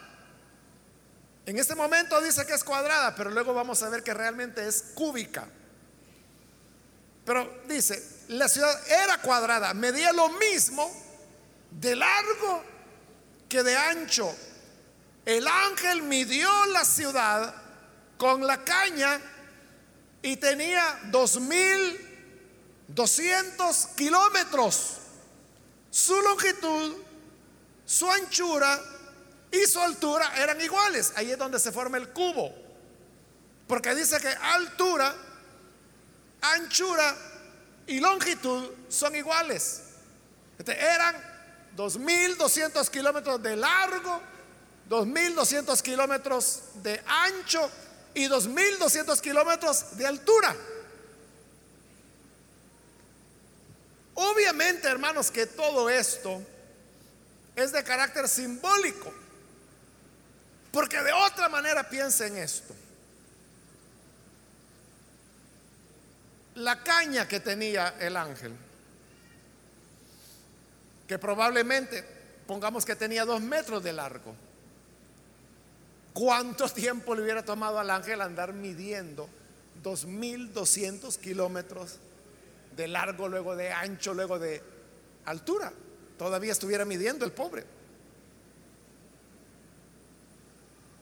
en 1.46 1.58
este 1.58 1.76
momento 1.76 2.22
dice 2.22 2.46
que 2.46 2.54
es 2.54 2.64
cuadrada, 2.64 3.16
pero 3.16 3.32
luego 3.32 3.54
vamos 3.54 3.82
a 3.82 3.90
ver 3.90 4.04
que 4.04 4.14
realmente 4.14 4.68
es 4.68 4.84
cúbica. 4.94 5.48
Pero 7.26 7.62
dice, 7.68 8.04
la 8.30 8.48
ciudad 8.48 8.80
era 8.88 9.18
cuadrada, 9.20 9.74
medía 9.74 10.14
lo 10.14 10.30
mismo 10.30 10.90
de 11.72 11.96
largo 11.96 12.64
que 13.52 13.64
de 13.64 13.76
ancho. 13.76 14.34
El 15.26 15.46
ángel 15.46 16.04
midió 16.04 16.50
la 16.68 16.86
ciudad 16.86 17.54
con 18.18 18.48
la 18.48 18.64
caña 18.64 19.20
y 20.22 20.38
tenía 20.38 21.00
dos 21.12 21.40
mil 21.42 22.08
doscientos 22.88 23.90
kilómetros. 23.98 24.98
Su 25.90 26.20
longitud, 26.22 26.96
su 27.86 28.10
anchura 28.10 28.80
y 29.52 29.66
su 29.68 29.82
altura 29.82 30.32
eran 30.38 30.60
iguales. 30.62 31.12
Ahí 31.18 31.32
es 31.32 31.38
donde 31.38 31.60
se 31.60 31.74
forma 31.74 31.98
el 31.98 32.10
cubo. 32.10 32.56
Porque 33.68 33.94
dice 33.94 34.18
que 34.22 34.30
altura, 34.30 35.14
anchura 36.42 37.18
y 37.86 38.00
longitud 38.00 38.72
son 38.88 39.14
iguales. 39.14 39.82
Este, 40.58 40.80
eran 40.80 41.31
2.200 41.76 42.90
kilómetros 42.90 43.42
de 43.42 43.56
largo, 43.56 44.22
2.200 44.90 45.82
kilómetros 45.82 46.62
de 46.76 47.02
ancho 47.06 47.70
y 48.14 48.28
2.200 48.28 49.20
kilómetros 49.22 49.98
de 49.98 50.08
altura. 50.08 50.56
Obviamente, 54.14 54.88
hermanos, 54.88 55.32
que 55.32 55.46
todo 55.46 55.90
esto 55.90 56.42
es 57.56 57.72
de 57.72 57.84
carácter 57.84 58.28
simbólico. 58.28 59.14
Porque 60.72 61.02
de 61.02 61.12
otra 61.12 61.50
manera 61.50 61.90
piensa 61.90 62.28
en 62.28 62.38
esto. 62.38 62.74
La 66.56 66.84
caña 66.84 67.28
que 67.28 67.40
tenía 67.40 67.96
el 68.00 68.16
ángel, 68.18 68.56
que 71.12 71.20
probablemente, 71.20 72.06
pongamos 72.48 72.86
que 72.86 72.96
tenía 72.96 73.26
dos 73.26 73.42
metros 73.42 73.84
de 73.84 73.92
largo, 73.92 74.34
¿cuánto 76.14 76.70
tiempo 76.74 77.14
le 77.14 77.24
hubiera 77.24 77.44
tomado 77.44 77.80
al 77.80 77.90
ángel 77.90 78.22
andar 78.22 78.54
midiendo 78.54 79.28
2.200 79.84 81.18
kilómetros 81.18 81.98
de 82.78 82.88
largo, 82.88 83.28
luego 83.28 83.58
de 83.58 83.74
ancho, 83.74 84.14
luego 84.14 84.40
de 84.40 84.64
altura? 85.26 85.74
Todavía 86.18 86.54
estuviera 86.54 86.86
midiendo 86.86 87.26
el 87.26 87.34
pobre. 87.34 87.66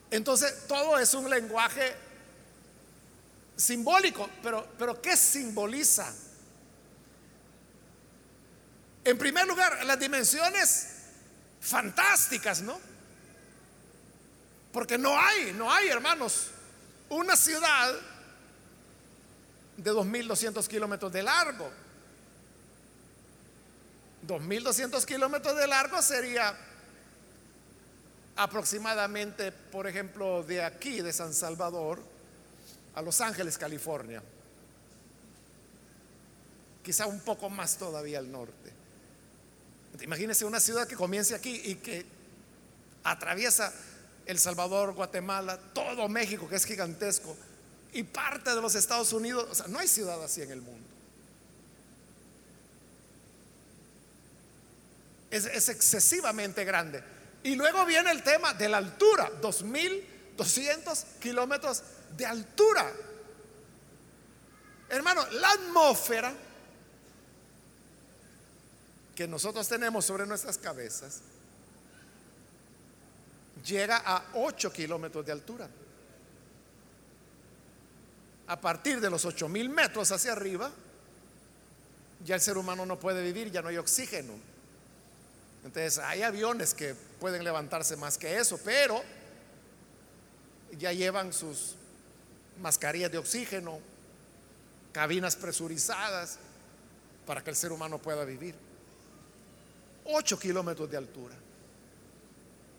Entonces, 0.10 0.66
todo 0.68 0.98
es 0.98 1.14
un 1.14 1.30
lenguaje 1.30 1.94
simbólico, 3.56 4.28
pero, 4.42 4.68
pero 4.76 5.00
¿qué 5.00 5.16
simboliza? 5.16 6.12
En 9.10 9.18
primer 9.18 9.48
lugar, 9.48 9.84
las 9.88 10.00
dimensiones 10.00 10.88
fantásticas, 11.60 12.62
¿no? 12.62 12.80
Porque 14.72 15.00
no 15.00 15.20
hay, 15.20 15.52
no 15.54 15.74
hay, 15.74 15.88
hermanos, 15.88 16.50
una 17.10 17.36
ciudad 17.36 17.96
de 19.78 19.92
2.200 19.92 20.68
kilómetros 20.68 21.12
de 21.12 21.24
largo. 21.24 21.72
2.200 24.28 25.04
kilómetros 25.06 25.58
de 25.58 25.66
largo 25.66 26.04
sería 26.04 26.56
aproximadamente, 28.36 29.52
por 29.52 29.88
ejemplo, 29.88 30.44
de 30.44 30.64
aquí, 30.64 31.02
de 31.02 31.12
San 31.14 31.34
Salvador, 31.34 32.00
a 32.94 33.02
Los 33.02 33.22
Ángeles, 33.22 33.58
California. 33.58 34.22
Quizá 36.84 37.08
un 37.08 37.22
poco 37.22 37.50
más 37.50 37.76
todavía 37.76 38.20
al 38.20 38.32
norte. 38.32 38.78
Imagínense 40.02 40.46
una 40.46 40.60
ciudad 40.60 40.88
que 40.88 40.96
comience 40.96 41.36
aquí 41.36 41.62
y 41.64 41.76
que 41.76 42.06
atraviesa 43.04 43.74
El 44.26 44.40
Salvador, 44.40 44.94
Guatemala, 44.94 45.58
todo 45.74 46.08
México, 46.08 46.48
que 46.48 46.56
es 46.56 46.66
gigantesco, 46.66 47.36
y 47.92 48.04
parte 48.04 48.54
de 48.54 48.62
los 48.62 48.76
Estados 48.76 49.14
Unidos. 49.14 49.48
O 49.50 49.56
sea, 49.56 49.68
no 49.68 49.80
hay 49.80 49.88
ciudad 49.88 50.24
así 50.24 50.42
en 50.42 50.52
el 50.52 50.62
mundo. 50.62 50.88
Es, 55.32 55.46
es 55.46 55.70
excesivamente 55.70 56.64
grande. 56.64 57.04
Y 57.44 57.56
luego 57.56 57.86
viene 57.86 58.12
el 58.12 58.24
tema 58.24 58.54
de 58.54 58.70
la 58.70 58.78
altura, 58.78 59.32
2.200 59.42 61.04
kilómetros 61.20 61.84
de 62.16 62.26
altura. 62.26 62.92
Hermano, 64.90 65.26
la 65.32 65.52
atmósfera 65.52 66.34
que 69.20 69.28
nosotros 69.28 69.68
tenemos 69.68 70.06
sobre 70.06 70.26
nuestras 70.26 70.58
cabezas 70.58 71.20
llega 73.66 74.02
a 74.06 74.24
8 74.36 74.72
kilómetros 74.72 75.26
de 75.26 75.34
altura. 75.34 75.70
A 78.48 78.62
partir 78.62 79.02
de 79.02 79.10
los 79.10 79.26
8 79.26 79.50
mil 79.50 79.68
metros 79.68 80.10
hacia 80.14 80.32
arriba, 80.32 80.72
ya 82.24 82.36
el 82.36 82.40
ser 82.40 82.58
humano 82.58 82.86
no 82.86 82.98
puede 82.98 83.22
vivir, 83.22 83.52
ya 83.52 83.62
no 83.62 83.68
hay 83.68 83.76
oxígeno. 83.76 84.36
Entonces 85.66 85.98
hay 85.98 86.22
aviones 86.22 86.74
que 86.74 86.96
pueden 87.20 87.44
levantarse 87.44 87.98
más 87.98 88.18
que 88.18 88.38
eso, 88.38 88.58
pero 88.64 89.04
ya 90.78 90.94
llevan 90.94 91.34
sus 91.34 91.76
mascarillas 92.62 93.12
de 93.12 93.18
oxígeno, 93.18 93.82
cabinas 94.94 95.36
presurizadas 95.36 96.40
para 97.28 97.44
que 97.44 97.50
el 97.50 97.58
ser 97.58 97.74
humano 97.74 97.98
pueda 97.98 98.24
vivir. 98.24 98.69
8 100.12 100.40
kilómetros 100.40 100.90
de 100.90 100.98
altura. 100.98 101.36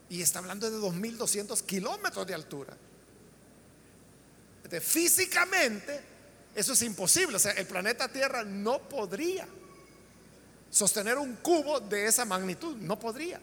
Y 0.08 0.22
está 0.22 0.40
hablando 0.40 0.70
de 0.70 0.76
2.200 0.76 1.62
kilómetros 1.62 2.26
de 2.26 2.34
altura. 2.34 2.76
físicamente, 4.80 6.00
eso 6.54 6.72
es 6.72 6.82
imposible. 6.82 7.36
O 7.36 7.40
sea, 7.40 7.52
el 7.52 7.66
planeta 7.66 8.08
Tierra 8.08 8.44
no 8.44 8.80
podría 8.80 9.46
sostener 10.70 11.18
un 11.18 11.36
cubo 11.36 11.80
de 11.80 12.06
esa 12.06 12.24
magnitud. 12.24 12.76
No 12.76 12.98
podría. 12.98 13.40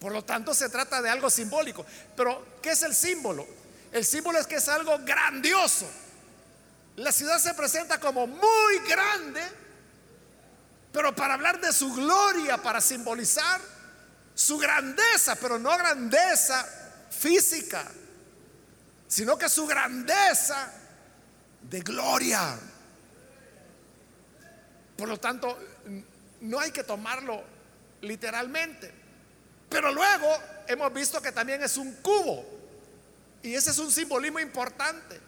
Por 0.00 0.12
lo 0.12 0.24
tanto, 0.24 0.52
se 0.52 0.68
trata 0.68 1.00
de 1.00 1.08
algo 1.08 1.30
simbólico. 1.30 1.86
Pero, 2.16 2.44
¿qué 2.60 2.70
es 2.70 2.82
el 2.82 2.94
símbolo? 2.94 3.46
El 3.92 4.04
símbolo 4.04 4.38
es 4.38 4.46
que 4.46 4.56
es 4.56 4.68
algo 4.68 4.98
grandioso. 5.04 5.86
La 6.96 7.12
ciudad 7.12 7.38
se 7.38 7.54
presenta 7.54 8.00
como 8.00 8.26
muy 8.26 8.78
grande, 8.88 9.42
pero 10.92 11.14
para 11.14 11.34
hablar 11.34 11.58
de 11.60 11.72
su 11.72 11.92
gloria, 11.94 12.58
para 12.58 12.80
simbolizar 12.80 13.60
su 14.34 14.58
grandeza, 14.58 15.36
pero 15.36 15.58
no 15.58 15.70
grandeza 15.76 16.66
física, 17.10 17.90
sino 19.08 19.38
que 19.38 19.48
su 19.48 19.66
grandeza 19.66 20.70
de 21.62 21.80
gloria. 21.80 22.58
Por 24.96 25.08
lo 25.08 25.18
tanto, 25.18 25.58
no 26.42 26.60
hay 26.60 26.70
que 26.70 26.84
tomarlo 26.84 27.42
literalmente. 28.02 28.92
Pero 29.70 29.90
luego 29.90 30.28
hemos 30.68 30.92
visto 30.92 31.22
que 31.22 31.32
también 31.32 31.62
es 31.62 31.78
un 31.78 31.94
cubo. 31.96 32.44
Y 33.42 33.54
ese 33.54 33.70
es 33.70 33.78
un 33.78 33.90
simbolismo 33.90 34.38
importante. 34.40 35.18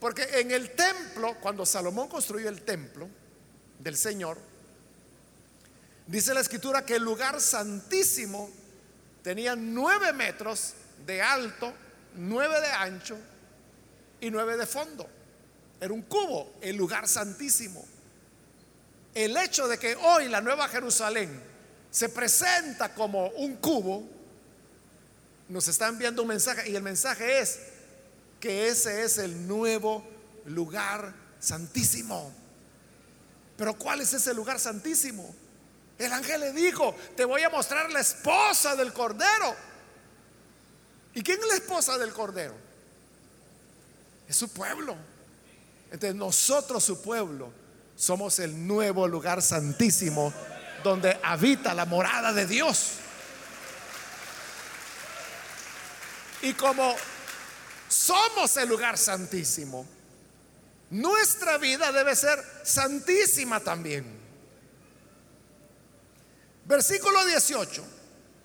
Porque 0.00 0.22
en 0.40 0.50
el 0.50 0.70
templo, 0.70 1.36
cuando 1.40 1.66
Salomón 1.66 2.08
construyó 2.08 2.48
el 2.48 2.62
templo 2.62 3.08
del 3.78 3.96
Señor, 3.96 4.38
dice 6.06 6.34
la 6.34 6.40
escritura 6.40 6.84
que 6.84 6.96
el 6.96 7.02
lugar 7.02 7.40
santísimo 7.40 8.50
tenía 9.22 9.56
nueve 9.56 10.12
metros 10.12 10.74
de 11.06 11.22
alto, 11.22 11.72
nueve 12.16 12.60
de 12.60 12.68
ancho 12.68 13.16
y 14.20 14.30
nueve 14.30 14.56
de 14.56 14.66
fondo. 14.66 15.08
Era 15.80 15.92
un 15.92 16.02
cubo, 16.02 16.54
el 16.60 16.76
lugar 16.76 17.08
santísimo. 17.08 17.84
El 19.14 19.36
hecho 19.36 19.68
de 19.68 19.78
que 19.78 19.94
hoy 19.96 20.28
la 20.28 20.40
Nueva 20.40 20.68
Jerusalén 20.68 21.40
se 21.90 22.08
presenta 22.08 22.94
como 22.94 23.28
un 23.28 23.56
cubo, 23.56 24.02
nos 25.48 25.68
está 25.68 25.88
enviando 25.88 26.22
un 26.22 26.28
mensaje 26.28 26.68
y 26.68 26.74
el 26.74 26.82
mensaje 26.82 27.38
es 27.38 27.60
que 28.40 28.68
ese 28.68 29.04
es 29.04 29.18
el 29.18 29.46
nuevo 29.46 30.04
lugar 30.46 31.14
santísimo. 31.38 32.43
Pero 33.56 33.74
¿cuál 33.74 34.00
es 34.00 34.12
ese 34.12 34.34
lugar 34.34 34.58
santísimo? 34.58 35.34
El 35.98 36.12
ángel 36.12 36.40
le 36.40 36.52
dijo, 36.52 36.94
te 37.16 37.24
voy 37.24 37.42
a 37.42 37.50
mostrar 37.50 37.90
la 37.92 38.00
esposa 38.00 38.74
del 38.74 38.92
Cordero. 38.92 39.54
¿Y 41.14 41.22
quién 41.22 41.40
es 41.40 41.46
la 41.46 41.54
esposa 41.54 41.96
del 41.98 42.12
Cordero? 42.12 42.54
Es 44.28 44.36
su 44.36 44.48
pueblo. 44.48 44.96
Entonces 45.90 46.16
nosotros, 46.16 46.82
su 46.82 47.00
pueblo, 47.00 47.52
somos 47.94 48.40
el 48.40 48.66
nuevo 48.66 49.06
lugar 49.06 49.40
santísimo 49.40 50.32
donde 50.82 51.18
habita 51.22 51.72
la 51.74 51.84
morada 51.84 52.32
de 52.32 52.46
Dios. 52.46 52.94
Y 56.42 56.52
como 56.54 56.94
somos 57.88 58.56
el 58.56 58.68
lugar 58.68 58.98
santísimo, 58.98 59.86
nuestra 60.94 61.58
vida 61.58 61.90
debe 61.90 62.14
ser 62.14 62.40
santísima 62.62 63.58
también. 63.58 64.04
Versículo 66.66 67.26
18, 67.26 67.84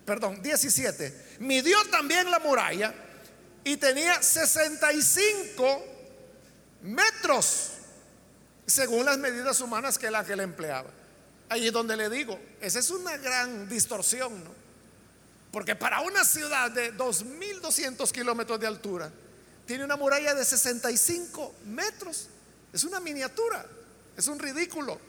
perdón, 0.04 0.42
17. 0.42 1.38
Midió 1.42 1.78
también 1.92 2.32
la 2.32 2.40
muralla 2.40 2.92
y 3.64 3.78
tenía 3.78 4.24
65 4.24 5.86
metros, 6.82 7.74
según 8.66 9.06
las 9.06 9.20
medidas 9.20 9.62
humanas 9.62 10.00
que 10.00 10.08
el 10.08 10.16
ángel 10.16 10.40
empleaba. 10.40 10.90
Ahí 11.50 11.68
es 11.68 11.74
donde 11.74 11.96
le 11.96 12.10
digo, 12.10 12.40
esa 12.62 12.80
es 12.80 12.90
una 12.90 13.16
gran 13.18 13.70
distorsión, 13.70 14.44
¿no? 14.44 14.52
Porque 15.52 15.76
para 15.76 16.02
una 16.02 16.26
ciudad 16.26 16.72
de 16.72 16.98
2.200 16.98 18.12
kilómetros 18.12 18.60
de 18.60 18.66
altura, 18.66 19.12
tiene 19.68 19.84
una 19.84 19.98
muralla 19.98 20.34
de 20.34 20.44
65 20.44 21.54
metros. 21.66 22.30
Es 22.72 22.84
una 22.84 23.00
miniatura, 23.00 23.66
es 24.16 24.28
un 24.28 24.40
ridículo. 24.40 25.00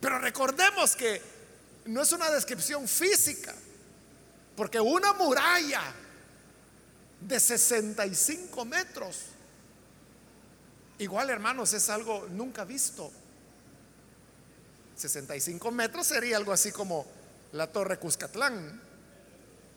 Pero 0.00 0.18
recordemos 0.18 0.96
que 0.96 1.22
no 1.86 2.02
es 2.02 2.12
una 2.12 2.30
descripción 2.30 2.86
física, 2.86 3.54
porque 4.56 4.80
una 4.80 5.12
muralla 5.14 5.82
de 7.20 7.40
65 7.40 8.64
metros 8.64 9.34
Igual, 10.98 11.30
hermanos, 11.30 11.72
es 11.72 11.88
algo 11.90 12.26
nunca 12.30 12.64
visto. 12.64 13.10
65 14.96 15.70
metros 15.72 16.06
sería 16.06 16.36
algo 16.36 16.52
así 16.52 16.70
como 16.70 17.04
la 17.52 17.66
torre 17.66 17.98
Cuscatlán, 17.98 18.80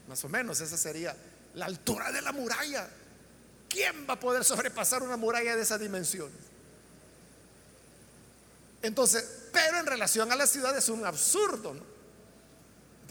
más 0.08 0.24
o 0.24 0.30
menos, 0.30 0.62
esa 0.62 0.78
sería 0.78 1.16
la 1.56 1.66
altura 1.66 2.12
de 2.12 2.22
la 2.22 2.32
muralla. 2.32 2.88
¿Quién 3.70 4.06
va 4.10 4.14
a 4.14 4.20
poder 4.20 4.44
sobrepasar 4.44 5.04
una 5.04 5.18
muralla 5.18 5.56
de 5.56 5.62
esas 5.62 5.80
dimensiones? 5.80 6.38
Entonces, 8.82 9.50
pero 9.52 9.80
en 9.80 9.86
relación 9.86 10.32
a 10.32 10.36
la 10.36 10.48
ciudad 10.48 10.78
es 10.78 10.90
un 10.90 11.06
absurdo. 11.06 11.76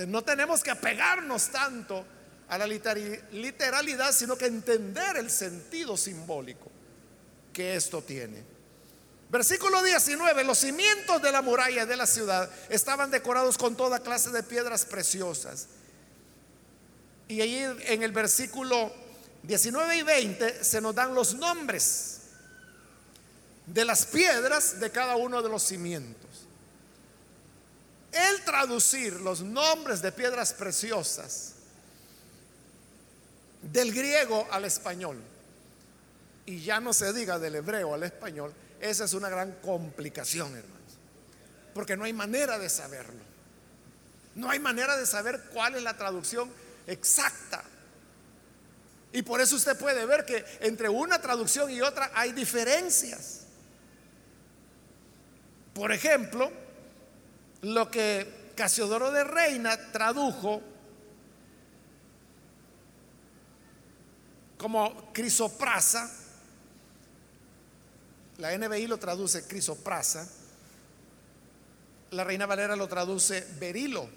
¿no? 0.06 0.22
tenemos 0.22 0.62
que 0.62 0.70
apegarnos 0.70 1.48
tanto 1.48 2.04
a 2.48 2.58
la 2.58 2.66
literalidad, 2.66 4.12
sino 4.12 4.36
que 4.36 4.46
entender 4.46 5.16
el 5.16 5.30
sentido 5.30 5.96
simbólico 5.96 6.70
que 7.52 7.76
esto 7.76 8.02
tiene. 8.02 8.44
Versículo 9.28 9.82
19, 9.82 10.44
los 10.44 10.58
cimientos 10.58 11.20
de 11.20 11.32
la 11.32 11.42
muralla 11.42 11.84
de 11.84 11.96
la 11.96 12.06
ciudad 12.06 12.48
estaban 12.68 13.10
decorados 13.10 13.58
con 13.58 13.76
toda 13.76 13.98
clase 13.98 14.30
de 14.30 14.42
piedras 14.44 14.84
preciosas. 14.84 15.66
Y 17.26 17.40
ahí 17.40 17.56
en 17.56 18.04
el 18.04 18.12
versículo 18.12 18.92
19 19.46 19.96
y 19.96 20.02
20 20.02 20.64
se 20.64 20.80
nos 20.80 20.94
dan 20.94 21.14
los 21.14 21.34
nombres 21.34 22.18
de 23.66 23.84
las 23.84 24.06
piedras 24.06 24.80
de 24.80 24.90
cada 24.90 25.16
uno 25.16 25.42
de 25.42 25.48
los 25.48 25.62
cimientos. 25.62 26.46
El 28.12 28.42
traducir 28.42 29.20
los 29.20 29.42
nombres 29.42 30.00
de 30.02 30.12
piedras 30.12 30.52
preciosas 30.52 31.52
del 33.62 33.92
griego 33.92 34.46
al 34.50 34.64
español, 34.64 35.20
y 36.46 36.62
ya 36.62 36.80
no 36.80 36.92
se 36.92 37.12
diga 37.12 37.38
del 37.38 37.56
hebreo 37.56 37.94
al 37.94 38.04
español, 38.04 38.54
esa 38.80 39.04
es 39.04 39.12
una 39.12 39.28
gran 39.28 39.52
complicación, 39.62 40.56
hermanos, 40.56 40.92
porque 41.74 41.96
no 41.96 42.04
hay 42.04 42.12
manera 42.12 42.58
de 42.58 42.68
saberlo. 42.68 43.26
No 44.36 44.50
hay 44.50 44.58
manera 44.58 44.96
de 44.96 45.06
saber 45.06 45.44
cuál 45.52 45.76
es 45.76 45.82
la 45.82 45.96
traducción 45.96 46.50
exacta. 46.86 47.64
Y 49.12 49.22
por 49.22 49.40
eso 49.40 49.56
usted 49.56 49.78
puede 49.78 50.04
ver 50.04 50.24
que 50.24 50.44
entre 50.60 50.88
una 50.88 51.20
traducción 51.20 51.70
y 51.70 51.80
otra 51.80 52.10
hay 52.14 52.32
diferencias. 52.32 53.46
Por 55.74 55.92
ejemplo, 55.92 56.50
lo 57.62 57.90
que 57.90 58.52
Casiodoro 58.56 59.10
de 59.10 59.24
Reina 59.24 59.76
tradujo 59.92 60.62
como 64.56 65.12
crisoprasa, 65.12 66.10
la 68.38 68.56
NBI 68.56 68.86
lo 68.86 68.98
traduce 68.98 69.46
crisoprasa, 69.46 70.26
la 72.10 72.24
Reina 72.24 72.46
Valera 72.46 72.76
lo 72.76 72.88
traduce 72.88 73.46
berilo. 73.58 74.08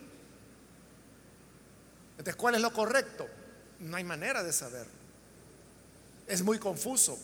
Entonces, 2.12 2.36
¿cuál 2.36 2.56
es 2.56 2.62
lo 2.62 2.72
correcto? 2.72 3.28
No 3.80 3.98
hay 3.98 4.04
manera 4.04 4.44
de 4.44 4.52
saberlo. 4.52 4.92
Es 6.28 6.42
muy 6.42 6.60
confuso. 6.60 7.18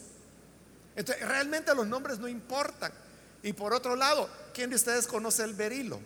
Entonces, 0.95 1.27
realmente 1.27 1.73
los 1.75 1.87
nombres 1.87 2.19
no 2.19 2.27
importan. 2.27 2.91
Y 3.43 3.53
por 3.53 3.73
otro 3.73 3.95
lado, 3.95 4.29
¿quién 4.53 4.69
de 4.69 4.75
ustedes 4.75 5.05
conoce 5.05 5.43
el 5.43 5.53
berilo? 5.53 5.99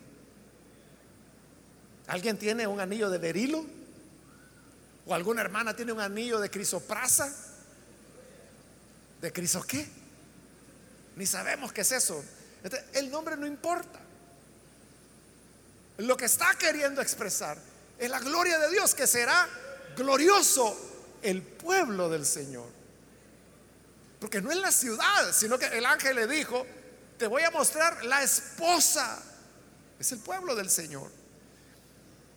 ¿Alguien 2.08 2.38
tiene 2.38 2.66
un 2.66 2.80
anillo 2.80 3.10
de 3.10 3.20
berilo? 3.20 3.66
¿O 5.06 5.14
alguna 5.14 5.42
hermana 5.42 5.76
tiene 5.76 5.92
un 5.92 6.02
anillo 6.02 6.40
de 6.40 6.50
crisoprasa? 6.50 7.34
¿De 9.22 9.32
criso 9.32 9.62
qué? 9.64 9.88
Ni 11.16 11.26
sabemos 11.26 11.72
qué 11.72 11.82
es 11.82 11.92
eso. 11.92 12.24
el 12.94 13.12
nombre 13.12 13.38
no 13.38 13.46
importa. 13.46 14.00
Lo 16.00 16.18
que 16.18 16.26
está 16.26 16.56
queriendo 16.56 17.02
expresar 17.02 17.58
es 17.98 18.10
la 18.10 18.20
gloria 18.20 18.58
de 18.58 18.72
Dios, 18.72 18.96
que 18.96 19.06
será 19.06 19.48
glorioso 19.96 20.78
el 21.22 21.42
pueblo 21.42 22.10
del 22.10 22.26
Señor. 22.26 22.68
Porque 24.20 24.42
no 24.42 24.52
es 24.52 24.58
la 24.58 24.72
ciudad, 24.72 25.34
sino 25.34 25.58
que 25.58 25.66
el 25.68 25.86
ángel 25.86 26.16
le 26.16 26.28
dijo, 26.28 26.66
te 27.18 27.28
voy 27.28 27.44
a 27.44 27.52
mostrar 27.52 28.04
la 28.06 28.24
esposa. 28.24 29.22
Es 30.00 30.12
el 30.12 30.20
pueblo 30.20 30.56
del 30.56 30.70
Señor. 30.70 31.10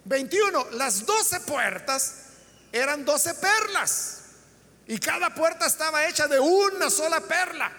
21. 0.04 0.70
Las 0.72 1.06
doce 1.06 1.40
puertas 1.40 2.14
eran 2.72 3.04
doce 3.04 3.34
perlas. 3.34 4.18
Y 4.86 4.98
cada 4.98 5.34
puerta 5.34 5.66
estaba 5.66 6.06
hecha 6.06 6.26
de 6.26 6.40
una 6.40 6.90
sola 6.90 7.20
perla. 7.20 7.72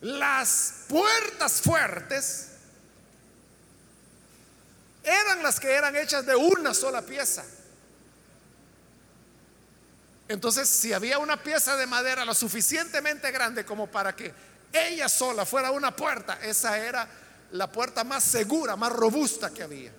Las 0.00 0.74
puertas 0.88 1.60
fuertes 1.62 2.48
eran 5.02 5.42
las 5.42 5.58
que 5.60 5.72
eran 5.72 5.94
hechas 5.96 6.26
de 6.26 6.34
una 6.34 6.74
sola 6.74 7.02
pieza. 7.02 7.44
Entonces, 10.28 10.68
si 10.68 10.92
había 10.92 11.18
una 11.18 11.42
pieza 11.42 11.76
de 11.76 11.86
madera 11.86 12.24
lo 12.24 12.34
suficientemente 12.34 13.30
grande 13.30 13.64
como 13.64 13.86
para 13.86 14.14
que 14.14 14.32
ella 14.72 15.08
sola 15.08 15.46
fuera 15.46 15.70
una 15.70 15.94
puerta, 15.94 16.38
esa 16.42 16.78
era 16.78 17.08
la 17.52 17.70
puerta 17.70 18.02
más 18.04 18.24
segura, 18.24 18.76
más 18.76 18.92
robusta 18.92 19.50
que 19.50 19.62
había. 19.62 19.92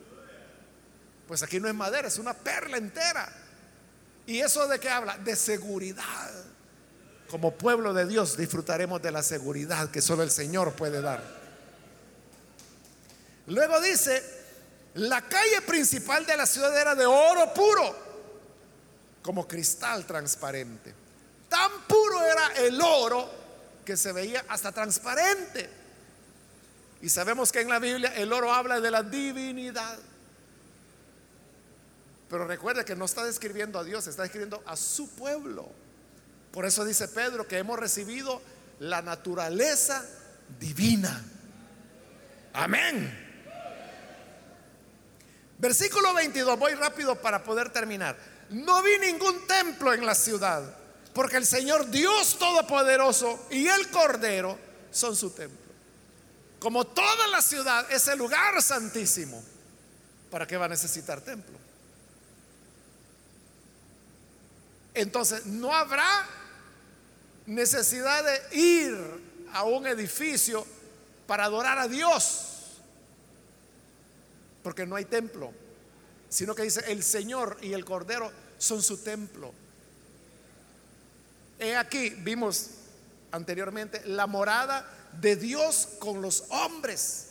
Pues 1.27 1.43
aquí 1.43 1.59
no 1.59 1.67
es 1.67 1.73
madera, 1.73 2.07
es 2.07 2.17
una 2.17 2.33
perla 2.33 2.77
entera. 2.77 3.29
¿Y 4.25 4.39
eso 4.39 4.67
de 4.67 4.79
qué 4.79 4.89
habla? 4.89 5.17
De 5.17 5.35
seguridad. 5.35 6.31
Como 7.29 7.53
pueblo 7.57 7.93
de 7.93 8.05
Dios 8.05 8.37
disfrutaremos 8.37 9.01
de 9.01 9.11
la 9.11 9.23
seguridad 9.23 9.89
que 9.89 10.01
solo 10.01 10.23
el 10.23 10.31
Señor 10.31 10.73
puede 10.73 11.01
dar. 11.01 11.21
Luego 13.47 13.79
dice, 13.79 14.21
la 14.95 15.21
calle 15.21 15.61
principal 15.61 16.25
de 16.25 16.35
la 16.35 16.45
ciudad 16.45 16.77
era 16.77 16.95
de 16.95 17.05
oro 17.05 17.53
puro, 17.53 18.06
como 19.27 19.45
cristal 19.45 20.05
transparente. 20.05 20.93
Tan 21.49 21.69
puro 21.85 22.23
era 22.23 22.47
el 22.65 22.79
oro 22.79 23.29
que 23.83 23.97
se 23.97 24.13
veía 24.13 24.45
hasta 24.47 24.71
transparente. 24.71 25.69
Y 27.01 27.09
sabemos 27.09 27.51
que 27.51 27.59
en 27.59 27.67
la 27.67 27.77
Biblia 27.77 28.13
el 28.15 28.31
oro 28.31 28.53
habla 28.53 28.79
de 28.79 28.89
la 28.89 29.03
divinidad. 29.03 29.99
Pero 32.29 32.47
recuerde 32.47 32.85
que 32.85 32.95
no 32.95 33.03
está 33.03 33.25
describiendo 33.25 33.77
a 33.77 33.83
Dios, 33.83 34.07
está 34.07 34.21
describiendo 34.21 34.63
a 34.65 34.77
su 34.77 35.09
pueblo. 35.09 35.67
Por 36.53 36.65
eso 36.65 36.85
dice 36.85 37.09
Pedro 37.09 37.45
que 37.49 37.57
hemos 37.57 37.77
recibido 37.77 38.41
la 38.79 39.01
naturaleza 39.01 40.05
divina. 40.57 41.21
Amén. 42.53 43.25
Versículo 45.57 46.13
22, 46.13 46.57
voy 46.57 46.75
rápido 46.75 47.21
para 47.21 47.43
poder 47.43 47.71
terminar. 47.71 48.36
No 48.49 48.81
vi 48.81 48.97
ningún 48.99 49.45
templo 49.45 49.93
en 49.93 50.05
la 50.05 50.15
ciudad 50.15 50.77
porque 51.17 51.37
el 51.37 51.47
Señor 51.47 51.89
Dios 51.89 52.37
Todopoderoso 52.37 53.47
y 53.49 53.67
el 53.67 53.89
Cordero 53.89 54.55
son 54.91 55.15
su 55.15 55.31
templo. 55.31 55.73
Como 56.59 56.85
toda 56.85 57.27
la 57.27 57.41
ciudad 57.41 57.91
es 57.91 58.07
el 58.07 58.19
lugar 58.19 58.61
santísimo, 58.61 59.43
¿para 60.29 60.45
qué 60.45 60.57
va 60.57 60.65
a 60.65 60.69
necesitar 60.69 61.21
templo? 61.21 61.57
Entonces, 64.93 65.47
no 65.47 65.73
habrá 65.73 66.27
necesidad 67.47 68.23
de 68.23 68.57
ir 68.57 68.97
a 69.53 69.63
un 69.63 69.87
edificio 69.87 70.67
para 71.25 71.45
adorar 71.45 71.79
a 71.79 71.87
Dios, 71.87 72.79
porque 74.61 74.85
no 74.85 74.95
hay 74.95 75.05
templo, 75.05 75.51
sino 76.29 76.55
que 76.55 76.63
dice, 76.63 76.83
el 76.87 77.03
Señor 77.03 77.57
y 77.61 77.73
el 77.73 77.85
Cordero 77.85 78.31
son 78.57 78.81
su 78.81 78.97
templo. 78.97 79.53
He 81.59 81.75
aquí, 81.75 82.09
vimos 82.09 82.69
anteriormente, 83.31 84.01
la 84.05 84.27
morada 84.27 84.85
de 85.19 85.35
Dios 85.35 85.87
con 85.99 86.21
los 86.21 86.45
hombres. 86.49 87.27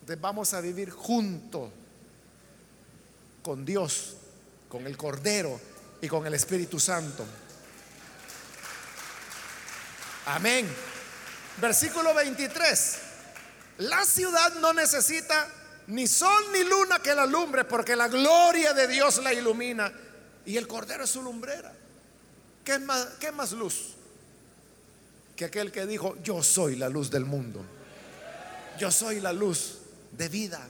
Entonces 0.00 0.20
vamos 0.20 0.52
a 0.54 0.60
vivir 0.60 0.90
junto 0.90 1.70
con 3.42 3.64
Dios, 3.64 4.16
con 4.68 4.86
el 4.86 4.96
Cordero 4.96 5.60
y 6.00 6.08
con 6.08 6.26
el 6.26 6.34
Espíritu 6.34 6.80
Santo. 6.80 7.24
Amén. 10.26 10.66
Versículo 11.60 12.14
23. 12.14 12.98
La 13.78 14.04
ciudad 14.04 14.54
no 14.56 14.72
necesita 14.72 15.48
ni 15.88 16.06
sol 16.06 16.44
ni 16.52 16.64
luna 16.64 16.98
que 16.98 17.14
la 17.14 17.22
alumbre 17.22 17.64
porque 17.64 17.94
la 17.94 18.08
gloria 18.08 18.72
de 18.72 18.86
Dios 18.86 19.18
la 19.22 19.32
ilumina 19.32 19.92
y 20.46 20.56
el 20.56 20.66
Cordero 20.66 21.04
es 21.04 21.10
su 21.10 21.22
lumbrera. 21.22 21.72
¿Qué 22.64 22.78
más, 22.78 23.06
qué 23.20 23.30
más 23.32 23.52
luz? 23.52 23.94
Que 25.36 25.46
aquel 25.46 25.70
que 25.70 25.86
dijo, 25.86 26.16
yo 26.22 26.42
soy 26.42 26.76
la 26.76 26.88
luz 26.88 27.10
del 27.10 27.24
mundo. 27.24 27.64
Yo 28.78 28.90
soy 28.90 29.20
la 29.20 29.32
luz 29.32 29.78
de 30.12 30.28
vida. 30.28 30.60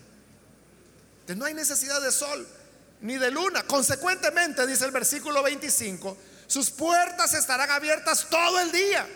Entonces 1.21 1.37
no 1.37 1.45
hay 1.45 1.55
necesidad 1.55 2.01
de 2.01 2.11
sol 2.11 2.47
ni 3.01 3.17
de 3.17 3.31
luna. 3.31 3.65
Consecuentemente, 3.65 4.67
dice 4.67 4.85
el 4.85 4.91
versículo 4.91 5.43
25, 5.43 6.17
sus 6.47 6.71
puertas 6.71 7.35
estarán 7.35 7.71
abiertas 7.71 8.27
todo 8.29 8.61
el 8.61 8.73
día. 8.73 9.07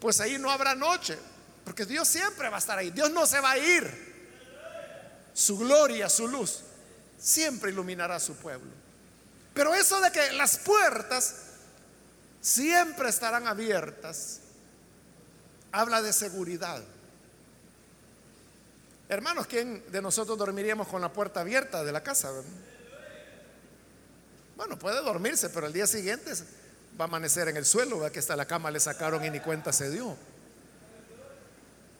Pues 0.00 0.20
ahí 0.20 0.38
no 0.38 0.50
habrá 0.50 0.74
noche, 0.74 1.18
porque 1.64 1.86
Dios 1.86 2.06
siempre 2.06 2.48
va 2.48 2.56
a 2.56 2.58
estar 2.58 2.78
ahí. 2.78 2.90
Dios 2.90 3.10
no 3.10 3.26
se 3.26 3.40
va 3.40 3.52
a 3.52 3.58
ir. 3.58 4.13
Su 5.34 5.58
gloria, 5.58 6.08
su 6.08 6.28
luz, 6.28 6.60
siempre 7.18 7.72
iluminará 7.72 8.16
a 8.16 8.20
su 8.20 8.34
pueblo. 8.36 8.70
Pero 9.52 9.74
eso 9.74 10.00
de 10.00 10.10
que 10.10 10.32
las 10.32 10.58
puertas 10.58 11.34
siempre 12.40 13.08
estarán 13.08 13.46
abiertas, 13.46 14.40
habla 15.72 16.00
de 16.00 16.12
seguridad. 16.12 16.82
Hermanos, 19.08 19.46
¿quién 19.46 19.84
de 19.90 20.00
nosotros 20.00 20.38
dormiríamos 20.38 20.88
con 20.88 21.02
la 21.02 21.12
puerta 21.12 21.40
abierta 21.40 21.84
de 21.84 21.92
la 21.92 22.02
casa? 22.02 22.32
Bueno, 24.56 24.78
puede 24.78 25.02
dormirse, 25.02 25.50
pero 25.50 25.66
el 25.66 25.72
día 25.72 25.86
siguiente 25.86 26.32
va 26.98 27.04
a 27.04 27.08
amanecer 27.08 27.48
en 27.48 27.56
el 27.56 27.64
suelo, 27.64 28.10
que 28.12 28.20
hasta 28.20 28.36
la 28.36 28.46
cama 28.46 28.70
le 28.70 28.78
sacaron 28.78 29.24
y 29.24 29.30
ni 29.30 29.40
cuenta 29.40 29.72
se 29.72 29.90
dio. 29.90 30.16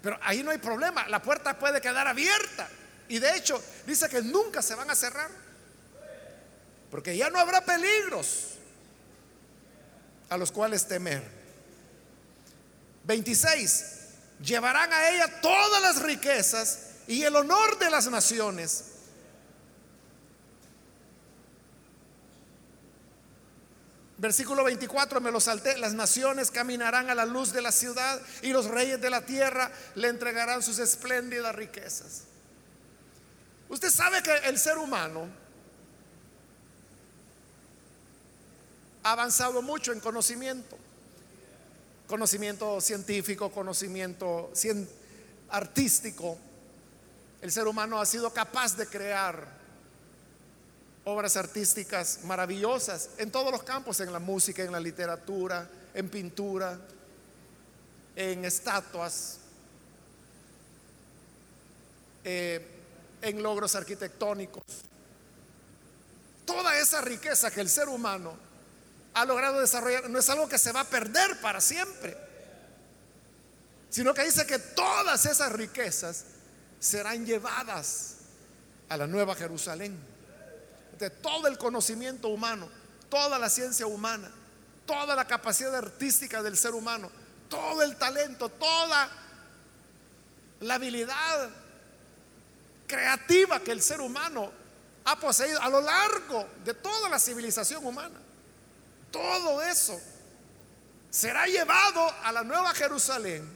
Pero 0.02 0.18
ahí 0.22 0.42
no 0.42 0.50
hay 0.50 0.58
problema, 0.58 1.08
la 1.08 1.20
puerta 1.20 1.58
puede 1.58 1.80
quedar 1.80 2.06
abierta. 2.06 2.68
Y 3.08 3.18
de 3.18 3.36
hecho, 3.36 3.62
dice 3.86 4.08
que 4.08 4.22
nunca 4.22 4.62
se 4.62 4.74
van 4.74 4.90
a 4.90 4.94
cerrar. 4.94 5.30
Porque 6.90 7.16
ya 7.16 7.28
no 7.30 7.38
habrá 7.38 7.64
peligros 7.64 8.54
a 10.28 10.36
los 10.36 10.52
cuales 10.52 10.86
temer. 10.86 11.22
26. 13.04 13.84
Llevarán 14.40 14.92
a 14.92 15.10
ella 15.10 15.40
todas 15.40 15.82
las 15.82 16.02
riquezas 16.02 16.78
y 17.06 17.22
el 17.22 17.36
honor 17.36 17.78
de 17.78 17.90
las 17.90 18.08
naciones. 18.08 18.84
Versículo 24.16 24.64
24, 24.64 25.20
me 25.20 25.30
lo 25.30 25.40
salté, 25.40 25.76
las 25.76 25.92
naciones 25.92 26.50
caminarán 26.50 27.10
a 27.10 27.14
la 27.14 27.26
luz 27.26 27.52
de 27.52 27.60
la 27.60 27.72
ciudad 27.72 28.20
y 28.42 28.52
los 28.52 28.66
reyes 28.66 29.00
de 29.00 29.10
la 29.10 29.26
tierra 29.26 29.70
le 29.96 30.08
entregarán 30.08 30.62
sus 30.62 30.78
espléndidas 30.78 31.54
riquezas. 31.54 32.22
Usted 33.68 33.90
sabe 33.90 34.22
que 34.22 34.34
el 34.48 34.58
ser 34.58 34.78
humano 34.78 35.28
ha 39.02 39.12
avanzado 39.12 39.62
mucho 39.62 39.92
en 39.92 40.00
conocimiento, 40.00 40.76
conocimiento 42.06 42.80
científico, 42.80 43.50
conocimiento 43.50 44.50
artístico. 45.50 46.38
El 47.42 47.52
ser 47.52 47.66
humano 47.66 48.00
ha 48.00 48.06
sido 48.06 48.32
capaz 48.32 48.76
de 48.76 48.86
crear 48.86 49.46
obras 51.04 51.36
artísticas 51.36 52.20
maravillosas 52.24 53.10
en 53.18 53.30
todos 53.30 53.52
los 53.52 53.62
campos, 53.62 54.00
en 54.00 54.12
la 54.12 54.18
música, 54.18 54.62
en 54.62 54.72
la 54.72 54.80
literatura, 54.80 55.68
en 55.92 56.08
pintura, 56.08 56.78
en 58.16 58.44
estatuas, 58.44 59.38
eh, 62.24 62.73
en 63.24 63.42
logros 63.42 63.74
arquitectónicos. 63.74 64.62
Toda 66.44 66.78
esa 66.78 67.00
riqueza 67.00 67.50
que 67.50 67.62
el 67.62 67.70
ser 67.70 67.88
humano 67.88 68.36
ha 69.14 69.24
logrado 69.24 69.60
desarrollar 69.60 70.10
no 70.10 70.18
es 70.18 70.28
algo 70.28 70.48
que 70.48 70.58
se 70.58 70.72
va 70.72 70.80
a 70.80 70.84
perder 70.84 71.40
para 71.40 71.60
siempre, 71.60 72.16
sino 73.88 74.12
que 74.12 74.24
dice 74.24 74.46
que 74.46 74.58
todas 74.58 75.24
esas 75.24 75.52
riquezas 75.52 76.24
serán 76.78 77.24
llevadas 77.24 78.16
a 78.90 78.96
la 78.96 79.06
nueva 79.06 79.34
Jerusalén. 79.34 79.98
De 80.98 81.10
todo 81.10 81.48
el 81.48 81.56
conocimiento 81.56 82.28
humano, 82.28 82.68
toda 83.08 83.38
la 83.38 83.48
ciencia 83.48 83.86
humana, 83.86 84.30
toda 84.86 85.16
la 85.16 85.26
capacidad 85.26 85.74
artística 85.74 86.42
del 86.42 86.56
ser 86.58 86.72
humano, 86.74 87.10
todo 87.48 87.82
el 87.82 87.96
talento, 87.96 88.50
toda 88.50 89.08
la 90.60 90.74
habilidad 90.74 91.50
creativa 92.86 93.60
que 93.60 93.72
el 93.72 93.82
ser 93.82 94.00
humano 94.00 94.50
ha 95.04 95.18
poseído 95.18 95.60
a 95.60 95.68
lo 95.68 95.80
largo 95.80 96.46
de 96.64 96.74
toda 96.74 97.08
la 97.08 97.18
civilización 97.18 97.84
humana. 97.84 98.20
Todo 99.10 99.62
eso 99.62 100.00
será 101.10 101.46
llevado 101.46 102.10
a 102.24 102.32
la 102.32 102.42
nueva 102.42 102.74
Jerusalén 102.74 103.48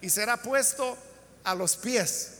y 0.00 0.10
será 0.10 0.36
puesto 0.36 0.98
a 1.44 1.54
los 1.54 1.76
pies 1.76 2.32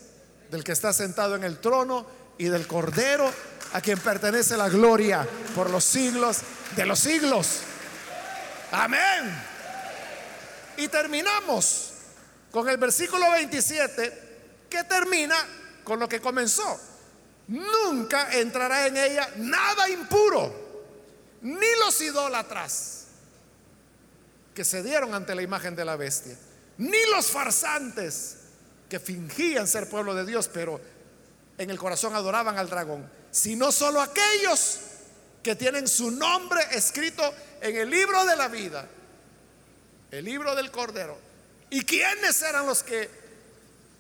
del 0.51 0.65
que 0.65 0.73
está 0.73 0.93
sentado 0.93 1.37
en 1.37 1.45
el 1.45 1.59
trono 1.59 2.07
y 2.37 2.45
del 2.45 2.67
Cordero, 2.67 3.33
a 3.73 3.81
quien 3.81 3.99
pertenece 3.99 4.57
la 4.57 4.69
gloria 4.69 5.27
por 5.55 5.71
los 5.71 5.85
siglos 5.85 6.39
de 6.77 6.85
los 6.85 6.99
siglos. 6.99 7.61
Amén. 8.71 9.53
Y 10.77 10.89
terminamos 10.89 11.93
con 12.51 12.69
el 12.69 12.77
versículo 12.77 13.31
27 13.31 14.67
que 14.69 14.85
termina 14.85 15.37
con 15.85 15.99
lo 15.99 16.09
que 16.09 16.21
comenzó. 16.21 16.81
Nunca 17.49 18.33
entrará 18.33 18.87
en 18.87 18.97
ella 18.97 19.29
nada 19.37 19.89
impuro, 19.89 20.53
ni 21.43 21.67
los 21.85 22.01
idólatras 22.01 23.07
que 24.55 24.65
se 24.65 24.83
dieron 24.83 25.15
ante 25.15 25.35
la 25.35 25.43
imagen 25.43 25.75
de 25.75 25.85
la 25.85 25.97
bestia, 25.97 26.37
ni 26.79 26.99
los 27.11 27.27
farsantes 27.27 28.37
que 28.89 29.01
fingían 29.01 29.67
ser 29.67 29.89
pueblo 29.89 30.15
de 30.15 30.25
Dios, 30.25 30.49
pero 30.53 30.81
en 31.59 31.71
el 31.71 31.79
corazón 31.79 32.15
adoraban 32.15 32.59
al 32.59 32.69
dragón, 32.69 33.11
sino 33.31 33.73
solo 33.73 34.01
aquellos 34.01 34.79
que 35.43 35.57
tienen 35.57 35.89
su 35.89 36.11
nombre 36.11 36.61
escrito 36.73 37.23
en 37.61 37.77
el 37.77 37.91
libro 37.91 38.25
de 38.25 38.37
la 38.37 38.49
vida, 38.49 38.87
el 40.11 40.25
libro 40.25 40.55
del 40.55 40.71
Cordero. 40.71 41.19
¿Y 41.71 41.83
quiénes 41.85 42.41
eran 42.43 42.67
los 42.67 42.83
que 42.83 43.22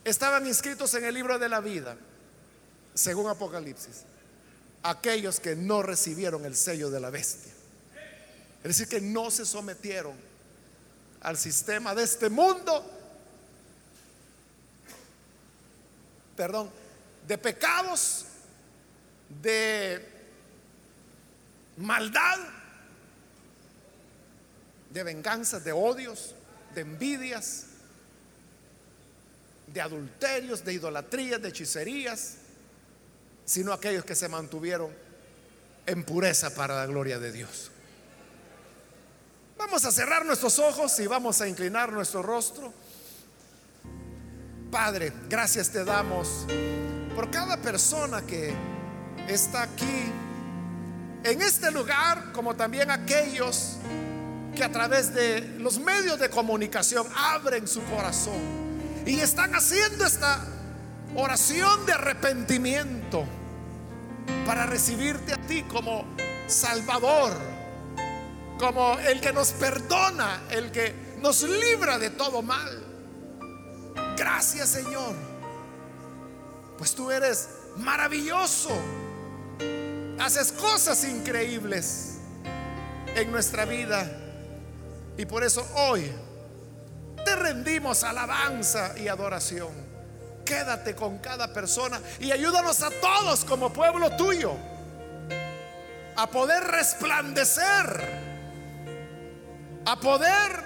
estaban 0.04 0.46
inscritos 0.46 0.94
en 0.94 1.04
el 1.04 1.14
libro 1.14 1.38
de 1.38 1.48
la 1.48 1.60
vida, 1.60 1.96
según 2.94 3.28
Apocalipsis, 3.28 4.02
aquellos 4.82 5.40
que 5.40 5.54
no 5.56 5.82
recibieron 5.82 6.44
el 6.44 6.56
sello 6.56 6.90
de 6.90 7.00
la 7.00 7.10
bestia. 7.10 7.52
Es 8.64 8.76
decir, 8.76 8.88
que 8.88 9.00
no 9.00 9.30
se 9.30 9.44
sometieron 9.44 10.14
al 11.20 11.36
sistema 11.36 11.94
de 11.94 12.04
este 12.04 12.28
mundo, 12.28 12.84
perdón, 16.36 16.70
de 17.26 17.38
pecados, 17.38 18.26
de 19.42 20.08
maldad, 21.76 22.38
de 24.90 25.02
venganzas, 25.02 25.64
de 25.64 25.72
odios, 25.72 26.34
de 26.74 26.82
envidias, 26.82 27.66
de 29.72 29.80
adulterios, 29.80 30.64
de 30.64 30.74
idolatrías, 30.74 31.40
de 31.40 31.48
hechicerías, 31.48 32.34
sino 33.44 33.72
aquellos 33.72 34.04
que 34.04 34.14
se 34.14 34.28
mantuvieron 34.28 34.90
en 35.86 36.04
pureza 36.04 36.54
para 36.54 36.76
la 36.76 36.86
gloria 36.86 37.18
de 37.18 37.32
Dios. 37.32 37.70
Vamos 39.56 39.84
a 39.84 39.92
cerrar 39.92 40.24
nuestros 40.26 40.58
ojos 40.58 40.98
y 41.00 41.06
vamos 41.06 41.40
a 41.40 41.48
inclinar 41.48 41.92
nuestro 41.92 42.22
rostro. 42.22 42.72
Padre, 44.70 45.12
gracias 45.28 45.70
te 45.70 45.84
damos 45.84 46.46
por 47.14 47.30
cada 47.30 47.56
persona 47.58 48.22
que 48.22 48.54
está 49.28 49.62
aquí 49.62 50.12
en 51.24 51.42
este 51.42 51.70
lugar, 51.70 52.32
como 52.32 52.56
también 52.56 52.90
aquellos 52.90 53.76
que 54.56 54.64
a 54.64 54.72
través 54.72 55.14
de 55.14 55.40
los 55.58 55.78
medios 55.78 56.18
de 56.18 56.28
comunicación 56.28 57.06
abren 57.14 57.68
su 57.68 57.82
corazón 57.84 58.61
y 59.06 59.20
están 59.20 59.54
haciendo 59.54 60.04
esta 60.04 60.44
oración 61.14 61.84
de 61.86 61.92
arrepentimiento 61.92 63.24
para 64.46 64.66
recibirte 64.66 65.32
a 65.32 65.36
ti 65.46 65.62
como 65.64 66.04
Salvador, 66.46 67.32
como 68.58 68.98
el 69.00 69.20
que 69.20 69.32
nos 69.32 69.52
perdona, 69.52 70.42
el 70.50 70.70
que 70.70 70.94
nos 71.20 71.42
libra 71.42 71.98
de 71.98 72.10
todo 72.10 72.42
mal. 72.42 72.86
Gracias 74.16 74.68
Señor, 74.68 75.14
pues 76.78 76.94
tú 76.94 77.10
eres 77.10 77.48
maravilloso, 77.78 78.70
haces 80.20 80.52
cosas 80.52 81.04
increíbles 81.04 82.18
en 83.14 83.30
nuestra 83.30 83.64
vida 83.64 84.10
y 85.16 85.26
por 85.26 85.44
eso 85.44 85.66
hoy 85.74 86.10
te 87.24 87.36
rendimos 87.36 88.04
alabanza 88.04 88.94
y 88.98 89.08
adoración. 89.08 89.70
Quédate 90.44 90.94
con 90.94 91.18
cada 91.18 91.52
persona 91.52 92.00
y 92.18 92.32
ayúdanos 92.32 92.82
a 92.82 92.90
todos 92.90 93.44
como 93.44 93.72
pueblo 93.72 94.10
tuyo 94.16 94.56
a 96.16 96.26
poder 96.26 96.62
resplandecer, 96.64 97.62
a 99.86 99.98
poder 99.98 100.64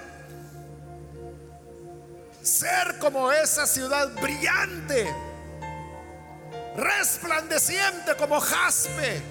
ser 2.41 2.97
como 2.99 3.31
esa 3.31 3.65
ciudad 3.65 4.09
brillante, 4.21 5.13
resplandeciente 6.75 8.15
como 8.17 8.39
jaspe, 8.39 9.21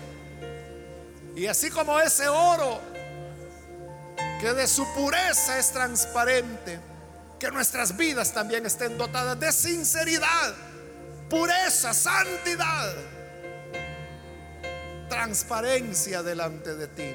y 1.35 1.47
así 1.47 1.71
como 1.71 1.99
ese 2.01 2.29
oro 2.29 2.81
que 4.41 4.53
de 4.55 4.67
su 4.67 4.87
pureza 4.95 5.59
es 5.59 5.71
transparente 5.71 6.79
que 7.39 7.51
nuestras 7.51 7.97
vidas 7.97 8.33
también 8.33 8.67
estén 8.67 8.97
dotadas 8.97 9.39
de 9.39 9.53
sinceridad, 9.53 10.55
pureza, 11.29 11.93
santidad, 11.93 12.95
transparencia 15.09 16.23
delante 16.23 16.75
de 16.75 16.89
ti. 16.89 17.15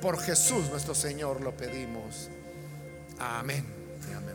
Por 0.00 0.20
Jesús 0.20 0.68
nuestro 0.68 0.94
Señor 0.94 1.40
lo 1.40 1.56
pedimos. 1.56 2.28
Amén. 3.18 3.64
Amén. 4.16 4.34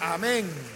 Amén. 0.00 0.73